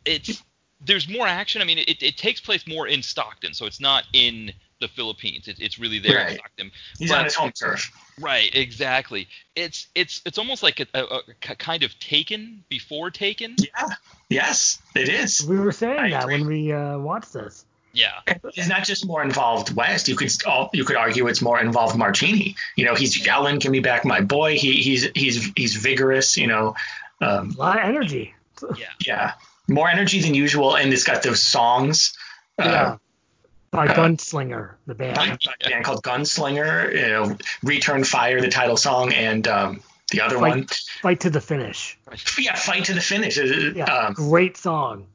[0.03, 0.41] It's
[0.81, 1.61] there's more action.
[1.61, 5.47] I mean, it, it takes place more in Stockton, so it's not in the Philippines.
[5.47, 6.35] It, it's really there in Right.
[6.37, 6.71] Stockton.
[6.99, 7.91] He's But- on his home turf.
[8.19, 9.27] Right, exactly.
[9.55, 11.21] It's it's it's almost like a
[11.59, 13.55] kind of Taken before Taken.
[13.59, 13.89] Yeah.
[14.29, 15.45] Yes, it is.
[15.47, 16.33] We were saying I that agree.
[16.39, 17.63] when we uh, watched this.
[17.93, 18.11] Yeah,
[18.55, 20.07] It's not just more involved West.
[20.07, 20.31] You could
[20.73, 22.55] you could argue it's more involved Martini.
[22.75, 26.37] You know, he's yelling, "Give me back my boy." He, he's he's he's vigorous.
[26.37, 26.75] You know,
[27.21, 28.33] um, A lot of energy.
[28.77, 28.85] yeah.
[29.05, 29.33] yeah,
[29.67, 32.17] more energy than usual, and it's got those songs.
[32.59, 32.65] Yeah.
[32.65, 32.97] Uh,
[33.71, 35.15] By uh, Gunslinger, the band.
[35.17, 36.93] by a band called Gunslinger.
[36.95, 39.81] You know, Return Fire, the title song, and um,
[40.11, 40.67] the other Fight, one,
[41.01, 41.97] fight to the finish.
[42.39, 43.37] yeah, Fight to the Finish.
[43.37, 43.43] Uh,
[43.75, 45.05] Yeah, Um, great song.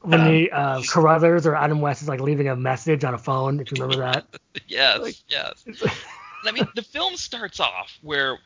[0.00, 3.18] When um, the uh, Carruthers or Adam West is like leaving a message on a
[3.18, 4.24] phone, if you remember that.
[4.68, 5.64] Yes, Like- yes.
[6.46, 8.38] I mean, the film starts off where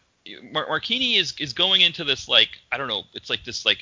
[0.53, 3.79] Mar- Martini is is going into this like I don't know, it's like this like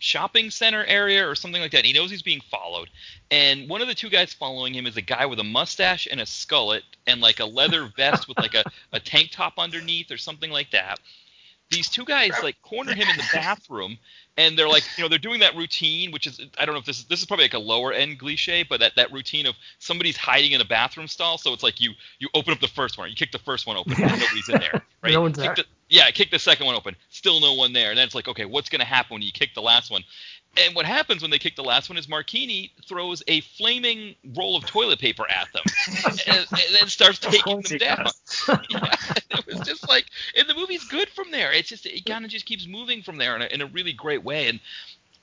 [0.00, 1.78] shopping center area or something like that.
[1.78, 2.90] And he knows he's being followed,
[3.30, 6.20] and one of the two guys following him is a guy with a mustache and
[6.20, 10.16] a skullet and like a leather vest with like a, a tank top underneath or
[10.16, 10.98] something like that.
[11.70, 13.96] These two guys like corner him in the bathroom,
[14.36, 16.84] and they're like, you know, they're doing that routine, which is I don't know if
[16.86, 19.54] this is this is probably like a lower end cliche, but that, that routine of
[19.78, 22.98] somebody's hiding in a bathroom stall, so it's like you you open up the first
[22.98, 25.12] one, you kick the first one open, and nobody's in there, right?
[25.12, 25.54] No one's Kick there.
[25.54, 28.14] the- yeah, I kick the second one open, still no one there, and then it's
[28.14, 30.04] like, okay, what's gonna happen when you kick the last one?
[30.56, 34.56] And what happens when they kick the last one is Martini throws a flaming roll
[34.56, 35.62] of toilet paper at them,
[36.26, 38.06] and, and then starts taking them down.
[38.70, 38.94] yeah,
[39.30, 40.06] it was just like,
[40.36, 41.52] and the movie's good from there.
[41.52, 43.92] It's just it kind of just keeps moving from there in a, in a really
[43.92, 44.60] great way, and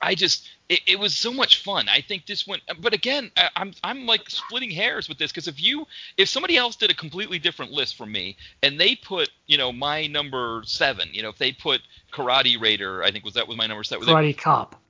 [0.00, 1.88] I just it, it was so much fun.
[1.88, 5.48] I think this went, but again, I, I'm I'm like splitting hairs with this because
[5.48, 9.30] if you if somebody else did a completely different list from me and they put
[9.46, 11.80] you know my number seven, you know if they put
[12.12, 14.06] Karate Raider, I think was that was my number seven.
[14.06, 14.80] Karate Cop.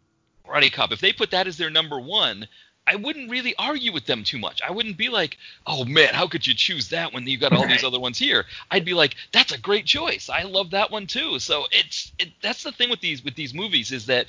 [0.47, 0.93] Karate Cop.
[0.93, 2.49] If they put that as their number one,
[2.89, 4.63] I wouldn't really argue with them too much.
[4.67, 5.37] I wouldn't be like,
[5.67, 8.47] "Oh man, how could you choose that when you got all these other ones here?"
[8.71, 10.31] I'd be like, "That's a great choice.
[10.31, 13.53] I love that one too." So it's it, that's the thing with these with these
[13.53, 14.27] movies is that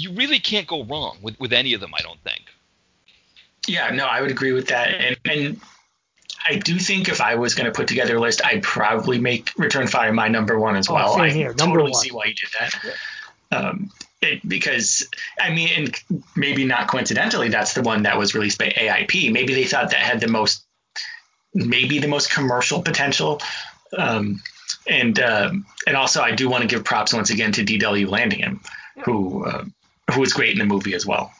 [0.00, 1.92] you really can't go wrong with with any of them.
[1.94, 2.42] I don't think.
[3.68, 5.60] Yeah, no, I would agree with that, and and
[6.48, 9.50] I do think if I was going to put together a list, I'd probably make
[9.58, 11.12] Return Fire my number one as Oh, well.
[11.14, 12.00] same I here, number totally one.
[12.02, 12.74] see why you did that.
[13.52, 13.90] Um,
[14.22, 15.08] it, because
[15.40, 19.32] I mean, and maybe not coincidentally, that's the one that was released by AIP.
[19.32, 20.64] Maybe they thought that had the most,
[21.54, 23.40] maybe the most commercial potential.
[23.96, 24.40] Um,
[24.88, 28.08] and um, and also, I do want to give props once again to D.W.
[28.08, 28.60] Landingham,
[29.04, 29.64] who uh,
[30.10, 31.32] who was great in the movie as well.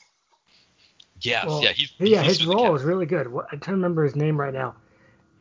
[1.23, 3.31] Yes, Well, yeah, he's, yeah, he's his role kept- was really good.
[3.31, 4.75] What, I can't remember his name right now.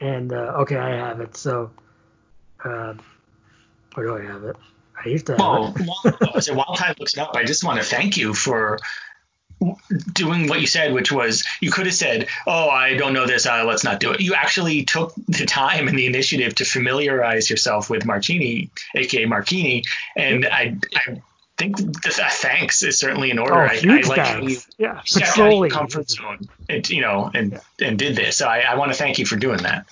[0.01, 1.37] And uh, okay, I have it.
[1.37, 1.71] So,
[2.63, 2.93] uh,
[3.93, 4.55] where do I have it?
[5.05, 5.87] I used to have Well, it.
[6.21, 8.79] while, so while Ty looks it up, I just want to thank you for
[10.13, 13.45] doing what you said, which was you could have said, "Oh, I don't know this.
[13.45, 17.49] Uh, let's not do it." You actually took the time and the initiative to familiarize
[17.49, 19.83] yourself with Martini, aka Martini,
[20.15, 21.21] and I, I
[21.59, 23.53] think the uh, thanks is certainly in order.
[23.53, 24.67] Oh, I, huge I like how you thanks.
[24.79, 28.37] Yeah, stepped out of your comfort zone, and, you know, and and did this.
[28.37, 29.85] So I, I want to thank you for doing that.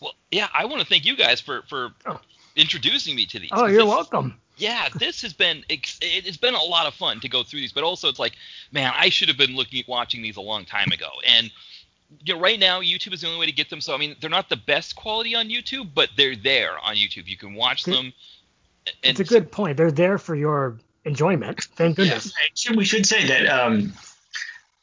[0.00, 2.20] Well, yeah, I want to thank you guys for for Oh.
[2.54, 3.50] introducing me to these.
[3.52, 4.36] Oh, you're this- welcome.
[4.56, 7.60] Yeah, this has been ex- it- it's been a lot of fun to go through
[7.60, 8.34] these, but also it's like,
[8.72, 11.08] man, I should have been looking watching these a long time ago.
[11.26, 11.50] And
[12.24, 13.80] you know, right now YouTube is the only way to get them.
[13.80, 17.26] So I mean, they're not the best quality on YouTube, but they're there on YouTube.
[17.26, 17.94] You can watch Good.
[17.94, 18.12] them.
[19.04, 19.76] And It's a good point.
[19.76, 21.62] They're there for your enjoyment.
[21.76, 22.32] Thank goodness.
[22.54, 23.92] Should- We should say that um,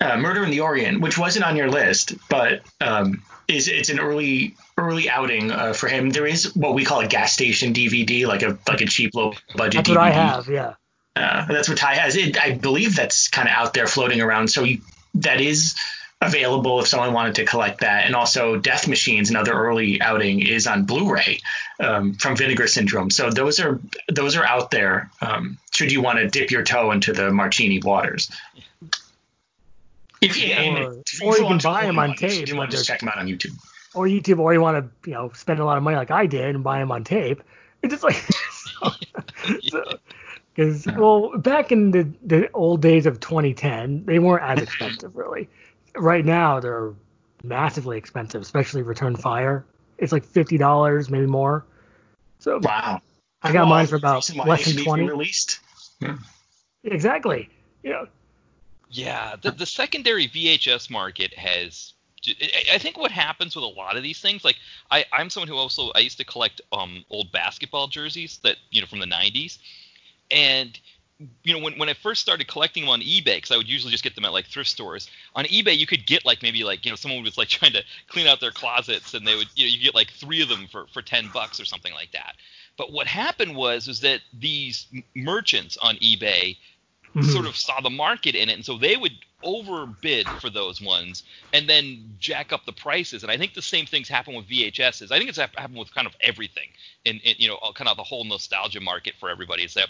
[0.01, 3.99] uh, Murder in the Orient, which wasn't on your list, but um, is it's an
[3.99, 6.09] early early outing uh, for him.
[6.11, 9.33] There is what we call a gas station DVD, like a like a cheap low
[9.55, 9.95] budget That's DVD.
[9.95, 10.47] what I have.
[10.47, 10.73] Yeah.
[11.15, 12.15] Uh, that's what Ty has.
[12.15, 14.49] It, I believe that's kind of out there floating around.
[14.49, 14.81] So you,
[15.15, 15.75] that is
[16.21, 18.05] available if someone wanted to collect that.
[18.05, 21.39] And also, Death Machines, another early outing, is on Blu-ray
[21.79, 23.09] um, from Vinegar Syndrome.
[23.11, 23.79] So those are
[24.11, 25.09] those are out there.
[25.21, 28.31] Um, should you want to dip your toe into the Martini waters?
[30.21, 32.15] If, and Or- if or you want can to buy 'em own on one, you
[32.45, 33.53] tape, want to just check them out on YouTube.
[33.93, 36.25] Or YouTube, or you want to, you know, spend a lot of money like I
[36.25, 37.41] did and buy them on tape.
[37.83, 38.17] It's just like,
[40.55, 45.47] because well, back in the the old days of 2010, they weren't as expensive really.
[45.97, 46.93] Right now, they're
[47.43, 49.65] massively expensive, especially Return Fire.
[49.97, 51.65] It's like fifty dollars, maybe more.
[52.39, 53.01] So Wow.
[53.41, 55.07] I got Well, mine for about less than should be twenty.
[55.07, 55.59] Released.
[56.83, 57.49] Exactly.
[57.83, 58.05] Yeah.
[58.89, 61.93] Yeah, the, the secondary VHS market has.
[62.27, 64.57] I- I think what happens with a lot of these things, like
[64.89, 68.81] I, I'm someone who also I used to collect um, old basketball jerseys that you
[68.81, 69.57] know from the '90s,
[70.31, 70.77] and
[71.43, 73.91] you know when, when I first started collecting them on eBay, because I would usually
[73.91, 75.09] just get them at like thrift stores.
[75.35, 77.83] On eBay, you could get like maybe like you know someone was like trying to
[78.07, 80.67] clean out their closets, and they would you know you get like three of them
[80.67, 82.35] for for ten bucks or something like that.
[82.77, 86.57] But what happened was was that these merchants on eBay
[87.15, 87.23] Mhm.
[87.23, 89.13] sort of saw the market in it, and so they would
[89.43, 91.23] overbid for those ones
[91.53, 93.23] and then jack up the prices.
[93.23, 95.11] And I think the same things happen with VHSs.
[95.11, 96.69] I think it's happened with kind of everything,
[97.05, 99.63] in, in you know, kind of the whole nostalgia market for everybody.
[99.63, 99.89] Is that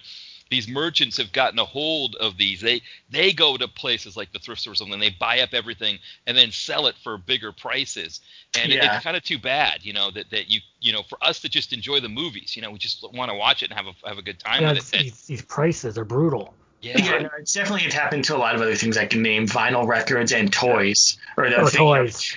[0.49, 2.61] these merchants have gotten a hold of these.
[2.61, 5.99] They they go to places like the thrift stores and then they buy up everything
[6.25, 8.21] and then sell it for bigger prices.
[8.59, 11.17] And it- it's kind of too bad, you know, that, that you you know, for
[11.21, 13.77] us to just enjoy the movies, you know, we just want to watch it and
[13.77, 15.01] have a have a good time Yeah, with it.
[15.03, 16.53] These, these prices are brutal.
[16.81, 16.97] yeah.
[16.97, 19.47] Yeah, no, it's definitely it's happened to a lot of other things I can name:
[19.47, 22.35] vinyl records and toys, or the Oh, thing, toys.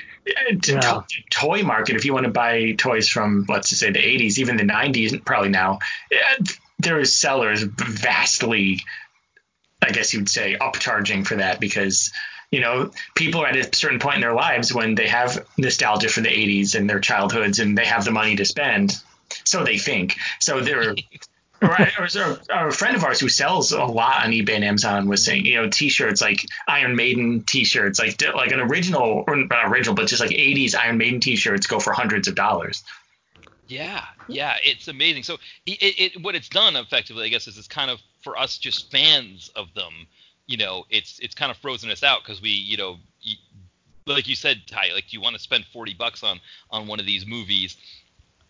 [0.62, 0.80] to- Yeah.
[0.80, 1.96] to- toy market.
[1.96, 5.12] If you want to buy toys from, let's just say the '80s, even the '90s,
[5.24, 5.78] probably now,
[6.80, 8.80] uh, there is sellers vastly,
[9.82, 12.12] I guess you'd say, upcharging for that because
[12.50, 16.08] you know people are at a certain point in their lives when they have nostalgia
[16.08, 19.00] for the '80s and their childhoods, and they have the money to spend.
[19.44, 20.16] So they think.
[20.40, 20.94] So they're
[21.62, 21.92] Right,
[22.50, 25.44] or a friend of ours who sells a lot on eBay and Amazon was saying,
[25.44, 30.06] you know, T-shirts like Iron Maiden T-shirts, like like an original or not original, but
[30.06, 32.82] just like '80s Iron Maiden T-shirts go for hundreds of dollars.
[33.70, 34.32] Yeah, hmm.
[34.32, 35.22] yeah, it's amazing.
[35.22, 35.34] So
[35.66, 38.90] it, it, what it's done effectively, I guess, is it's kind of for us just
[38.90, 40.06] fans of them.
[40.46, 42.98] You know, it's it's kind of frozen us out because we, you know,
[44.06, 46.40] like you said, Ty, like you want to spend forty bucks on
[46.70, 47.76] on one of these movies.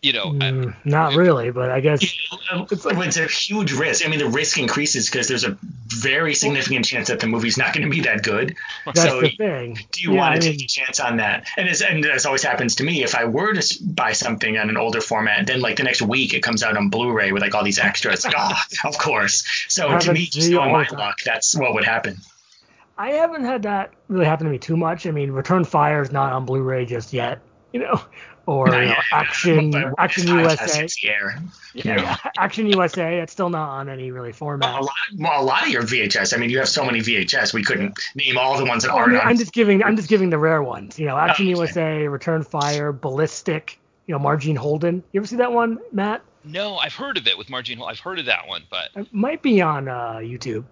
[0.01, 4.03] You know, I- Mm, not really, but I guess It's, it's a huge risk.
[4.03, 5.55] I mean, the risk increases because there's a
[5.89, 8.55] very significant chance that the movie's not going to be that good.
[8.85, 9.77] that's so the thing.
[9.91, 11.45] do you Yeah, want I to mean, take a chance on that?
[11.55, 14.69] And as and as always happens to me, if I were to buy something on
[14.69, 17.53] an older format, then like the next week it comes out on Blu-ray with like
[17.53, 18.25] all these extras.
[18.25, 18.55] Like, oh,
[18.85, 19.43] of course.
[19.69, 20.97] So to me, to just me knowing all my time.
[20.97, 22.17] luck, that's what would happen.
[22.97, 25.05] I haven't had that really happen to me too much.
[25.05, 27.39] I mean, Return Fire is not on Blu-ray just yet,
[27.71, 28.01] you know,
[28.45, 30.87] or you know, Action Action USA.
[31.03, 31.39] Yeah,
[31.73, 33.19] yeah, Action USA.
[33.19, 34.73] It's still not on any really format.
[34.73, 36.33] Well, a, lot, well, a lot of your VHS.
[36.33, 37.53] I mean, you have so many VHS.
[37.53, 39.11] We couldn't name all the ones that aren't.
[39.11, 39.83] I mean, I'm just giving.
[39.83, 40.97] I'm just giving the rare ones.
[40.97, 41.59] You know, Action oh, okay.
[41.59, 43.79] USA, Return Fire, Ballistic.
[44.07, 45.03] You know, Marjean Holden.
[45.11, 46.21] You ever see that one, Matt?
[46.43, 47.91] No, I've heard of it with Marjean Holden.
[47.91, 50.65] I've heard of that one, but it might be on uh, YouTube.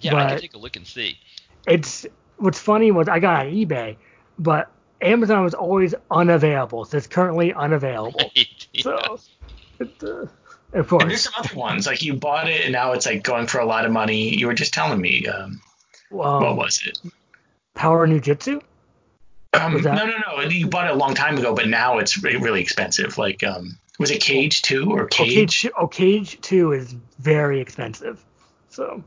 [0.00, 1.18] Yeah, I can take a look and see.
[1.66, 2.06] It's
[2.38, 3.96] what's funny was I got on eBay,
[4.38, 4.70] but
[5.00, 6.84] Amazon was always unavailable.
[6.84, 8.20] So it's currently unavailable.
[8.36, 8.82] Right, yeah.
[8.82, 9.18] So,
[9.78, 10.26] it, uh,
[10.72, 11.02] of course.
[11.02, 13.58] And there's some other ones like you bought it and now it's like going for
[13.58, 14.36] a lot of money.
[14.36, 15.26] You were just telling me.
[15.26, 15.60] Um,
[16.10, 16.98] well, what was it?
[17.74, 18.62] Power Ninjitsu.
[19.52, 20.40] Um, no, no, no.
[20.42, 23.16] You bought it a long time ago, but now it's really expensive.
[23.16, 25.28] Like, um, was it Cage Two or Cage?
[25.28, 28.22] Oh, Cage, oh, Cage Two is very expensive.
[28.68, 29.02] So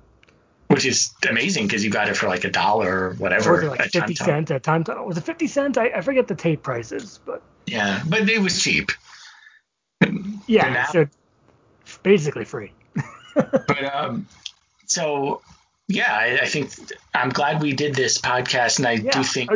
[0.70, 3.62] which is amazing because you got it for like a dollar or whatever.
[3.62, 4.84] Or like fifty cents at time.
[5.06, 5.78] Was it fifty cents?
[5.78, 8.92] I, I forget the tape prices, but yeah, but it was cheap.
[10.48, 11.08] Yeah, now, so
[12.04, 12.72] basically free.
[13.36, 14.28] but um,
[14.86, 15.42] so
[15.88, 16.72] yeah, I, I, think
[17.14, 19.50] I'm glad we did this podcast, and I yeah, do think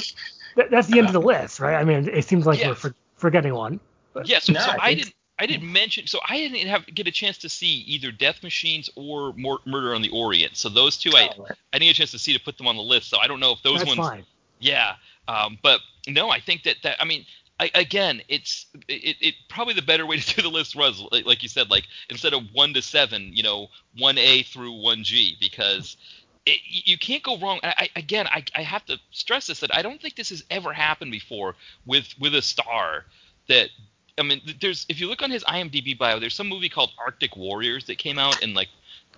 [0.56, 1.76] that's the end uh, of the list, right?
[1.76, 3.80] I mean, it seems like we're for, forgetting one.
[4.14, 4.28] But.
[4.28, 5.14] Yes, yeah, so, no, so I, I didn't.
[5.44, 8.90] I didn't mention, so I didn't have get a chance to see either Death Machines
[8.96, 10.56] or Murder on the Orient.
[10.56, 12.66] So those two, I oh, I didn't get a chance to see to put them
[12.66, 13.10] on the list.
[13.10, 14.00] So I don't know if those That's ones.
[14.00, 14.26] Fine.
[14.60, 14.94] Yeah,
[15.28, 17.26] um, but no, I think that that I mean,
[17.60, 21.26] I, again, it's it, it probably the better way to do the list was like,
[21.26, 23.68] like you said, like instead of one to seven, you know,
[23.98, 25.98] one A through one G, because
[26.46, 27.60] it, you can't go wrong.
[27.64, 30.72] I, again, I, I have to stress this that I don't think this has ever
[30.72, 31.56] happened before
[31.86, 33.08] with with a star
[33.50, 33.72] that
[34.18, 37.36] I mean, there's if you look on his IMDb bio, there's some movie called Arctic
[37.36, 38.70] Warriors that came out in like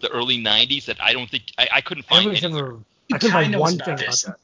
[0.02, 2.30] the early '90s that I don't think I, I couldn't find.
[2.30, 2.80] I, ever,
[3.12, 4.36] I couldn't find one thing about that.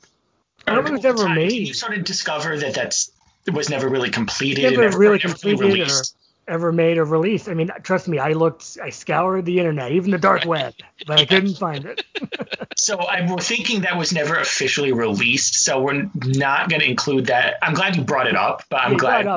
[0.67, 1.51] I don't think it's ever made.
[1.51, 3.11] You sort of discover that that's
[3.45, 4.77] it was never really completed.
[4.77, 6.01] Never really completed or
[6.47, 7.47] ever made or released.
[7.47, 10.73] I mean, trust me, I looked, I scoured the internet, even the dark web,
[11.07, 12.03] but I couldn't find it.
[12.75, 15.63] so I'm thinking that was never officially released.
[15.63, 17.57] So we're not going to include that.
[17.61, 19.27] I'm glad you brought it up, but I'm glad.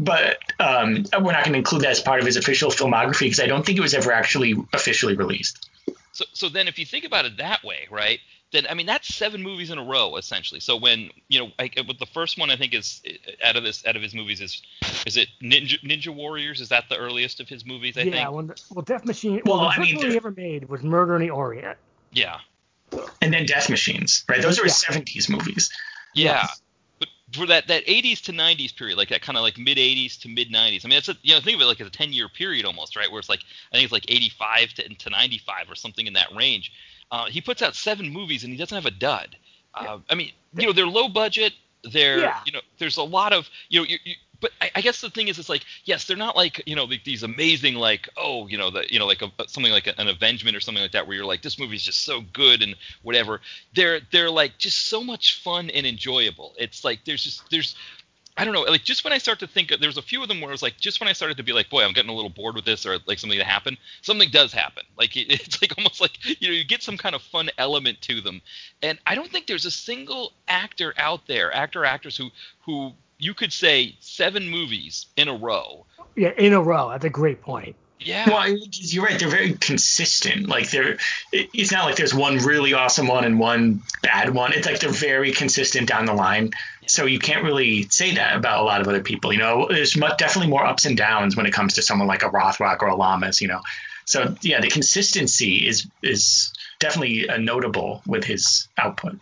[0.00, 3.20] Up but um, we're not going to include that as part of his official filmography
[3.20, 5.68] because I don't think it was ever actually officially released.
[6.12, 8.20] So, so then if you think about it that way, right?
[8.52, 10.60] Then I mean that's seven movies in a row essentially.
[10.60, 13.02] So when you know, I, with the first one I think is
[13.42, 14.62] out of this out of his movies is
[15.06, 16.60] is it Ninja Ninja Warriors?
[16.60, 17.96] Is that the earliest of his movies?
[17.96, 18.14] I yeah, think.
[18.16, 19.42] Yeah, well, well, Death Machine.
[19.44, 21.78] Well, well the first I mean, one he ever made was Murder in the Orient.
[22.12, 22.38] Yeah.
[23.20, 24.40] And then Death Machines, right?
[24.40, 24.96] Those are his yeah.
[24.96, 25.70] 70s movies.
[26.14, 26.32] Yeah.
[26.42, 26.60] Yes
[27.34, 30.28] for that that 80s to 90s period, like that kind of like mid 80s to
[30.28, 30.84] mid 90s.
[30.84, 32.64] I mean, that's a, you know think of it like as a 10 year period
[32.64, 33.10] almost, right?
[33.10, 33.40] Where it's like
[33.72, 36.72] I think it's like 85 to, to 95 or something in that range.
[37.10, 39.36] Uh, he puts out seven movies and he doesn't have a dud.
[39.74, 41.52] Uh, I mean, you know, they're low budget.
[41.92, 42.40] They're yeah.
[42.46, 45.10] you know, there's a lot of you know, you, you, but I, I, guess the
[45.10, 48.46] thing is, it's like yes, they're not like you know like these amazing like oh
[48.48, 51.06] you know the you know like a, something like an Avengement or something like that
[51.06, 53.40] where you're like this movie's just so good and whatever.
[53.74, 56.54] They're they're like just so much fun and enjoyable.
[56.58, 57.76] It's like there's just there's
[58.36, 60.40] I don't know, like just when I start to think, there's a few of them
[60.40, 62.14] where it was like, just when I started to be like, boy, I'm getting a
[62.14, 64.82] little bored with this, or like something to happen, something does happen.
[64.98, 68.00] Like it, it's like almost like you know, you get some kind of fun element
[68.02, 68.42] to them,
[68.82, 72.30] and I don't think there's a single actor out there, actor actress who
[72.64, 75.86] who you could say seven movies in a row.
[76.16, 76.90] Yeah, in a row.
[76.90, 77.76] That's a great point.
[78.00, 78.28] Yeah.
[78.28, 79.18] Well, you're right.
[79.18, 80.48] They're very consistent.
[80.48, 80.98] Like they're,
[81.32, 84.52] it's not like there's one really awesome one and one bad one.
[84.52, 86.50] It's like they're very consistent down the line.
[86.86, 89.32] So you can't really say that about a lot of other people.
[89.32, 92.28] You know, there's definitely more ups and downs when it comes to someone like a
[92.28, 93.40] Rothrock or a Lamas.
[93.40, 93.62] You know,
[94.04, 99.18] so yeah, the consistency is is definitely notable with his output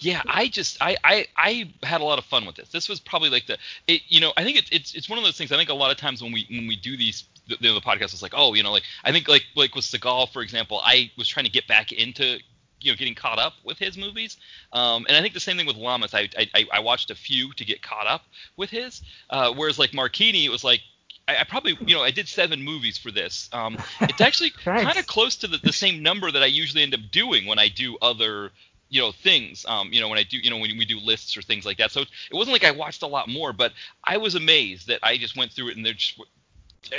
[0.00, 2.70] yeah, I just I, I I had a lot of fun with this.
[2.70, 5.24] This was probably like the it, you know I think it's it's it's one of
[5.24, 5.52] those things.
[5.52, 7.74] I think a lot of times when we when we do these the, you know,
[7.74, 10.42] the podcast is like oh you know like I think like like with Seagal for
[10.42, 12.38] example I was trying to get back into
[12.80, 14.38] you know getting caught up with his movies
[14.72, 17.52] um, and i think the same thing with lamas I, I i watched a few
[17.52, 18.22] to get caught up
[18.56, 20.80] with his uh, whereas like Marchini it was like
[21.28, 23.48] I, probably, you know, I did seven movies for this.
[23.52, 26.94] Um, it's actually kind of close to the, the, same number that I usually end
[26.94, 28.50] up doing when I do other
[28.90, 31.36] you know things um you know when i do you know when we do lists
[31.36, 31.90] or things like that.
[31.90, 33.72] So it wasn't like i watched a lot more but
[34.04, 36.20] i was amazed that i just went through it and there just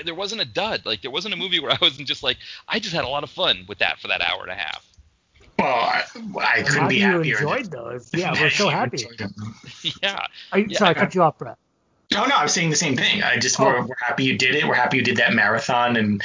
[0.05, 0.85] there wasn't a dud.
[0.85, 2.37] Like there wasn't a movie where i wasn't just like
[2.67, 4.87] i just had a lot of fun with that for that hour and a half.
[5.59, 6.03] Well i,
[6.39, 8.09] I couldn't be happier you enjoyed those.
[8.13, 9.05] Yeah we're so happy.
[10.01, 10.77] Yeah, I, yeah.
[10.77, 11.57] sorry i cut you off brett.
[12.11, 13.21] No no i was saying the same thing.
[13.21, 13.65] I just oh.
[13.65, 14.65] we're, we're happy you did it.
[14.65, 16.23] We're happy you did that marathon and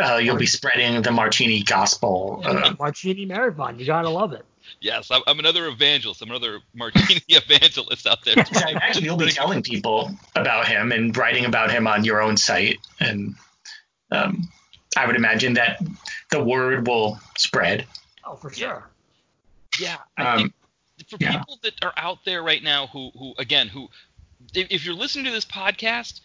[0.00, 2.42] uh, you'll be spreading the Marchini gospel.
[2.44, 3.78] Uh, Marchini marathon.
[3.78, 4.44] You gotta love it.
[4.80, 6.22] Yes, I'm, I'm another evangelist.
[6.22, 8.34] I'm another Marchini evangelist out there.
[8.54, 12.36] I imagine you'll be telling people about him and writing about him on your own
[12.36, 13.34] site, and
[14.10, 14.48] um,
[14.96, 15.80] I would imagine that
[16.30, 17.86] the word will spread.
[18.24, 18.88] Oh, for sure.
[19.80, 20.38] Yeah, I Um,
[20.96, 21.38] think for yeah.
[21.38, 23.88] people that are out there right now who who again who
[24.54, 26.20] if, if you're listening to this podcast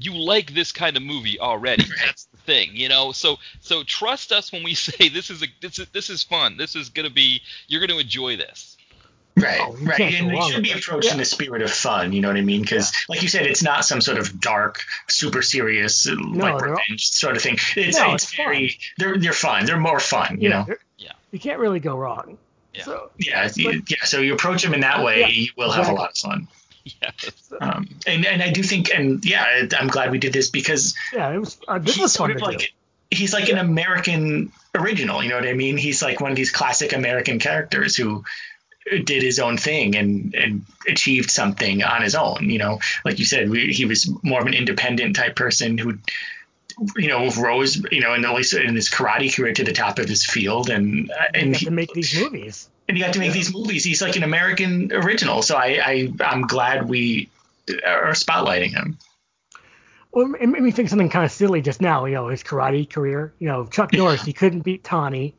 [0.00, 4.32] you like this kind of movie already that's the thing you know so so trust
[4.32, 7.08] us when we say this is a this is this is fun this is going
[7.08, 8.76] to be you're going to enjoy this
[9.36, 10.84] Right, Oh, right, and it should be with it.
[10.84, 11.22] approached in Yeah.
[11.22, 12.12] a spirit of fun.
[12.12, 12.60] You know what I mean?
[12.62, 17.06] Because, like you said, it's not some sort of dark, super serious, uh, like revenge
[17.06, 17.56] sort of thing.
[17.76, 19.64] It's, No, it's it's very they're they're fun.
[19.64, 20.40] They're more fun.
[20.40, 20.66] You know?
[20.96, 21.12] Yeah.
[21.30, 22.36] You can't really go wrong.
[22.74, 22.82] Yeah.
[22.82, 24.02] So Yeah, you- yeah.
[24.06, 26.48] So you approach them in that way, you will have a lot of fun.
[27.02, 30.94] yes Um, and and I do think, and yeah, I'm glad we did this because
[31.12, 31.58] yeah, it was.
[31.66, 32.58] Uh, this he's was sort fun of to do.
[32.58, 32.74] like
[33.10, 35.22] he's like an American original.
[35.22, 35.76] You know what I mean?
[35.76, 38.24] He's like one of these classic American characters who
[39.04, 42.48] did his own thing and and achieved something on his own.
[42.48, 45.98] You know, like you said, we, he was more of an independent type person who.
[46.96, 47.82] You know, rose.
[47.90, 50.70] You know, in at least in his karate career to the top of his field,
[50.70, 52.68] and uh, and he, to make these movies.
[52.88, 53.84] And he got to make these movies.
[53.84, 55.42] He's like an American original.
[55.42, 57.28] So I, I I'm glad we
[57.86, 58.98] are spotlighting him.
[60.10, 62.06] Well, it made me think something kind of silly just now.
[62.06, 63.34] You know, his karate career.
[63.38, 65.34] You know, Chuck Norris, he couldn't beat Tawny,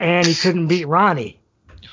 [0.00, 1.40] and he couldn't beat Ronnie.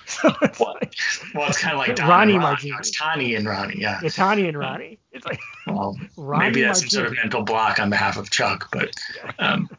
[0.06, 0.96] So it's Well, like
[1.36, 2.54] Well, it's kind of like Don Ronnie and Ron.
[2.54, 2.72] Marchini.
[2.72, 3.76] No, It's Tani and Ronnie.
[3.82, 4.00] Yeah.
[4.04, 5.00] It's Tawny and Ronnie.
[5.12, 8.70] It's like Well, Ronnie maybe that's some sort of mental block on behalf of Chuck,
[8.72, 8.94] but
[9.40, 9.70] um,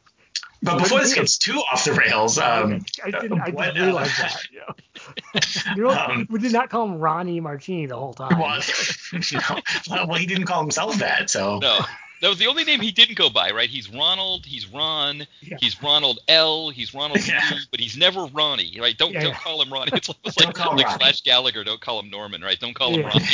[0.63, 3.41] but before this gets too off the rails, um, I didn't.
[3.41, 4.37] I didn't uh, realize that.
[4.53, 4.61] You
[5.75, 5.75] know?
[5.77, 8.39] You know, Um, we did not call him Ronnie Marchini the whole time.
[8.39, 8.61] well,
[9.13, 11.81] you know, well, he didn't call himself that, so no
[12.21, 15.57] that was the only name he didn't go by right he's ronald he's ron Yeah.
[15.61, 17.41] he's ronald l he's ronald Yeah.
[17.51, 19.39] D, but he's never ronnie right don't Yeah, don't yeah.
[19.41, 20.99] call him ronnie it's like, it's Don't like, call like Ronnie.
[21.01, 23.27] flash gallagher don't call him norman right don't call him ronnie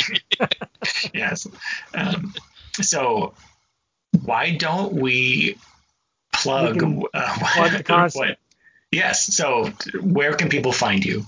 [1.13, 1.45] yes.
[1.93, 2.33] Um,
[2.81, 3.35] so
[4.23, 5.55] why don't we
[6.41, 6.83] plug?
[7.13, 8.37] Uh, plug the concert.
[8.91, 9.25] Yes.
[9.35, 9.71] So
[10.01, 11.25] where can people find you?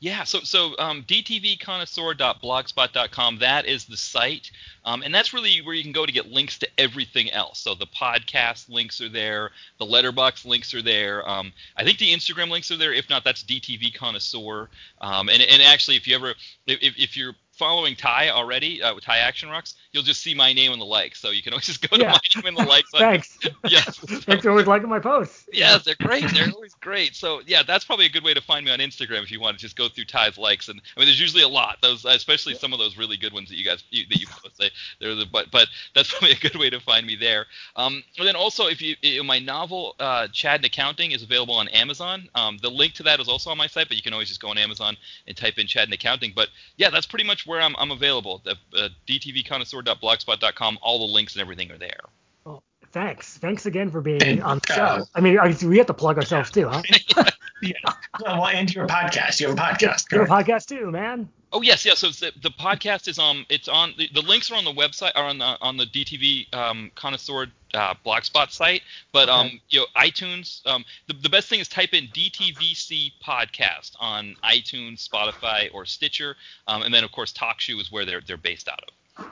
[0.00, 3.38] Yeah, so so um, dtvconnoisseur.blogspot.com.
[3.40, 4.50] That is the site,
[4.84, 7.58] um, and that's really where you can go to get links to everything else.
[7.58, 11.28] So the podcast links are there, the Letterboxd links are there.
[11.28, 12.92] Um, I think the Instagram links are there.
[12.92, 14.68] If not, that's DTV Connoisseur.
[15.00, 16.30] Um, and and actually, if you ever
[16.66, 20.34] if, if- if you're following Ty already uh, with Ty Action Rocks, you'll just see
[20.34, 21.20] my name in the likes.
[21.20, 22.12] So you can always just go to Yeah.
[22.12, 22.90] my name in the likes.
[22.96, 23.38] Thanks.
[23.68, 23.98] Yes.
[23.98, 25.46] Thanks for always liking my posts.
[25.52, 26.24] Yes, they're great.
[26.32, 27.14] They're always great.
[27.14, 29.58] So yeah, that's probably a good way to find me on Instagram if you want
[29.58, 30.68] to just go through Ty's likes.
[30.68, 31.78] And I mean, there's usually a lot.
[31.82, 34.56] Those, especially some of those really good ones that you guys you, that you post.
[34.58, 34.70] They,
[35.00, 37.46] they're the but but that's probably a good way to find me there.
[37.76, 41.54] Um, and then also if you you my novel uh, Chad and Accounting is available
[41.54, 42.28] on Amazon.
[42.34, 44.40] Um, the link to that is also on my site, but you can always just
[44.40, 46.32] go on Amazon and type in Chad and Accounting.
[46.34, 48.42] But yeah, that's pretty much where I'm I'm available.
[48.44, 50.78] The, uh, dtvconnoisseur.blogspot.com.
[50.82, 52.00] All the links and everything are there.
[52.44, 52.62] Well,
[52.92, 53.38] thanks.
[53.38, 55.04] Thanks again for being And, on the uh, show.
[55.14, 56.82] I mean, I, we have to plug ourselves too, huh?
[57.60, 57.72] Yeah.
[58.20, 59.40] Well, and your podcast.
[59.40, 60.12] You have a podcast.
[60.12, 61.28] You have a podcast too, man.
[61.52, 61.98] Oh yes, yes.
[61.98, 65.12] So the, the podcast is um, it's on the, the links are on the website
[65.14, 68.82] are on the on the DTV um, connoisseur uh, blogspot site,
[69.12, 70.66] but um, you know iTunes.
[70.66, 76.36] Um, the, the best thing is type in DTVC podcast on iTunes, Spotify, or Stitcher,
[76.66, 78.80] um, and then of course TalkShoe is where they're they're based out
[79.16, 79.24] of.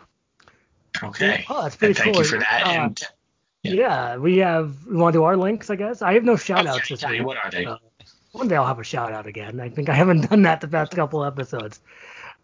[1.03, 1.45] Okay.
[1.49, 2.63] Oh, that's pretty And thank you for that.
[2.67, 3.03] Uh, and
[3.63, 3.73] Yeah.
[3.75, 4.17] Yeah.
[4.17, 4.87] we have.
[4.87, 6.03] We want to do our links, I guess.
[6.03, 7.27] I have no shout outs okay, this tell you week.
[7.27, 7.67] what are they?
[7.67, 7.77] Uh,
[8.33, 9.61] one day I'll have a shout out again.
[9.61, 11.81] I think I haven't done that the past couple episodes.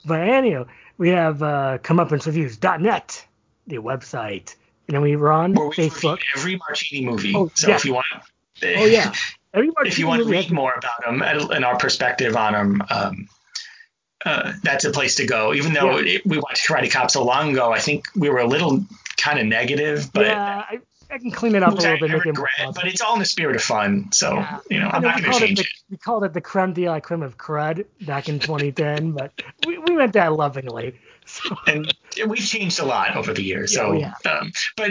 [0.05, 0.67] But anyhow,
[0.99, 3.27] we have uh, comeuppancereviews.net,
[3.67, 4.57] the website,
[4.89, 6.19] and then we were on we Facebook.
[6.37, 7.33] every Marchini movie.
[7.35, 7.77] Oh, so yeah.
[7.77, 8.07] if you want,
[8.65, 9.13] Oh yeah,
[9.55, 9.89] everybody.
[9.89, 13.29] if you want to read more about them and, our perspective on them, um,
[14.25, 15.53] uh, that's a place to go.
[15.55, 16.17] Even though Yeah.
[16.17, 18.85] it, we watched Karate Cop so long ago, I think we were a little
[19.17, 20.79] kind of negative, but yeah, I,
[21.11, 22.75] I can clean it up a which I, little bit, I make it more regret.
[22.75, 24.11] But it's all in the spirit of fun.
[24.13, 24.59] So Yeah.
[24.71, 25.69] you know, I'm know not going to called it change the, it.
[25.91, 29.33] we called it the creme de la creme of crud back in 2010, but
[29.67, 30.95] we, we meant that lovingly.
[31.33, 31.93] So, and
[32.27, 33.75] we've changed a lot over the years.
[33.75, 34.91] So, Yeah, um, but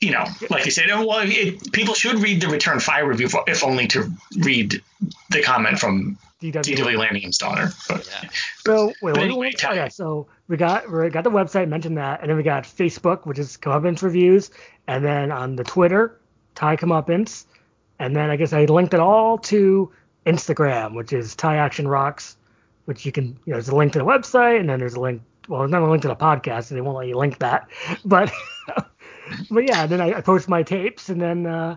[0.00, 3.28] you know, like I said, oh, well, it, people should read the Return Fire review,
[3.28, 4.82] for, if only to read
[5.30, 6.62] the comment from DW.
[6.62, 6.98] D.W.
[6.98, 7.70] Landingham's daughter.
[7.88, 8.28] But, Yeah.
[8.66, 11.96] So wait, But what anyway, we- okay, so we got we got the website, mentioned
[11.98, 14.50] that, and then we got Facebook, which is Comeuppance Reviews,
[14.86, 16.18] and then on the Twitter,
[16.54, 17.46] Ty Comeuppance,
[17.98, 19.90] and then I guess I linked it all to
[20.26, 22.36] Instagram, which is Ty Action Rocks,
[22.84, 25.00] which you can you know there's a link to the website, and then there's a
[25.00, 25.22] link.
[25.48, 27.68] Well, not a link to the podcast, so they won't let you link that,
[28.04, 28.32] but
[29.50, 31.76] but yeah, then I, I post my tapes, and then uh,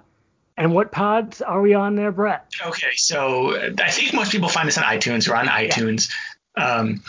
[0.58, 2.52] And what pods are we on there, Brett?
[2.66, 5.30] Okay, so I think most people find us on iTunes.
[5.30, 6.12] We're on iTunes.
[6.56, 7.04] Um,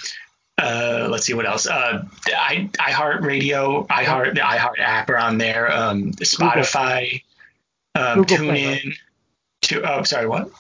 [0.58, 1.66] uh, let's see what else.
[1.66, 5.72] Uh, I iHeart Radio, iHeart the iHeart app are on there.
[5.72, 7.22] Um, Spotify,
[7.94, 8.84] um, Google Play, TuneIn.
[8.84, 8.94] right?
[9.62, 10.50] To, oh, sorry, what?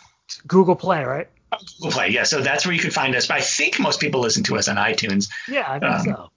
[0.46, 1.28] Google Play, right?
[1.80, 2.08] Google Play.
[2.10, 3.26] Yeah, so that's where you can find us.
[3.26, 5.28] But I think most people listen to us on iTunes.
[5.48, 6.30] Yeah, I think Um, so.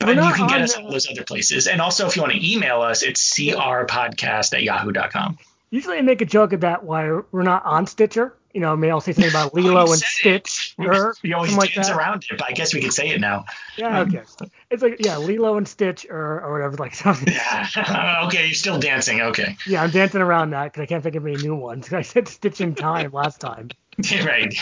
[0.00, 1.66] But you can get us uh, all those other places.
[1.66, 5.38] And also, if you want to email us, it's crpodcast at yahoo.com.
[5.70, 8.34] Usually I make a joke about why we're not on Stitcher.
[8.54, 10.00] You know, maybe I'll say something about Oh, Lilo and.
[10.00, 10.74] Stitch.
[10.78, 13.20] We, or we always like dance around it, but I guess we could say it
[13.20, 13.44] now.
[13.76, 14.22] Yeah, okay.
[14.70, 17.32] It's like yeah, Lilo and Stitch or, or whatever, like something.
[17.34, 18.22] Yeah.
[18.26, 19.20] okay, you're still dancing.
[19.20, 19.56] Okay.
[19.66, 21.92] Yeah, I'm dancing around that because I can't think of any new ones.
[21.92, 23.70] I said Stitch in Time last time.
[24.24, 24.54] right.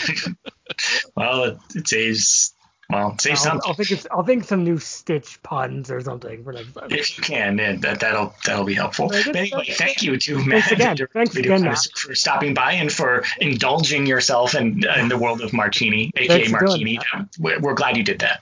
[1.15, 2.53] well, it, it saves.
[2.89, 3.69] Well, it saves I'll, something.
[3.69, 6.87] I'll think it's, I'll think some new Stitch puns or something for next time.
[6.89, 9.09] If you can, then that that'll that'll be helpful.
[9.09, 9.35] Very But good.
[9.39, 10.97] anyway, thank you to Matt again.
[10.99, 15.17] and Thanks Video again, Connoisseur for stopping by and for indulging yourself in, in the
[15.17, 16.99] world of Marchini, aka Thanks for doing Marchini.
[17.13, 18.41] Um, We're, we're glad you did that.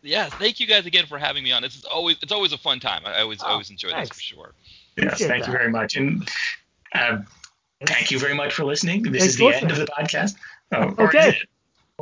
[0.00, 1.62] Yeah, thank you guys again for having me on.
[1.62, 3.02] This is always it's always a fun time.
[3.04, 4.10] I always Oh, always enjoy thanks.
[4.10, 4.54] this for sure.
[4.96, 5.96] Yes, Appreciate thank you very much.
[5.96, 6.30] And
[6.94, 7.18] uh,
[7.86, 9.02] thank you very much for listening.
[9.02, 10.34] This Thanks is the end of the podcast.
[10.72, 11.38] Oh, Okay.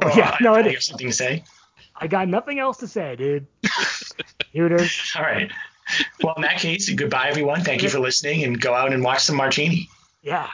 [0.02, 0.74] Oh, Oh, yeah, oh, no, I, it I is.
[0.74, 1.44] have something to say.
[1.96, 3.46] I got nothing else to say, dude.
[4.54, 5.12] Hooters.
[5.16, 5.50] All right.
[6.22, 7.62] Well, in that case, goodbye, everyone.
[7.62, 9.88] Thank you for listening, and go out and watch some Marchini.
[10.22, 10.48] Yeah.